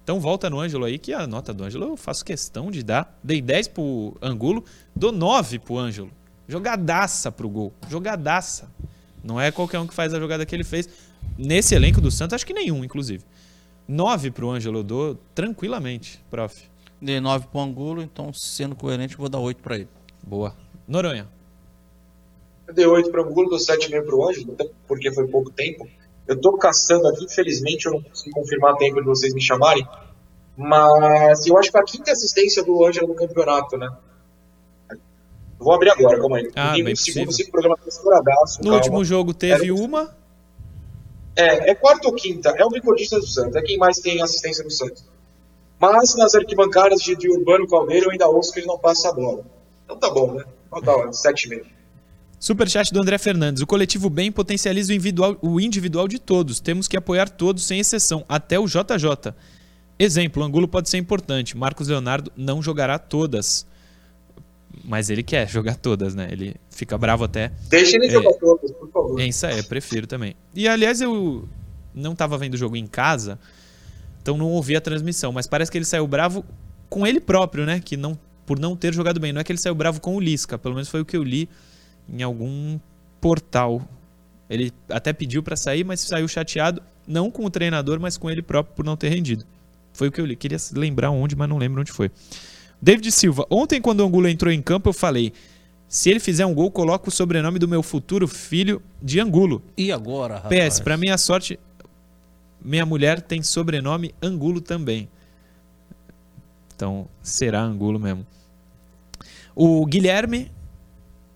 Então 0.02 0.18
volta 0.20 0.48
no 0.48 0.58
Ângelo 0.58 0.86
aí, 0.86 0.98
que 0.98 1.12
a 1.12 1.26
nota 1.26 1.52
do 1.52 1.64
Ângelo 1.64 1.84
eu 1.88 1.96
faço 1.96 2.24
questão 2.24 2.70
de 2.70 2.82
dar. 2.82 3.18
Dei 3.22 3.42
10 3.42 3.68
pro 3.68 4.16
Angulo, 4.22 4.64
dou 4.96 5.12
9 5.12 5.58
pro 5.58 5.76
Ângelo. 5.76 6.10
Jogadaça 6.48 7.30
pro 7.30 7.48
gol. 7.48 7.74
Jogadaça. 7.90 8.70
Não 9.22 9.38
é 9.38 9.50
qualquer 9.50 9.78
um 9.78 9.86
que 9.86 9.92
faz 9.92 10.14
a 10.14 10.18
jogada 10.18 10.46
que 10.46 10.54
ele 10.54 10.64
fez. 10.64 10.88
Nesse 11.36 11.74
elenco 11.74 12.00
do 12.00 12.10
Santos, 12.10 12.34
acho 12.34 12.46
que 12.46 12.54
nenhum, 12.54 12.82
inclusive. 12.82 13.22
9 13.86 14.30
pro 14.30 14.50
Ângelo 14.50 14.78
eu 14.78 14.82
dou 14.82 15.18
tranquilamente, 15.34 16.24
prof. 16.30 16.67
Dei 17.00 17.20
9 17.20 17.46
pro 17.48 17.60
Angulo, 17.60 18.02
então 18.02 18.32
sendo 18.32 18.74
coerente 18.74 19.16
vou 19.16 19.28
dar 19.28 19.38
8 19.38 19.62
para 19.62 19.76
ele. 19.76 19.88
Boa. 20.26 20.54
Noronha. 20.86 21.28
Eu 22.66 22.74
dei 22.74 22.86
8 22.86 23.10
pro 23.10 23.24
Angulo, 23.24 23.48
dou 23.50 23.58
7,5 23.58 24.04
pro 24.04 24.28
Ângelo, 24.28 24.52
até 24.52 24.68
porque 24.86 25.12
foi 25.12 25.26
pouco 25.28 25.50
tempo. 25.50 25.88
Eu 26.26 26.38
tô 26.40 26.56
caçando 26.58 27.06
aqui, 27.08 27.24
infelizmente 27.24 27.86
eu 27.86 27.92
não 27.92 28.02
consigo 28.02 28.34
confirmar 28.34 28.76
tempo 28.76 29.00
de 29.00 29.06
vocês 29.06 29.32
me 29.32 29.40
chamarem, 29.40 29.86
mas 30.56 31.46
eu 31.46 31.56
acho 31.56 31.68
que 31.68 31.72
foi 31.72 31.80
a 31.80 31.84
quinta 31.84 32.12
assistência 32.12 32.62
do 32.62 32.84
Ângelo 32.84 33.08
no 33.08 33.14
campeonato, 33.14 33.78
né? 33.78 33.88
Vou 35.58 35.72
abrir 35.72 35.90
agora, 35.90 36.18
calma 36.20 36.36
aí. 36.36 36.50
Ah, 36.54 36.72
bem 36.72 36.84
20 36.84 36.96
segundos, 36.98 37.26
possível. 37.36 37.44
esse 37.44 37.50
programa 37.50 37.76
No 38.58 38.62
calma. 38.64 38.74
último 38.76 39.04
jogo 39.04 39.32
teve 39.34 39.68
É. 39.68 39.72
uma. 39.72 40.14
É, 41.34 41.70
é 41.70 41.74
quarta 41.74 42.08
ou 42.08 42.14
quinta, 42.14 42.50
é 42.50 42.64
o 42.64 42.68
recordista 42.68 43.18
do 43.18 43.26
Santos, 43.26 43.54
é 43.56 43.62
quem 43.62 43.78
mais 43.78 43.98
tem 43.98 44.20
assistência 44.20 44.62
do 44.64 44.70
Santos. 44.70 45.04
Mas 45.80 46.14
nas 46.16 46.34
arquibancadas 46.34 47.00
de, 47.00 47.14
de 47.16 47.30
Urbano 47.30 47.66
Caldeira 47.68 48.06
eu 48.06 48.10
ainda 48.10 48.26
ouço 48.28 48.52
que 48.52 48.60
ele 48.60 48.66
não 48.66 48.78
passa 48.78 49.08
a 49.10 49.12
bola. 49.12 49.44
Então 49.84 49.96
tá 49.96 50.10
bom, 50.10 50.34
né? 50.34 50.44
Então 50.66 50.82
tá, 50.82 50.92
ó, 50.96 51.06
7,5. 51.08 51.64
Superchat 52.40 52.92
do 52.92 53.00
André 53.00 53.18
Fernandes. 53.18 53.62
O 53.62 53.66
coletivo 53.66 54.08
bem 54.08 54.30
potencializa 54.30 54.92
o 54.92 54.94
individual, 54.94 55.36
o 55.42 55.60
individual 55.60 56.06
de 56.06 56.18
todos. 56.18 56.60
Temos 56.60 56.86
que 56.86 56.96
apoiar 56.96 57.28
todos, 57.28 57.64
sem 57.66 57.80
exceção, 57.80 58.24
até 58.28 58.58
o 58.58 58.66
JJ. 58.66 59.34
Exemplo, 59.98 60.42
o 60.42 60.46
Angulo 60.46 60.68
pode 60.68 60.88
ser 60.88 60.98
importante. 60.98 61.56
Marcos 61.56 61.88
Leonardo 61.88 62.30
não 62.36 62.62
jogará 62.62 62.98
todas. 62.98 63.66
Mas 64.84 65.10
ele 65.10 65.24
quer 65.24 65.48
jogar 65.48 65.74
todas, 65.76 66.14
né? 66.14 66.28
Ele 66.30 66.54
fica 66.70 66.96
bravo 66.96 67.24
até. 67.24 67.50
Deixa 67.68 67.96
ele 67.96 68.06
É. 68.06 68.10
jogar 68.10 68.32
todas, 68.34 68.70
por 68.70 68.88
favor. 68.90 69.20
É 69.20 69.26
isso 69.26 69.44
aí, 69.44 69.60
prefiro 69.64 70.06
também. 70.06 70.36
E 70.54 70.68
aliás, 70.68 71.00
eu 71.00 71.48
não 71.92 72.14
tava 72.14 72.38
vendo 72.38 72.54
o 72.54 72.56
jogo 72.56 72.76
em 72.76 72.86
casa, 72.86 73.36
então 74.28 74.36
não 74.36 74.50
ouvi 74.50 74.76
a 74.76 74.80
transmissão, 74.80 75.32
mas 75.32 75.46
parece 75.46 75.70
que 75.70 75.78
ele 75.78 75.86
saiu 75.86 76.06
bravo 76.06 76.44
com 76.90 77.06
ele 77.06 77.18
próprio, 77.18 77.64
né? 77.64 77.80
Que 77.80 77.96
não 77.96 78.18
por 78.44 78.58
não 78.58 78.76
ter 78.76 78.92
jogado 78.92 79.18
bem. 79.18 79.32
Não 79.32 79.40
é 79.40 79.44
que 79.44 79.50
ele 79.50 79.58
saiu 79.58 79.74
bravo 79.74 80.02
com 80.02 80.16
o 80.16 80.20
Lisca, 80.20 80.58
pelo 80.58 80.74
menos 80.74 80.90
foi 80.90 81.00
o 81.00 81.04
que 81.04 81.16
eu 81.16 81.22
li 81.22 81.48
em 82.06 82.22
algum 82.22 82.78
portal. 83.22 83.80
Ele 84.50 84.70
até 84.90 85.14
pediu 85.14 85.42
pra 85.42 85.56
sair, 85.56 85.82
mas 85.82 86.00
saiu 86.00 86.28
chateado, 86.28 86.82
não 87.06 87.30
com 87.30 87.42
o 87.46 87.50
treinador, 87.50 87.98
mas 87.98 88.18
com 88.18 88.28
ele 88.28 88.42
próprio 88.42 88.76
por 88.76 88.84
não 88.84 88.98
ter 88.98 89.08
rendido. 89.08 89.46
Foi 89.94 90.08
o 90.08 90.12
que 90.12 90.20
eu 90.20 90.26
li. 90.26 90.36
Queria 90.36 90.58
lembrar 90.74 91.10
onde, 91.10 91.34
mas 91.34 91.48
não 91.48 91.56
lembro 91.56 91.80
onde 91.80 91.90
foi. 91.90 92.10
David 92.82 93.10
Silva, 93.10 93.46
ontem 93.48 93.80
quando 93.80 94.00
o 94.00 94.04
Angulo 94.04 94.28
entrou 94.28 94.52
em 94.52 94.60
campo, 94.60 94.90
eu 94.90 94.92
falei: 94.92 95.32
se 95.88 96.10
ele 96.10 96.20
fizer 96.20 96.44
um 96.44 96.52
gol, 96.52 96.70
coloco 96.70 97.08
o 97.08 97.10
sobrenome 97.10 97.58
do 97.58 97.66
meu 97.66 97.82
futuro 97.82 98.28
filho 98.28 98.82
de 99.02 99.20
Angulo. 99.20 99.62
E 99.74 99.90
agora, 99.90 100.34
rapaz? 100.34 100.74
PS, 100.74 100.80
pra 100.80 100.98
minha 100.98 101.16
sorte, 101.16 101.58
minha 102.62 102.84
mulher 102.84 103.20
tem 103.20 103.42
sobrenome 103.42 104.14
Angulo 104.22 104.60
também. 104.60 105.08
Então, 106.74 107.08
será 107.22 107.62
Angulo 107.62 107.98
mesmo. 107.98 108.26
O 109.54 109.84
Guilherme 109.84 110.50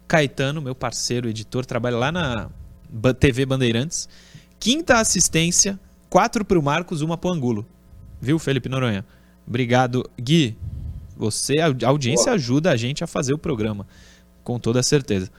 Caetano, 0.07 0.61
meu 0.61 0.75
parceiro 0.75 1.29
editor, 1.29 1.65
trabalha 1.65 1.97
lá 1.97 2.13
na 2.13 2.51
TV 3.19 3.47
Bandeirantes. 3.47 4.09
Quinta 4.61 4.99
assistência, 4.99 5.81
quatro 6.09 6.45
pro 6.45 6.63
Marcos, 6.63 7.01
uma 7.01 7.17
pro 7.17 7.31
Angulo. 7.31 7.67
Viu, 8.21 8.39
Felipe 8.39 8.69
Noronha? 8.69 9.05
Obrigado, 9.47 10.09
Gui. 10.21 10.57
Você, 11.17 11.59
a 11.59 11.89
audiência 11.89 12.33
ajuda 12.33 12.71
a 12.71 12.77
gente 12.77 13.03
a 13.03 13.07
fazer 13.07 13.35
o 13.35 13.39
programa, 13.39 13.87
com 14.45 14.59
toda 14.59 14.83
certeza. 14.83 15.31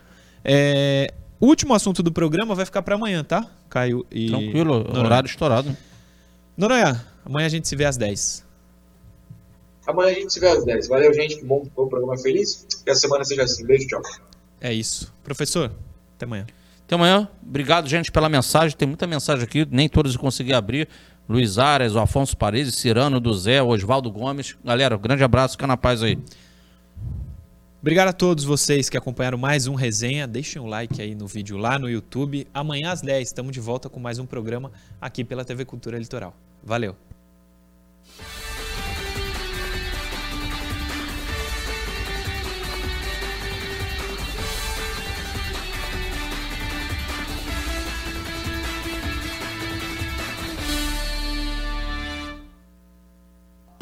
É, 0.43 1.13
o 1.39 1.47
último 1.47 1.73
assunto 1.73 2.01
do 2.01 2.11
programa 2.11 2.55
vai 2.55 2.65
ficar 2.65 2.81
pra 2.81 2.95
amanhã, 2.95 3.23
tá? 3.23 3.45
Caio 3.69 4.05
e 4.11 4.27
Tranquilo, 4.29 4.79
Noronha. 4.83 5.05
horário 5.05 5.27
estourado. 5.27 5.75
Noronha, 6.57 7.03
amanhã 7.25 7.45
a 7.47 7.49
gente 7.49 7.67
se 7.67 7.75
vê 7.75 7.85
às 7.85 7.97
10. 7.97 8.43
Amanhã 9.85 10.11
a 10.11 10.13
gente 10.13 10.31
se 10.31 10.39
vê 10.39 10.47
às 10.47 10.63
10. 10.63 10.87
Valeu, 10.87 11.13
gente. 11.13 11.37
Que 11.37 11.45
bom, 11.45 11.67
bom 11.75 11.87
programa 11.87 12.17
feliz. 12.17 12.65
Que 12.83 12.91
a 12.91 12.95
semana 12.95 13.25
seja 13.25 13.43
assim. 13.43 13.65
Beijo, 13.65 13.87
tchau. 13.87 14.01
É 14.61 14.71
isso. 14.71 15.13
Professor, 15.23 15.71
até 16.15 16.25
amanhã. 16.25 16.45
Até 16.85 16.95
amanhã. 16.95 17.27
Obrigado, 17.45 17.89
gente, 17.89 18.11
pela 18.11 18.29
mensagem. 18.29 18.77
Tem 18.77 18.87
muita 18.87 19.05
mensagem 19.05 19.43
aqui, 19.43 19.67
nem 19.69 19.89
todos 19.89 20.13
eu 20.13 20.19
consegui 20.21 20.53
abrir. 20.53 20.87
Luiz 21.27 21.57
Ares, 21.57 21.95
o 21.95 21.99
Afonso 21.99 22.35
Paredes, 22.37 22.75
Cirano 22.75 23.19
do 23.19 23.33
Zé, 23.33 23.61
o 23.61 23.67
Oswaldo 23.69 24.11
Gomes. 24.11 24.55
Galera, 24.63 24.95
um 24.95 24.99
grande 24.99 25.23
abraço, 25.23 25.53
fica 25.53 25.67
na 25.67 25.75
paz 25.77 26.01
aí. 26.03 26.17
Obrigado 27.83 28.07
a 28.07 28.13
todos 28.13 28.45
vocês 28.45 28.87
que 28.87 28.95
acompanharam 28.95 29.37
mais 29.37 29.67
um 29.67 29.75
resenha. 29.75 30.25
Deixem 30.25 30.61
um 30.61 30.67
like 30.67 31.01
aí 31.01 31.13
no 31.13 31.27
vídeo 31.27 31.57
lá 31.57 31.77
no 31.77 31.89
YouTube. 31.89 32.47
Amanhã 32.53 32.93
às 32.93 33.01
10 33.01 33.27
estamos 33.27 33.51
de 33.51 33.59
volta 33.59 33.89
com 33.89 33.99
mais 33.99 34.19
um 34.19 34.25
programa 34.25 34.71
aqui 35.01 35.21
pela 35.21 35.43
TV 35.43 35.65
Cultura 35.65 35.99
Litoral. 35.99 36.33
Valeu. 36.63 36.95